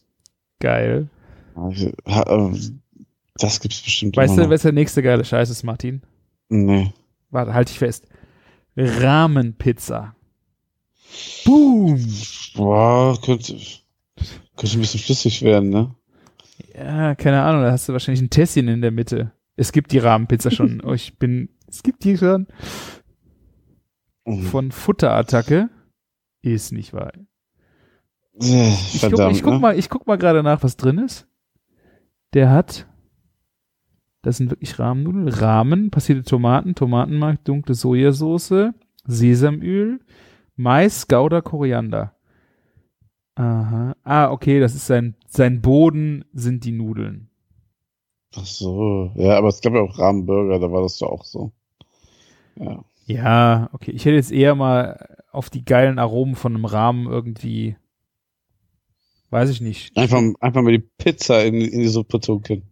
[0.60, 1.08] Geil.
[1.54, 2.80] Also, ähm,
[3.38, 6.02] Das gibt's bestimmt Weißt du, was der nächste geile Scheiß ist, Martin?
[6.48, 6.92] Nee.
[7.30, 8.06] Warte, halt dich fest.
[8.76, 10.16] Rahmenpizza.
[11.44, 12.00] Boom!
[12.54, 13.56] Boah, könnte,
[14.56, 15.94] könnte ein bisschen flüssig werden, ne?
[16.74, 19.32] Ja, keine Ahnung, da hast du wahrscheinlich ein Tässchen in der Mitte.
[19.56, 20.80] Es gibt die Rahmenpizza schon.
[20.84, 22.46] Oh, ich bin, es gibt die schon.
[24.24, 24.42] Mhm.
[24.42, 25.70] Von Futterattacke.
[26.42, 27.12] Ist nicht wahr.
[28.36, 29.58] Ich guck, ich guck ne?
[29.60, 31.26] mal, ich guck mal gerade nach, was drin ist.
[32.34, 32.86] Der hat,
[34.22, 38.72] das sind wirklich Rahmennudeln, Rahmen, passierte Tomaten, Tomatenmark, dunkle Sojasauce,
[39.06, 40.00] Sesamöl,
[40.56, 42.14] Mais, Gouda, Koriander.
[43.36, 43.96] Aha.
[44.04, 47.28] Ah, okay, das ist sein, sein Boden sind die Nudeln.
[48.36, 49.10] Ach so.
[49.16, 51.52] Ja, aber es gab ja auch Rahmenburger, da war das doch auch so.
[52.56, 52.84] Ja.
[53.06, 53.90] Ja, okay.
[53.90, 57.76] Ich hätte jetzt eher mal auf die geilen Aromen von einem Rahmen irgendwie,
[59.30, 59.96] weiß ich nicht.
[59.96, 62.62] Einfach, einfach mal die Pizza in, in die Suppe tunken.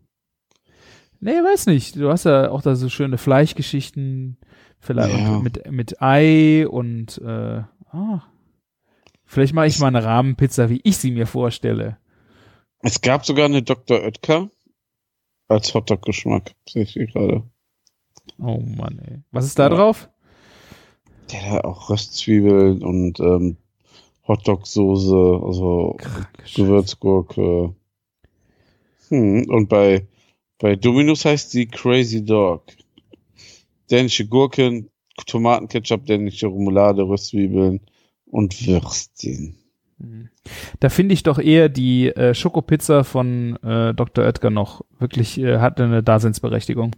[1.24, 1.94] Nee, weiß nicht.
[1.96, 4.38] Du hast ja auch da so schöne Fleischgeschichten
[4.80, 5.38] vielleicht Ja.
[5.38, 7.62] mit, mit Ei und äh,
[7.92, 8.22] ah.
[9.24, 11.96] vielleicht mache ich mal eine Rahmenpizza, wie ich sie mir vorstelle.
[12.80, 14.00] Es gab sogar eine Dr.
[14.02, 14.50] Oetker
[15.46, 17.44] als Hotdog-Geschmack, sehe ich gerade.
[18.40, 19.22] Oh Mann, ey.
[19.30, 19.76] Was ist da Ja.
[19.76, 20.08] drauf?
[21.30, 23.56] Der hat auch Röstzwiebeln und ähm,
[24.26, 25.96] Hotdog-Soße, also.
[26.56, 27.74] Gewürzgurke.
[29.08, 30.06] Hm, und bei,
[30.62, 32.62] bei Domino's heißt sie Crazy Dog.
[33.90, 34.88] Dänische Gurken,
[35.26, 37.80] Tomatenketchup, dänische Remoulade, Röstzwiebeln
[38.26, 39.56] und Würstchen.
[39.98, 40.30] Mhm.
[40.80, 44.24] Da finde ich doch eher die äh, Schokopizza von äh, Dr.
[44.24, 46.94] Oetker noch wirklich äh, hat eine Daseinsberechtigung.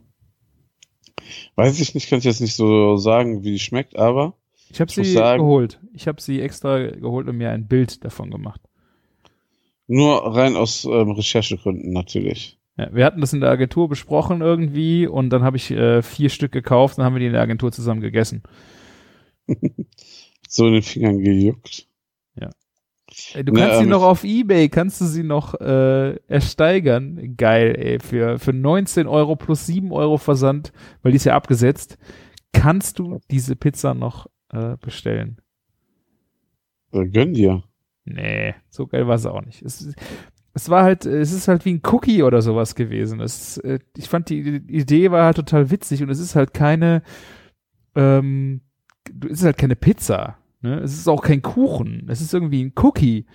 [1.56, 4.34] Weiß ich nicht, kann ich jetzt nicht so sagen, wie die schmeckt, aber
[4.70, 5.80] Ich habe sie sagen- geholt.
[5.94, 8.60] Ich habe sie extra geholt und mir ein Bild davon gemacht.
[9.86, 12.58] nur rein aus ähm, Recherchegründen natürlich.
[12.76, 16.28] Ja, wir hatten das in der Agentur besprochen irgendwie und dann habe ich äh, vier
[16.28, 18.42] Stück gekauft und haben wir die in der Agentur zusammen gegessen.
[20.48, 21.88] so in den Fingern gejuckt.
[23.32, 27.36] Ey, du Ne, kannst sie ähm, noch auf Ebay, kannst du sie noch äh, ersteigern.
[27.36, 27.98] Geil, ey.
[28.00, 30.72] Für, für 19 Euro plus 7 Euro Versand,
[31.02, 31.98] weil die ist ja abgesetzt,
[32.52, 35.40] kannst du diese Pizza noch äh, bestellen.
[36.92, 37.62] Äh, gönn dir.
[38.04, 39.62] Nee, so geil war es auch nicht.
[39.62, 39.92] Es,
[40.54, 43.20] es war halt, es ist halt wie ein Cookie oder sowas gewesen.
[43.20, 47.02] Es, äh, ich fand die Idee war halt total witzig und es ist halt keine,
[47.96, 48.60] ähm,
[49.28, 50.38] es ist halt keine Pizza.
[50.62, 50.78] Ne?
[50.78, 52.06] Es ist auch kein Kuchen.
[52.08, 53.26] Es ist irgendwie ein Cookie.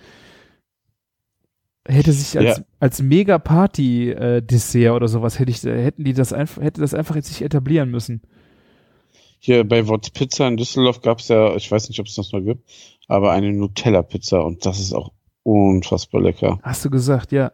[1.86, 2.64] Hätte sich als, Ja.
[2.78, 7.42] als Mega-Party-Dessert oder sowas hätte ich, hätten die das einfach, hätte das einfach jetzt sich
[7.42, 8.22] etablieren müssen.
[9.38, 12.32] Hier bei Wort Pizza in Düsseldorf gab es ja, ich weiß nicht, ob es das
[12.32, 12.68] noch gibt,
[13.08, 15.12] aber eine Nutella-Pizza und das ist auch
[15.50, 16.58] unfassbar lecker.
[16.62, 17.52] Hast du gesagt, ja.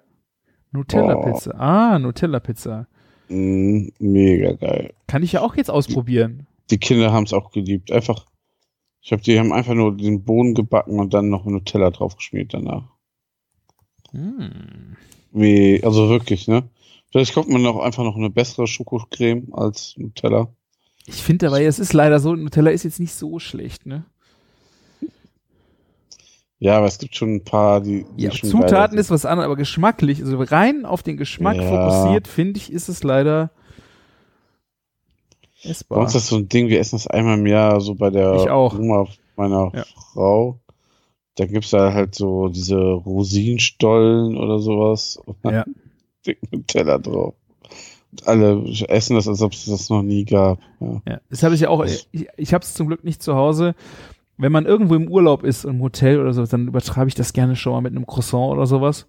[0.73, 1.55] Nutella-Pizza.
[1.59, 2.87] Ah, Nutella-Pizza.
[3.29, 4.95] Mm, mega geil.
[5.07, 6.47] Kann ich ja auch jetzt ausprobieren.
[6.71, 7.91] Die Kinder haben es auch geliebt.
[7.93, 8.27] Einfach,
[9.01, 12.85] ich habe die haben einfach nur den Boden gebacken und dann noch Nutella draufgeschmiert danach.
[14.11, 14.97] Hm.
[15.33, 16.65] Wie, also wirklich, ne?
[17.11, 20.49] Vielleicht kommt man noch einfach noch eine bessere Schokocreme als Nutella.
[21.07, 24.05] Ich finde aber, es ist leider so, Nutella ist jetzt nicht so schlecht, ne?
[26.59, 29.57] Ja, aber es gibt schon ein paar, die, die Ja, Zutaten ist was anderes, aber
[29.57, 31.63] geschmacklich, also rein auf den Geschmack Ja.
[31.63, 33.51] fokussiert, finde ich, ist es leider
[35.65, 35.99] Bei essbar.
[35.99, 38.35] uns ist das so ein Ding, wir essen das einmal im Jahr, so bei der
[38.37, 38.79] Ich auch.
[38.79, 39.07] Oma
[39.37, 39.85] meiner Ja.
[40.13, 40.59] Frau.
[41.35, 45.19] Da gibt's da halt so diese Rosinenstollen oder sowas.
[45.27, 45.65] Und Ja.
[46.27, 47.35] dick mit Teller drauf.
[48.13, 50.59] Und alle essen das, als ob es das noch nie gab.
[50.81, 51.03] Ja.
[51.07, 53.75] Ja, das habe ich ja auch, ich, ich habe es zum Glück nicht zu Hause.
[54.39, 57.57] Wenn man irgendwo im Urlaub ist, im Hotel oder so, dann übertreibe ich das gerne
[57.57, 59.07] schon mal mit einem Croissant oder sowas.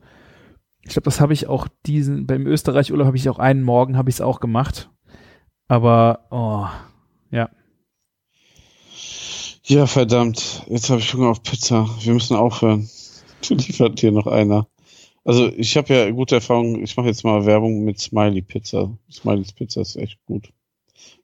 [0.82, 4.10] Ich glaube, das habe ich auch diesen, beim Österreich-Urlaub habe ich auch einen Morgen, habe
[4.10, 4.90] ich es auch gemacht.
[5.68, 6.66] Aber, oh,
[7.30, 7.50] ja.
[9.66, 10.64] ja, verdammt.
[10.68, 11.90] Jetzt habe ich Hunger auf Pizza.
[12.00, 12.90] Wir müssen aufhören.
[13.48, 14.68] Du liefert hier noch einer.
[15.24, 16.84] Also ich habe ja gute Erfahrungen.
[16.84, 18.98] Ich mache jetzt mal Werbung mit Smiley Pizza.
[19.12, 20.52] Smileys Pizza ist echt gut.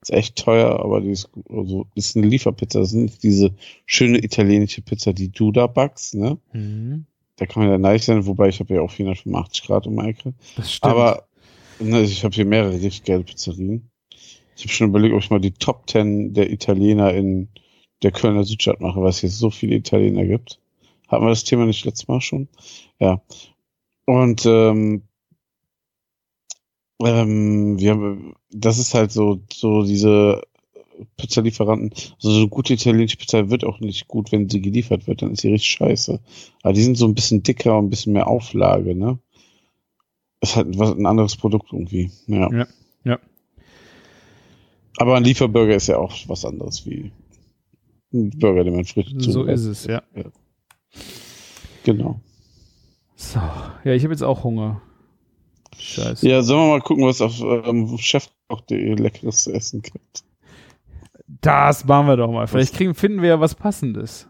[0.02, 1.46] Ist echt teuer, aber die ist gut.
[1.50, 2.80] Also ist eine Lieferpizza.
[2.80, 3.52] Das ist nicht diese
[3.86, 6.38] schöne italienische Pizza, die du da backst, ne?
[6.52, 7.06] Mhm.
[7.38, 10.34] Da kann man ja neidisch sein, wobei ich habe ja auch 485 Grad um Ecke.
[10.56, 10.92] Das stimmt.
[10.92, 11.28] Aber
[11.80, 13.90] ne, ich habe hier mehrere richtig geile Pizzerien.
[14.56, 17.50] Ich habe schon überlegt, ob ich mal die Top 10 der Italiener in
[18.04, 20.60] der Kölner Südstadt mache, weil es hier so viele Italiener gibt.
[21.08, 22.48] Hatten wir das Thema nicht letztes Mal schon?
[23.00, 23.22] Ja.
[24.06, 25.04] Und ähm,
[27.06, 30.44] ähm, wir haben, das ist halt so, so diese
[31.18, 35.22] Pizzalieferanten, also so eine gute italienische Pizza wird auch nicht gut, wenn sie geliefert wird,
[35.22, 36.20] dann ist sie richtig scheiße.
[36.62, 39.20] Aber die sind so ein bisschen dicker und ein bisschen mehr Auflage, ne?
[40.42, 42.12] Ist halt was, ein anderes Produkt irgendwie.
[42.28, 42.52] Ja.
[42.52, 42.68] Ja,
[43.04, 43.20] ja.
[44.98, 47.12] Aber ein Lieferburger ist ja auch was anderes wie
[48.14, 49.56] ein Burger, den man frisch so zubereitet.
[49.56, 50.04] ist es, ja.
[51.84, 52.20] Genau.
[53.16, 53.40] So,
[53.84, 54.82] ja, ich habe jetzt auch Hunger.
[55.78, 56.28] Scheiße.
[56.28, 60.24] Ja, sollen wir mal gucken, was auf ähm, chefkoch.de leckeres zu essen gibt.
[61.28, 62.48] Das machen wir doch mal.
[62.48, 64.28] Vielleicht kriegen, finden wir ja was Passendes.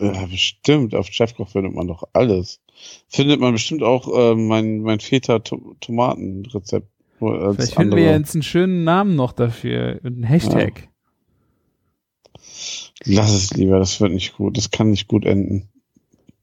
[0.00, 0.94] Ja, bestimmt.
[0.94, 2.60] Auf Chefkoch findet man doch alles.
[3.08, 6.88] Findet man bestimmt auch ähm, mein, mein Feta-Tomaten-Rezept.
[7.18, 8.18] Vielleicht finden wir ja andere.
[8.18, 10.00] jetzt einen schönen Namen noch dafür.
[10.02, 10.88] und Einen Hashtag.
[13.04, 14.56] Lass es lieber, das wird nicht gut.
[14.56, 15.68] Das kann nicht gut enden.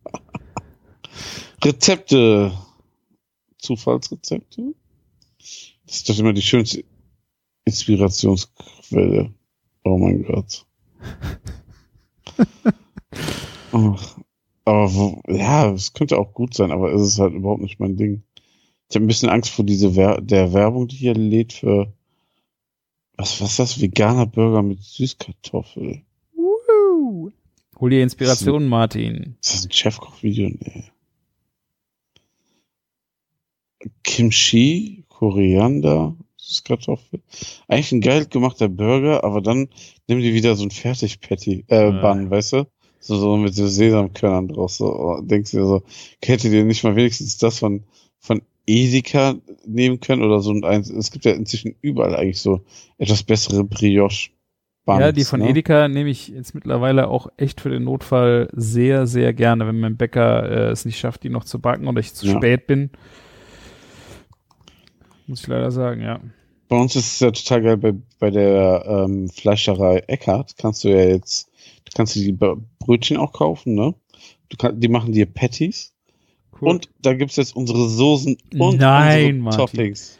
[1.63, 2.53] Rezepte.
[3.63, 4.73] Zufallsrezepte?
[5.85, 6.83] Das ist doch immer die schönste
[7.65, 9.33] Inspirationsquelle.
[9.83, 10.65] Oh mein Gott.
[13.75, 13.97] Oh,
[14.65, 17.97] aber wo, ja, es könnte auch gut sein, aber es ist halt überhaupt nicht mein
[17.97, 18.21] Ding.
[18.87, 21.91] Ich habe ein bisschen Angst vor diese Wer der Werbung, die hier lädt für
[23.17, 23.81] was, was ist das?
[23.81, 26.01] Veganer Burger mit Süßkartoffel.
[26.35, 27.31] Woo.
[27.79, 29.37] Hol dir Inspiration, Martin.
[29.41, 30.49] Ist das ein Chefkoch-Video?
[30.49, 30.83] Nee.
[34.03, 37.21] Kimchi, Koriander, Süßkartoffel.
[37.67, 39.69] Eigentlich ein geil gemachter Burger, aber dann
[40.07, 42.13] nimm die wieder so ein Fertig-Patty, äh, Ja.
[42.13, 42.67] Bun, weißt du?
[42.99, 44.77] So, so mit so Sesamkörnern draus.
[44.77, 45.83] So, oh, denkst du dir so,
[46.23, 47.83] hättet ihr nicht mal wenigstens das von,
[48.19, 49.35] von Edeka
[49.65, 50.89] nehmen können oder so ein eins.
[50.89, 52.61] Es gibt ja inzwischen überall eigentlich so
[52.97, 54.29] etwas bessere Brioche.
[54.85, 55.49] Buns, ja, die von ne?
[55.49, 59.95] Edeka nehme ich jetzt mittlerweile auch echt für den Notfall sehr, sehr gerne, wenn mein
[59.97, 62.35] Bäcker äh, es nicht schafft, die noch zu backen oder ich zu Ja.
[62.35, 62.89] spät bin.
[65.27, 66.19] Muss ich leider sagen, ja.
[66.69, 70.89] Bei uns ist es ja total geil, bei, bei der ähm, Fleischerei Eckart kannst du
[70.89, 71.49] ja jetzt,
[71.85, 73.93] du kannst dir die Br- Brötchen auch kaufen, ne?
[74.49, 75.93] Du kann, die machen dir Patties
[76.61, 76.69] Cool.
[76.69, 79.57] Und da gibt's jetzt unsere Soßen und Nein, unsere Martin.
[79.57, 80.17] Toppings.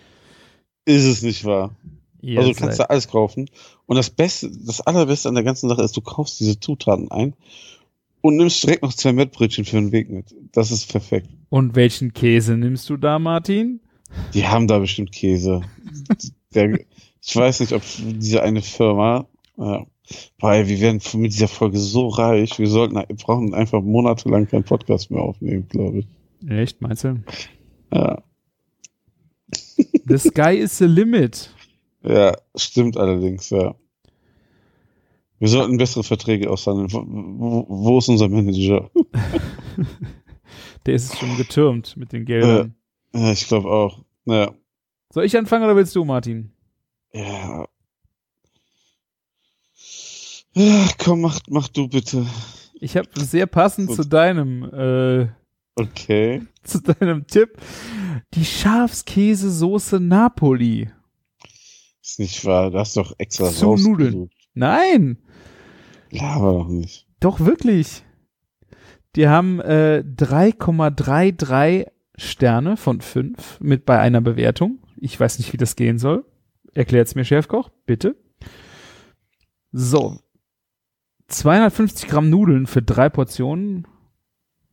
[0.86, 1.76] Ist es nicht wahr?
[2.22, 3.50] Ihr also seid- kannst du alles kaufen.
[3.86, 7.34] Und das Beste, das Allerbeste an der ganzen Sache ist, du kaufst diese Zutaten ein
[8.22, 10.34] und nimmst direkt noch zwei Mettbrötchen für den Weg mit.
[10.54, 11.30] Das ist perfekt.
[11.50, 13.80] Und welchen Käse nimmst du da, Martin?
[14.34, 15.61] Die haben da bestimmt Käse.
[16.53, 16.80] Der,
[17.22, 19.27] ich weiß nicht, ob diese eine Firma,
[19.57, 19.85] ja,
[20.40, 24.64] weil wir werden mit dieser Folge so reich, wir sollten, wir brauchen einfach monatelang keinen
[24.64, 26.07] Podcast mehr aufnehmen, glaube ich.
[26.49, 27.23] Echt, meinst du?
[27.94, 28.22] Ja,
[30.06, 31.49] The sky is the limit.
[32.03, 33.76] ja, stimmt allerdings, ja.
[35.40, 36.91] Wir sollten bessere Verträge aushandeln.
[36.91, 38.90] Wo, wo, wo ist unser Manager?
[40.85, 42.76] Der ist schon getürmt mit den Geldern.
[43.14, 44.03] Ich glaube auch.
[44.26, 44.53] Ja.
[45.11, 46.52] Soll ich anfangen oder willst du, Martin?
[47.14, 47.68] Ja.
[50.53, 52.26] Ja, komm, mach, mach du bitte.
[52.80, 53.95] Ich habe sehr passend Gut.
[53.95, 55.27] zu deinem äh,
[55.76, 56.44] Okay.
[56.64, 57.57] zu deinem Tipp
[58.35, 60.90] die Schafskäsesoße Napoli.
[62.02, 62.69] Ist nicht wahr.
[62.72, 63.76] Du hast doch extra Zu.
[63.76, 64.30] Nudeln.
[64.53, 65.18] Nein,
[66.11, 67.07] Laber doch nicht.
[67.19, 68.03] doch wirklich.
[69.15, 74.80] Die haben äh, 3,33 Sterne von 5 mit bei einer Bewertung.
[74.98, 76.26] Ich weiß nicht, wie das gehen soll.
[76.73, 78.15] Erklärt's mir, Chefkoch, bitte.
[79.72, 80.19] So.
[81.27, 83.88] 250 Gramm Nudeln für drei Portionen.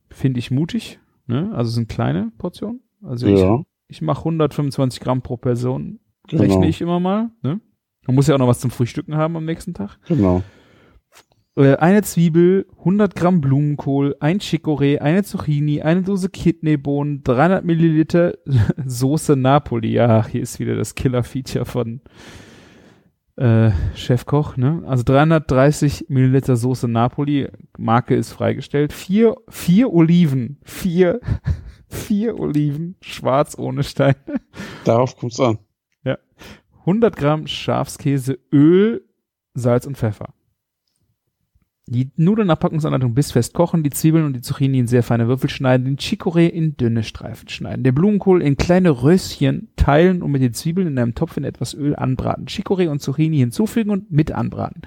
[0.09, 0.99] Finde ich mutig.
[1.27, 1.51] Ne?
[1.53, 2.81] Also sind kleine Portionen.
[3.01, 3.55] Also Ja,
[3.87, 5.99] ich, ich mache 125 Gramm pro Person.
[6.27, 6.43] genau.
[6.43, 7.31] Rechne ich immer mal.
[7.41, 7.59] Ne?
[8.05, 9.97] Man muss ja auch noch was zum Frühstücken haben am nächsten Tag.
[10.07, 10.43] Genau.
[11.55, 18.33] Äh, eine Zwiebel, 100 Gramm Blumenkohl, ein Chicorée, eine Zucchini, eine Dose Kidneybohnen, 300 Milliliter
[18.85, 19.91] Soße Napoli.
[19.91, 22.01] Ja, hier ist wieder das Killer-Feature von
[23.35, 24.83] äh, Chefkoch, ne?
[24.85, 28.93] Also 330 Milliliter Soße Napoli, Marke ist freigestellt.
[28.93, 31.19] Vier, vier Oliven, vier,
[31.87, 34.15] vier Oliven, schwarz ohne Steine.
[34.85, 35.57] Darauf kommt's an.
[36.81, 39.05] 100 Gramm Schafskäse, Öl,
[39.53, 40.33] Salz und Pfeffer.
[41.93, 45.49] Die Nudeln nach Packungsanleitung bissfest kochen, die Zwiebeln und die Zucchini in sehr feine Würfel
[45.49, 50.41] schneiden, den Chicorée in dünne Streifen schneiden, den Blumenkohl in kleine Röschen teilen und mit
[50.41, 54.31] den Zwiebeln in einem Topf in etwas Öl anbraten, Chicorée und Zucchini hinzufügen und mit
[54.31, 54.83] anbraten.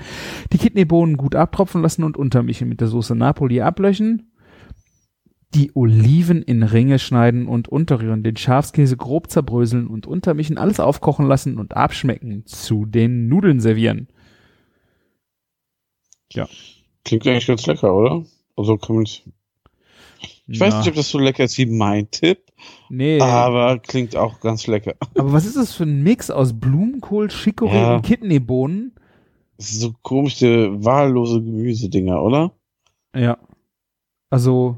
[0.50, 4.32] Die Kidneybohnen gut abtropfen lassen und untermischen mit der Soße Napoli ablöschen,
[5.52, 11.26] die Oliven in Ringe schneiden und unterrühren, den Schafskäse grob zerbröseln und untermischen, alles aufkochen
[11.26, 14.08] lassen und abschmecken, zu den Nudeln servieren.
[17.04, 18.24] Klingt eigentlich ganz lecker, oder?
[18.56, 19.24] Also kann man nicht.
[20.46, 22.52] Ich weiß Na, nicht, ob das so lecker ist wie mein Tipp,
[22.90, 24.94] nee, aber klingt auch ganz lecker.
[25.18, 27.96] aber was ist das für ein Mix aus Blumenkohl, Chicorée Ja.
[27.96, 28.92] und Kidneybohnen?
[29.56, 32.52] Das sind so komische, wahllose Gemüsedinger, oder?
[33.16, 33.38] Ja.
[34.28, 34.76] Also,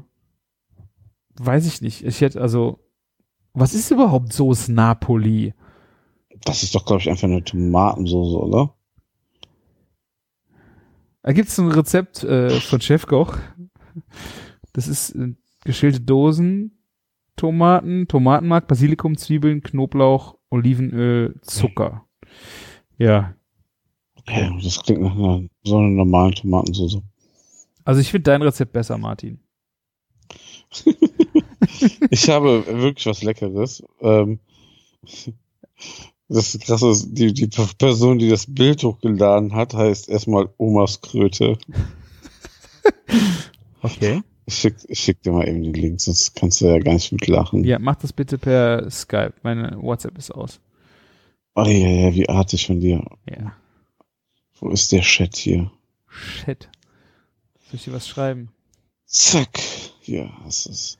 [1.35, 2.03] weiß ich nicht.
[2.05, 2.79] Ich hätte, also,
[3.53, 5.53] was ist überhaupt Soße Napoli?
[6.45, 8.73] Das ist doch, glaube ich, einfach eine Tomatensauce, oder?
[11.27, 13.37] Da gibt es ein Rezept äh, von Chefkoch.
[14.71, 15.33] Das ist äh,
[15.65, 16.79] geschälte Dosen,
[17.35, 22.05] Tomaten, Tomatenmark, Basilikum, Zwiebeln, Knoblauch, Olivenöl, Zucker.
[22.97, 23.35] Ja.
[24.29, 27.01] Ja, das klingt nach einer, so einer normalen Tomatensauce.
[27.83, 29.41] Also ich finde dein Rezept besser, Martin.
[32.09, 33.83] Ich habe wirklich was Leckeres.
[33.99, 34.39] Ähm,
[36.29, 41.57] das Krasse ist, die, die Person, die das Bild hochgeladen hat, heißt erstmal Omas Kröte.
[43.81, 44.21] Okay.
[44.45, 47.11] Ich schick, ich schick dir mal eben die Links, sonst kannst du ja gar nicht
[47.11, 47.63] mitlachen.
[47.63, 49.33] Ja, mach das bitte per Skype.
[49.43, 50.59] Meine WhatsApp ist aus.
[51.55, 53.03] Oh ja, ja, wie artig von dir.
[53.29, 53.53] Ja.
[54.59, 55.71] Wo ist der Chat hier?
[56.07, 56.69] Shit.
[57.65, 58.49] Soll ich dir was schreiben?
[59.05, 59.59] Zack.
[60.05, 60.99] Ja, das ist.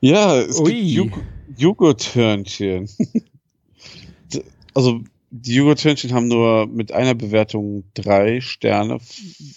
[0.00, 0.72] Ja, es Ui.
[0.72, 1.22] gibt Jog
[1.56, 2.88] Joghurthörnchen.
[4.78, 5.00] Also,
[5.30, 9.00] die Joghurthörnchen haben nur mit einer Bewertung drei Sterne.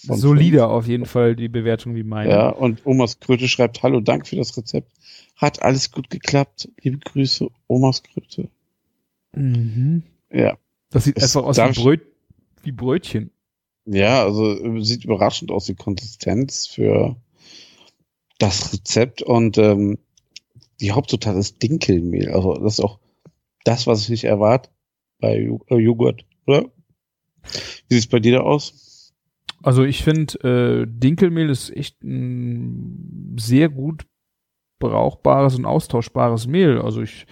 [0.02, 2.32] Solider auf jeden Fall die Bewertung wie meine.
[2.32, 4.92] Ja, und Omas Kröte schreibt, hallo, danke für das Rezept.
[5.36, 6.70] Hat alles gut geklappt.
[6.82, 8.50] Liebe Grüße, Omas Kröte.
[9.34, 10.02] Mhm.
[10.32, 10.58] Ja.
[10.90, 12.02] Das sieht Es einfach aus wie, Bröt
[12.64, 13.30] wie Brötchen.
[13.86, 17.16] Ja, also sieht überraschend aus, die Konsistenz für
[18.40, 19.22] das Rezept.
[19.22, 20.00] Und ähm,
[20.80, 22.32] die Hauptzutat ist Dinkelmehl.
[22.32, 22.98] Also das ist auch
[23.66, 24.72] das, was ich nicht erwarte
[25.22, 26.66] bei äh, Joghurt, oder?
[27.88, 29.14] Wie sieht's bei dir da aus?
[29.64, 34.06] Also ich finde, äh, Dinkelmehl ist echt ein sehr gut
[34.80, 36.82] brauchbares und austauschbares Mehl.
[36.82, 37.28] Also ich,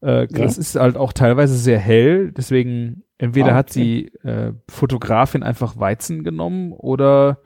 [0.00, 4.10] äh, das ist halt auch teilweise sehr hell, deswegen entweder Ah, hat okay.
[4.22, 7.38] die äh, Fotografin einfach Weizen genommen oder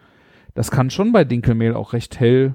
[0.55, 2.55] das kann schon bei Dinkelmehl auch recht hell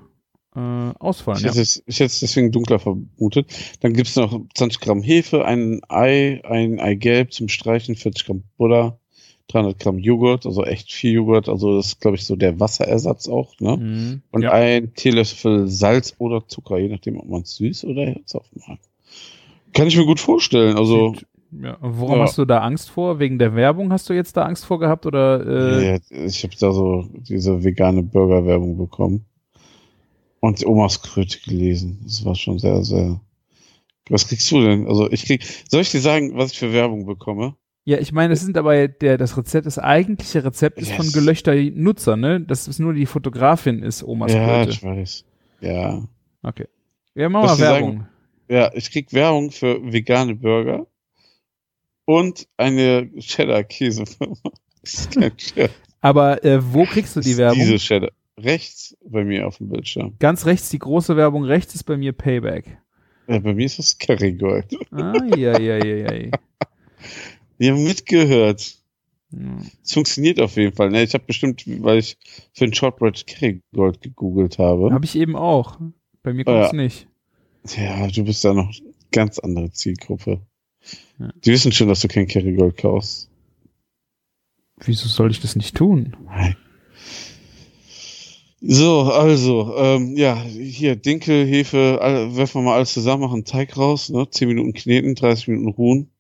[0.56, 0.60] äh,
[1.00, 1.38] ausfallen.
[1.40, 1.50] Ich Ja.
[1.52, 3.48] hätte, es, es deswegen dunkler vermutet.
[3.82, 9.00] Dann gibt's noch 20 Gramm Hefe, ein Ei, ein Eigelb zum Streichen, 40 Gramm Butter,
[9.48, 11.50] 300 Gramm Joghurt, also echt viel Joghurt.
[11.50, 13.60] Also das ist, glaube ich, so der Wasserersatz auch.
[13.60, 13.78] Ne?
[13.78, 14.22] Mhm.
[14.32, 14.52] Und ja.
[14.52, 18.80] ein Teelöffel Salz oder Zucker, je nachdem, ob man es süß oder herzhaft mag.
[19.74, 20.78] Kann ich mir gut vorstellen.
[20.78, 21.16] Also
[21.62, 21.78] ja.
[21.82, 22.24] Worum Ja.
[22.24, 23.20] hast du da Angst vor?
[23.20, 25.46] Wegen der Werbung hast du jetzt da Angst vor gehabt oder?
[25.46, 29.26] Äh, ja, ich habe da so diese vegane Burger-Werbung bekommen
[30.44, 32.02] und Omas Kröte gelesen.
[32.04, 33.22] Das war schon sehr, sehr.
[34.10, 34.86] Was kriegst du denn?
[34.88, 35.42] Also ich krieg.
[35.70, 37.56] Soll ich dir sagen, was ich für Werbung bekomme?
[37.86, 41.14] Ja, ich meine, es sind aber der das Rezept, das eigentliche Rezept ist von Yes.
[41.14, 42.42] gelöchter Nutzer, ne?
[42.42, 44.72] Das ist nur die Fotografin ist Omas ja, Kröte.
[44.72, 45.26] ich weiß.
[45.62, 46.06] Ja.
[46.42, 46.68] Okay.
[47.16, 48.06] Ja, mach mal Werbung.
[48.50, 50.88] Ja, ich krieg Werbung für vegane Burger
[52.04, 54.36] und eine Cheddar-Käsefirma.
[56.02, 57.60] Aber äh, wo kriegst du die Werbung?
[57.60, 58.12] Diese Cheddar.
[58.40, 60.16] Rechts bei mir auf dem Bildschirm.
[60.20, 62.78] Ganz rechts die große Werbung, rechts ist bei mir Payback.
[63.28, 64.76] Ja, bei mir ist das Kerrygold.
[64.92, 66.32] Ah, ja, ja, ja, ja.
[67.58, 68.80] Wir haben mitgehört.
[69.84, 70.90] Es funktioniert auf jeden Fall.
[70.90, 71.04] Ne?
[71.04, 72.18] Ich habe bestimmt, weil ich
[72.54, 74.92] für den Shortbread Kerrygold gegoogelt habe.
[74.92, 75.80] Habe ich eben auch.
[76.22, 76.78] Bei mir Ah, kommt's ja.
[76.84, 77.08] nicht.
[77.78, 78.72] Ja, du bist da noch
[79.12, 80.42] ganz andere Zielgruppe.
[81.20, 81.32] Ja.
[81.46, 83.30] Die wissen schon, dass du kein Kerrygold kaufst.
[84.86, 86.16] Wieso soll ich das nicht tun?
[86.26, 86.56] Nein.
[88.66, 93.76] So, also, ähm, ja, hier Dinkel, Hefe, all, werfen wir mal alles zusammen, machen Teig
[93.76, 94.30] raus, ne?
[94.30, 96.12] 10 Minuten kneten, 30 Minuten ruhen.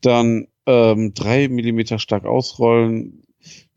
[0.00, 3.22] Dann ähm, drei Millimeter stark ausrollen,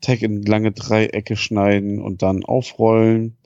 [0.00, 3.36] Teig in lange Dreiecke schneiden und dann aufrollen.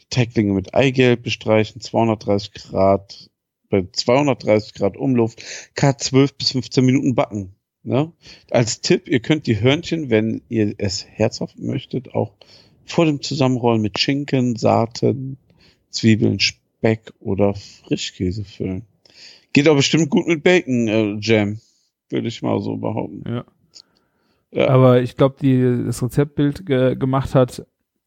[0.00, 3.30] Die Teiglinge mit Eigelb bestreichen, 230 Grad,
[3.68, 5.42] bei 230 Grad Umluft,
[5.76, 7.56] K12 bis 15 Minuten backen.
[7.82, 8.12] Ne?
[8.48, 12.34] Als Tipp, ihr könnt die Hörnchen, wenn ihr es herzhaft möchtet, auch
[12.88, 15.38] vor dem Zusammenrollen mit Schinken, Saaten,
[15.90, 18.82] Zwiebeln, Speck oder Frischkäse füllen.
[19.52, 21.60] Geht auch bestimmt gut mit Bacon äh, Jam,
[22.10, 23.22] würde ich mal so behaupten.
[23.26, 23.44] Ja.
[24.50, 24.68] Ja.
[24.68, 27.66] Aber ich glaube, die das Rezeptbild ge gemacht hat,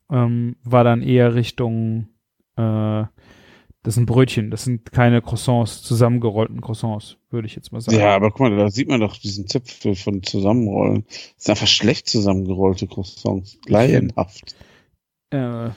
[0.10, 2.08] ähm, war dann eher Richtung,
[2.56, 3.04] äh,
[3.84, 7.98] das sind Brötchen, das sind keine Croissants, zusammengerollten Croissants, würde ich jetzt mal sagen.
[7.98, 11.06] Ja, aber guck mal, da sieht man doch diesen Zipfel von Zusammenrollen.
[11.08, 13.58] Das sind einfach schlecht zusammengerollte Croissants.
[13.68, 14.56] Laienhaft.
[15.32, 15.70] Äh,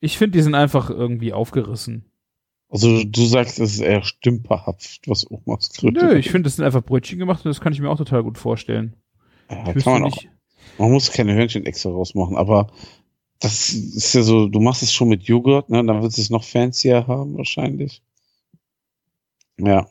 [0.00, 2.04] ich finde, die sind einfach irgendwie aufgerissen.
[2.68, 6.64] Also du sagst, es ist eher stümperhaft, was Omas Kröte Nö, ich finde, das sind
[6.64, 8.96] einfach Brötchen gemacht und das kann ich mir auch total gut vorstellen.
[9.50, 10.16] ja, kann man auch
[10.78, 12.72] Man muss keine Hörnchen extra rausmachen, aber
[13.40, 15.84] das ist ja so, du machst es schon mit Joghurt, ne?
[15.84, 18.02] Dann wird es noch fancier haben, wahrscheinlich.
[19.58, 19.88] Ja.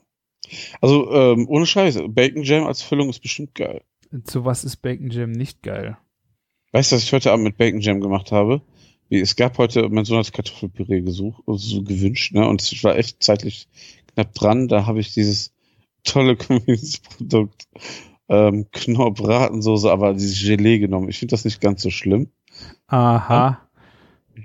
[0.82, 3.84] Also, ähm, ohne Scheiß, Bacon Jam als Füllung ist bestimmt geil.
[4.24, 5.98] zu was ist Bacon Jam nicht geil?
[6.72, 8.62] Weißt du, was ich heute Abend mit Bacon Jam gemacht habe?
[9.20, 12.48] Es gab heute, mein Sohn hat Kartoffelpüree gesucht, so gewünscht, ne?
[12.48, 13.68] Und ich war echt zeitlich
[14.14, 14.70] knapp dran.
[14.70, 15.54] Da habe ich dieses
[16.04, 17.68] tolle Convenience-Produkt,
[18.30, 21.10] ähm, Knorr-Bratensoße, aber dieses Gelee genommen.
[21.10, 22.30] Ich finde das nicht ganz so schlimm.
[22.88, 23.62] Aha.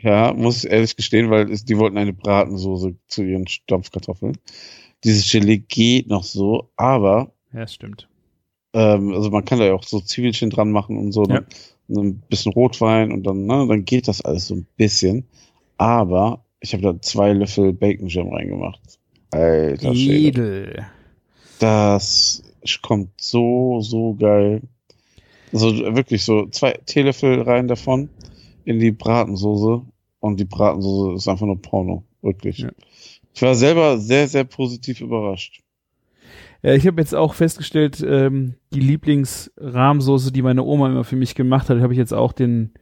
[0.02, 4.36] Ja, muss ich ehrlich gestehen, weil es, die wollten eine Bratensoße zu ihren Stampfkartoffeln.
[5.05, 8.09] Dieses Gelee geht noch so, aber Ja, das stimmt.
[8.77, 11.40] Ähm, also man kann da ja auch so Zwiebelchen dran machen und so, Ja.
[11.40, 11.47] ne?
[11.89, 15.24] Ein bisschen Rotwein und dann, ne, dann geht das alles so ein bisschen.
[15.78, 18.81] Aber ich habe da zwei Löffel Bacon Jam reingemacht.
[19.31, 20.62] Alter Schwede.
[20.73, 20.86] Edel.
[21.61, 22.43] Das
[22.82, 24.62] kommt so, so geil.
[25.53, 28.09] Also wirklich so zwei Teelöffel rein davon
[28.65, 29.82] in die Bratensoße
[30.20, 32.03] und die Bratensoße ist einfach nur Porno.
[32.20, 32.59] Wirklich.
[32.59, 32.70] Ja.
[33.32, 35.62] Ich war selber sehr, sehr positiv überrascht.
[36.62, 41.34] Ja, ich habe jetzt auch festgestellt, ähm, die Lieblingsrahmsoße, die meine Oma immer für mich
[41.34, 42.72] gemacht hat, habe ich jetzt auch den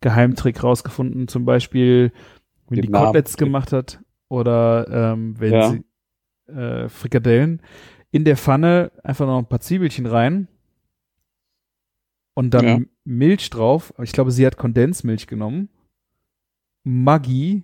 [0.00, 1.28] Geheimtrick rausgefunden.
[1.28, 2.12] Zum Beispiel,
[2.68, 3.46] wenn Den die Koteletts Namen.
[3.52, 5.70] gemacht hat oder ähm, wenn Ja.
[5.70, 5.84] sie
[6.52, 7.60] äh, Frikadellen
[8.10, 10.48] in der Pfanne einfach noch ein paar Zwiebelchen rein
[12.34, 12.78] und dann Ja.
[13.04, 13.92] Milch drauf.
[14.02, 15.68] Ich glaube, sie hat Kondensmilch genommen,
[16.84, 17.62] Maggi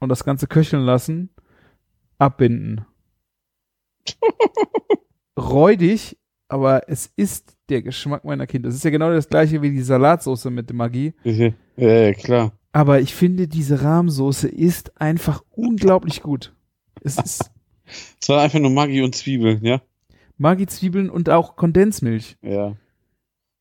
[0.00, 1.30] und das Ganze köcheln lassen,
[2.18, 2.84] abbinden.
[5.38, 6.18] Räudig,
[6.48, 8.68] aber es ist der Geschmack meiner Kinder.
[8.68, 11.14] Es ist ja genau das gleiche wie die Salatsauce mit dem Maggi.
[11.24, 12.52] Ja, ja, klar.
[12.72, 16.54] Aber ich finde, diese Rahmsoße ist einfach unglaublich gut.
[17.02, 17.50] Es ist
[18.20, 19.80] Es war einfach nur Maggi und Zwiebeln, ja?
[20.38, 22.36] Maggi-Zwiebeln und auch Kondensmilch.
[22.42, 22.76] Ja.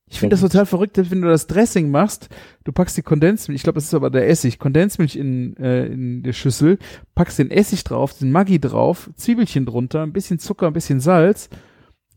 [0.10, 2.30] Ich finde das total verrückt, wenn du das Dressing machst,
[2.64, 6.24] du packst die Kondensmilch, ich glaube, das ist aber der Essig, Kondensmilch in, äh, in
[6.24, 6.80] der Schüssel,
[7.14, 11.50] packst den Essig drauf, den Maggi drauf, Zwiebelchen drunter, ein bisschen Zucker, ein bisschen Salz.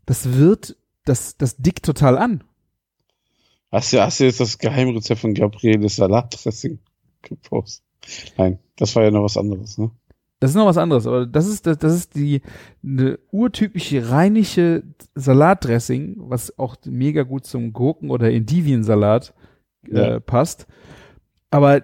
[0.05, 2.43] Das wird, das, das dickt total an.
[3.71, 6.79] Hast du, hast du jetzt das Geheimrezept von Gabrieles Salatdressing
[7.21, 7.83] gepostet?
[8.37, 9.91] Nein, das war ja noch was anderes, ne?
[10.41, 12.41] Das ist noch was anderes, aber das ist das, das ist die
[12.83, 14.81] eine urtypische rheinische
[15.15, 19.33] Salatdressing, was auch mega gut zum Gurken oder Endiviensalat
[19.87, 20.19] äh, Ja.
[20.19, 20.65] passt.
[21.51, 21.83] Aber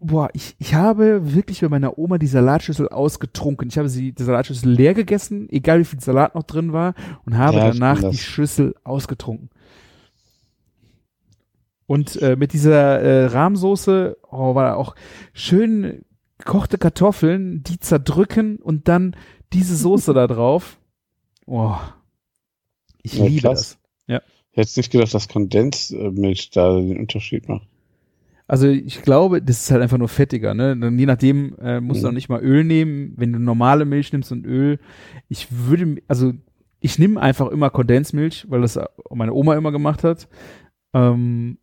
[0.00, 3.68] boah, ich, ich habe wirklich bei meiner Oma die Salatschüssel ausgetrunken.
[3.68, 6.94] Ich habe sie die Salatschüssel leer gegessen, egal wie viel Salat noch drin war,
[7.24, 8.18] und habe Ja, danach die.
[8.18, 9.48] Schüssel ausgetrunken.
[11.86, 14.94] Und äh, mit dieser äh, Rahmsoße oh, war auch
[15.32, 16.04] schön
[16.38, 19.16] gekochte Kartoffeln, die zerdrücken und dann
[19.52, 20.78] diese Soße da drauf.
[21.46, 21.76] Oh,
[23.02, 23.78] ich Ja, liebe krass.
[24.08, 24.22] das.
[24.52, 27.66] Ich hätte nicht gedacht, dass Kondensmilch da den Unterschied macht.
[28.46, 30.76] Also ich glaube, das ist halt einfach nur fettiger, ne?
[30.76, 32.10] Dann je nachdem äh, musst du Mhm.
[32.10, 34.78] auch nicht mal Öl nehmen, wenn du normale Milch nimmst und Öl.
[35.28, 36.34] Ich würde, also
[36.80, 40.28] ich nehme einfach immer Kondensmilch, weil das auch meine Oma immer gemacht hat.
[40.92, 41.58] Ähm,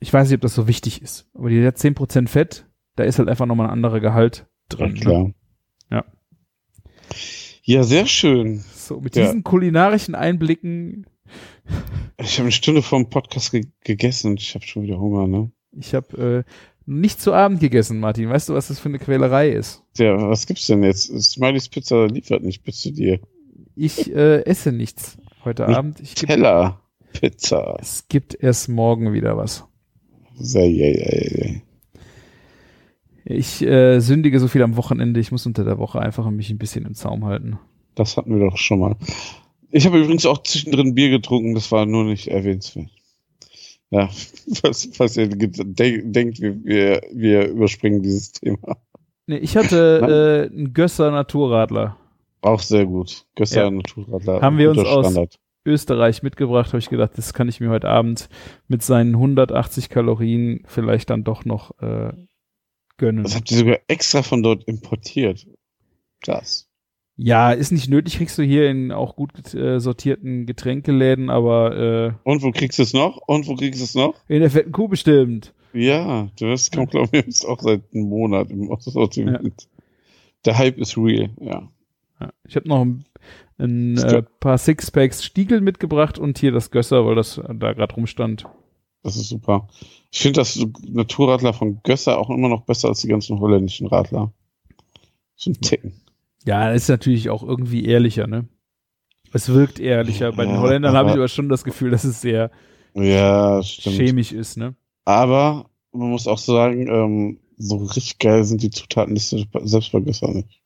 [0.00, 2.66] ich weiß nicht, ob das so wichtig ist, aber die hat 10% Fett,
[2.98, 4.92] da ist halt einfach nochmal ein anderer Gehalt drin.
[4.94, 5.00] Ne?
[5.00, 5.30] klar.
[5.90, 6.04] Ja.
[7.62, 8.64] Ja, sehr schön.
[8.74, 9.24] So, mit Ja.
[9.24, 11.06] diesen kulinarischen Einblicken,
[12.16, 15.26] Ich habe eine Stunde vor dem Podcast ge gegessen und ich habe schon wieder Hunger,
[15.26, 15.50] ne?
[15.72, 16.50] ich habe äh,
[16.86, 18.30] nicht zu Abend gegessen, Martin.
[18.30, 19.84] Weißt du, was das für eine Quälerei ist?
[19.98, 21.08] Ja, was gibt's denn jetzt?
[21.20, 23.20] Smileys Pizza liefert nicht bis zu dir.
[23.76, 26.00] Ich äh, esse nichts heute Nicht Abend.
[26.00, 26.80] Ich Teller.
[27.12, 27.76] Pizza.
[27.80, 29.64] es gibt erst morgen wieder was.
[30.36, 31.62] Sei, sei, sei, sei.
[33.30, 35.20] Ich äh, sündige so viel am Wochenende.
[35.20, 37.58] Ich muss unter der Woche einfach mich ein bisschen im Zaum halten.
[37.94, 38.96] Das hatten wir doch schon mal.
[39.70, 42.88] Ich habe übrigens auch zwischendrin Bier getrunken, das war nur nicht erwähnenswert.
[43.90, 44.08] Ja,
[44.62, 48.78] was, was ihr ge- de denkt, wir, wir, überspringen dieses Thema.
[49.26, 51.98] Nee, ich hatte äh, einen Gösser Naturradler.
[52.40, 53.26] Auch sehr gut.
[53.34, 53.70] Gösser Ja.
[53.70, 54.40] Naturradler.
[54.40, 55.38] Haben wir uns aus-.
[55.66, 58.30] Österreich mitgebracht, habe ich gedacht, das kann ich mir heute Abend
[58.68, 62.12] mit seinen 180 Kalorien vielleicht dann doch noch äh,
[62.98, 63.24] gönnen.
[63.24, 65.46] Das habt ihr sogar extra von dort importiert.
[66.20, 66.68] Krass.
[67.16, 72.42] Ja, ist nicht nötig, kriegst du hier in auch gut äh, sortierten Getränkeläden, aber Und
[72.42, 73.16] wo kriegst du es noch?
[73.26, 74.14] Und wo kriegst du es noch?
[74.28, 75.52] äh, in der fetten Kuh bestimmt.
[75.72, 79.68] Ja, du hast kommt, glaube ich, jetzt auch seit einem Monat im Sortiment.
[80.44, 81.68] Der Hype ist real, ja.
[82.20, 82.32] Ja.
[82.46, 83.04] Ich habe noch ein,
[83.58, 88.44] ein äh, paar Sixpacks Stiegel mitgebracht und hier das Gösser, weil das da gerade rumstand.
[89.02, 89.68] Das ist super.
[90.10, 90.58] Ich finde das
[90.88, 94.32] Naturradler von Gösser auch immer noch besser als die ganzen holländischen Radler.
[95.36, 95.92] So ein Ticken.
[96.44, 98.48] Ja, ist natürlich auch irgendwie ehrlicher, ne?
[99.32, 100.32] Es wirkt ehrlicher.
[100.32, 102.50] Bei den Ja, Holländern habe ich aber- schon das Gefühl, dass es sehr
[102.94, 104.74] Ja, chemisch ist, ne?
[105.04, 110.28] Aber man muss auch sagen, ähm, so richtig geil sind die Zutatenliste selbst bei Gösser
[110.32, 110.60] nicht.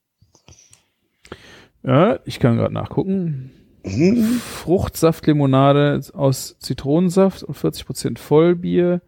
[1.83, 3.51] Ja, ich kann gerade nachgucken.
[3.85, 4.41] Mhm.
[4.41, 9.01] Fruchtsaftlimonade aus Zitronensaft und 40% Vollbier.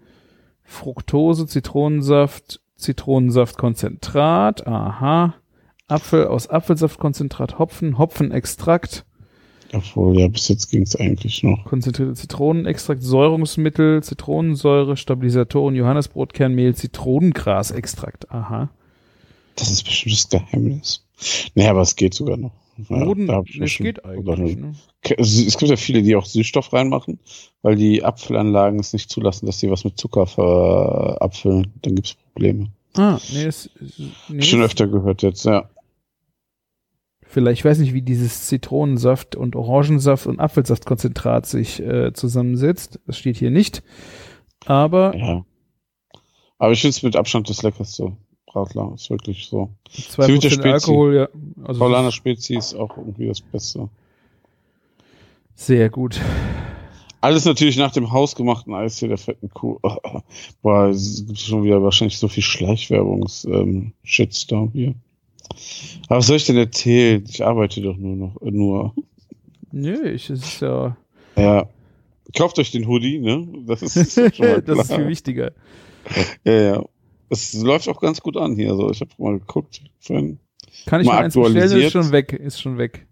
[0.64, 4.66] Fructose, Zitronensaft, Zitronensaftkonzentrat.
[4.66, 5.34] Aha.
[5.86, 9.04] Apfel aus Apfelsaftkonzentrat, Hopfen, Hopfenextrakt,
[9.74, 11.66] Obwohl, ja, bis jetzt ging es eigentlich noch.
[11.66, 18.30] konzentrierte Zitronenextrakt, Säurungsmittel, Zitronensäure, Stabilisatoren, Johannesbrotkernmehl, Zitronengrasextrakt.
[18.30, 18.70] Aha.
[19.56, 21.04] Das ist bestimmt das Geheimnis.
[21.54, 22.52] Nee, aber es geht sogar noch.
[22.88, 24.56] Ja, mir das schon- geht eigentlich.
[24.56, 24.74] Ne?
[25.18, 27.18] Es gibt ja viele, die auch Süßstoff reinmachen,
[27.62, 31.72] weil die Apfelanlagen es nicht zulassen, dass sie was mit Zucker ver- abfüllen.
[31.82, 32.68] Dann gibt's Probleme.
[32.96, 33.70] Ah, nee, es,
[34.28, 35.68] nee, Schon es- öfter gehört jetzt, ja.
[37.26, 43.00] Vielleicht, ich weiß nicht, wie dieses Zitronensaft und Orangensaft und Apfelsaftkonzentrat sich äh, zusammensetzt.
[43.06, 43.82] Das steht hier nicht.
[44.66, 45.44] Aber Ja.
[46.58, 48.16] Aber ich finde es mit Abstand das leckerste
[48.54, 48.92] Radler.
[48.94, 49.70] Ist wirklich so.
[49.92, 50.68] 2% Spezi.
[50.68, 51.28] Alkohol, ja.
[51.64, 53.88] Also Paulaner Spezi ist auch irgendwie das Beste.
[55.54, 56.20] sehr gut.
[57.20, 59.78] Alles natürlich nach dem hausgemachten Eis hier der fetten Kuh.
[60.62, 64.94] Boah, es gibt schon wieder wahrscheinlich so viel Schleichwerbungs-Shitstorm hier.
[66.08, 67.24] Aber was soll ich denn erzählen?
[67.26, 68.92] Ich arbeite doch nur noch, äh, nur.
[69.72, 70.94] Nö, ich, es ist ja,
[71.36, 71.66] Ja.
[72.36, 73.48] Kauft euch den Hoodie, ne?
[73.66, 75.52] Das ist, das ist viel wichtiger.
[76.44, 76.84] Ja, ja.
[77.40, 78.74] Es läuft auch ganz gut an hier.
[78.74, 79.82] So, ich habe mal geguckt.
[80.00, 80.38] Vorhin.
[80.86, 81.80] Kann ich Mal noch eins bestellen?
[81.80, 83.06] Ist schon weg, ist schon weg.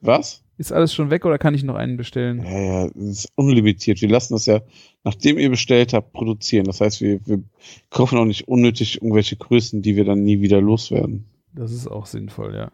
[0.00, 0.42] Was?
[0.58, 2.42] Ist alles schon weg oder kann ich noch einen bestellen?
[2.44, 4.00] Ja, ja, das ist unlimitiert.
[4.00, 4.60] Wir lassen das ja,
[5.02, 6.66] nachdem ihr bestellt habt, produzieren.
[6.66, 7.42] Das heißt, wir, wir
[7.90, 11.24] kaufen auch nicht unnötig irgendwelche Größen, die wir dann nie wieder loswerden.
[11.54, 12.70] Das ist auch sinnvoll, ja.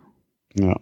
[0.58, 0.80] Ja.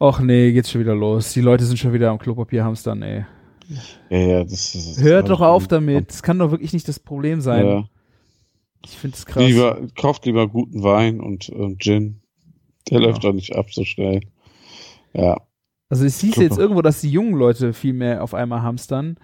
[0.00, 1.32] Och nee, geht's schon wieder los.
[1.32, 3.24] Die Leute sind schon wieder am Klopapier hamstern, ey.
[4.10, 5.02] Ja, ja, das ist.
[5.02, 6.10] Hört doch auf damit.
[6.10, 7.66] Das kann doch wirklich nicht das Problem sein.
[7.66, 7.88] Ja.
[8.84, 9.42] Ich finde es krass.
[9.44, 12.20] Lieber, kauft lieber guten Wein und äh, Gin.
[12.88, 13.10] Der Genau.
[13.10, 14.20] läuft doch nicht ab so schnell.
[15.12, 15.36] Ja.
[15.90, 16.42] Also es hieß Super.
[16.46, 19.18] jetzt irgendwo, dass die jungen Leute viel mehr auf einmal hamstern.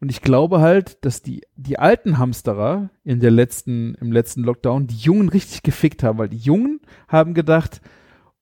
[0.00, 4.86] Und ich glaube halt, dass die, die alten Hamsterer in der letzten, im letzten Lockdown
[4.86, 7.82] die Jungen richtig gefickt haben, weil die Jungen haben gedacht,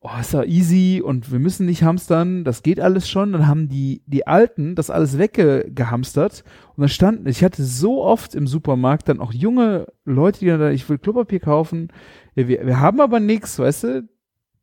[0.00, 3.32] oh, ist ja easy und wir müssen nicht hamstern, das geht alles schon.
[3.32, 6.44] Dann haben die, die Alten das alles weggehamstert
[6.76, 10.60] und dann standen, ich hatte so oft im Supermarkt dann auch junge Leute, die dann
[10.60, 11.88] da, ich will Klopapier kaufen,
[12.34, 14.08] ja, wir, wir haben aber nichts, weißt du?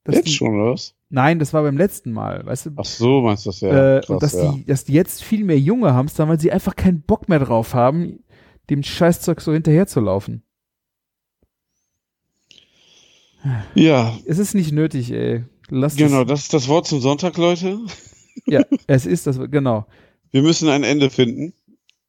[0.07, 0.95] Jetzt die, schon, oder was?
[1.09, 2.71] Nein, das war beim letzten Mal, weißt du?
[2.77, 3.97] Ach so, meinst du das ja?
[3.97, 4.51] äh, Krass, und dass ja.
[4.51, 7.73] die, dass die jetzt viel mehr junge hamstern, weil sie einfach keinen Bock mehr drauf
[7.73, 8.19] haben,
[8.69, 10.44] dem Scheißzeug so hinterherzulaufen.
[13.75, 15.43] Ja, Es ist nicht nötig, ey.
[15.69, 17.79] Lass genau, das ist das Wort zum Sonntag, Leute.
[18.47, 19.87] Ja, es ist das, genau.
[20.29, 21.53] Wir müssen ein Ende finden.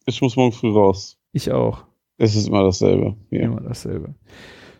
[0.06, 1.16] Ich muss morgen früh raus.
[1.32, 1.84] Ich auch.
[2.18, 3.16] Es ist immer dasselbe.
[3.30, 3.42] Ja.
[3.42, 4.16] Immer dasselbe.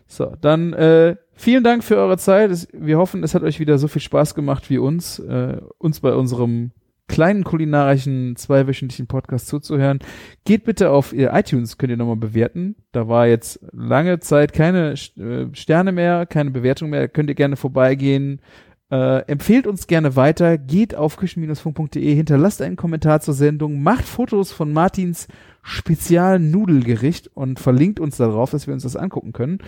[0.07, 2.67] So, dann äh, vielen Dank für eure Zeit.
[2.73, 6.13] Wir hoffen, es hat euch wieder so viel Spaß gemacht wie uns, äh, uns bei
[6.13, 6.71] unserem
[7.07, 9.99] kleinen kulinarischen zweiwöchentlichen Podcast zuzuhören.
[10.45, 12.75] Geht bitte auf ihr iTunes, könnt ihr nochmal bewerten.
[12.91, 17.07] Da war jetzt lange Zeit keine äh, Sterne mehr, keine Bewertung mehr.
[17.07, 18.41] Könnt ihr gerne vorbeigehen.
[18.89, 24.53] Äh, empfehlt uns gerne weiter, geht auf küchen-funk.de, hinterlasst einen Kommentar zur Sendung, macht Fotos
[24.53, 25.27] von Martins
[25.61, 29.59] Spezialnudelgericht und verlinkt uns darauf, dass wir uns das angucken können.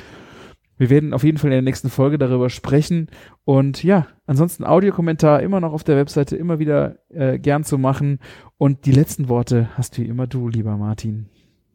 [0.79, 3.09] Wir werden auf jeden Fall in der nächsten Folge darüber sprechen.
[3.43, 8.19] Und ja, ansonsten Audiokommentar immer noch auf der Webseite immer wieder äh, gern zu machen.
[8.57, 11.27] Und die letzten Worte hast wie immer du, lieber Martin.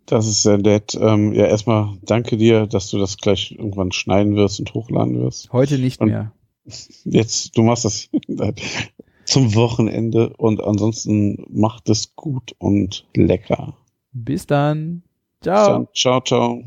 [0.07, 0.99] Das ist sehr nett.
[1.01, 5.53] Ähm, ja, erstmal danke dir, dass du das gleich irgendwann schneiden wirst und hochladen wirst.
[5.53, 6.33] Heute nicht Und- mehr.
[7.05, 8.09] Jetzt, du machst das
[9.27, 13.77] zum Wochenende und ansonsten macht es gut und lecker.
[14.13, 15.03] Bis dann.
[15.43, 15.67] Ciao.
[15.67, 16.21] Ciao, ciao.
[16.23, 16.65] ciao.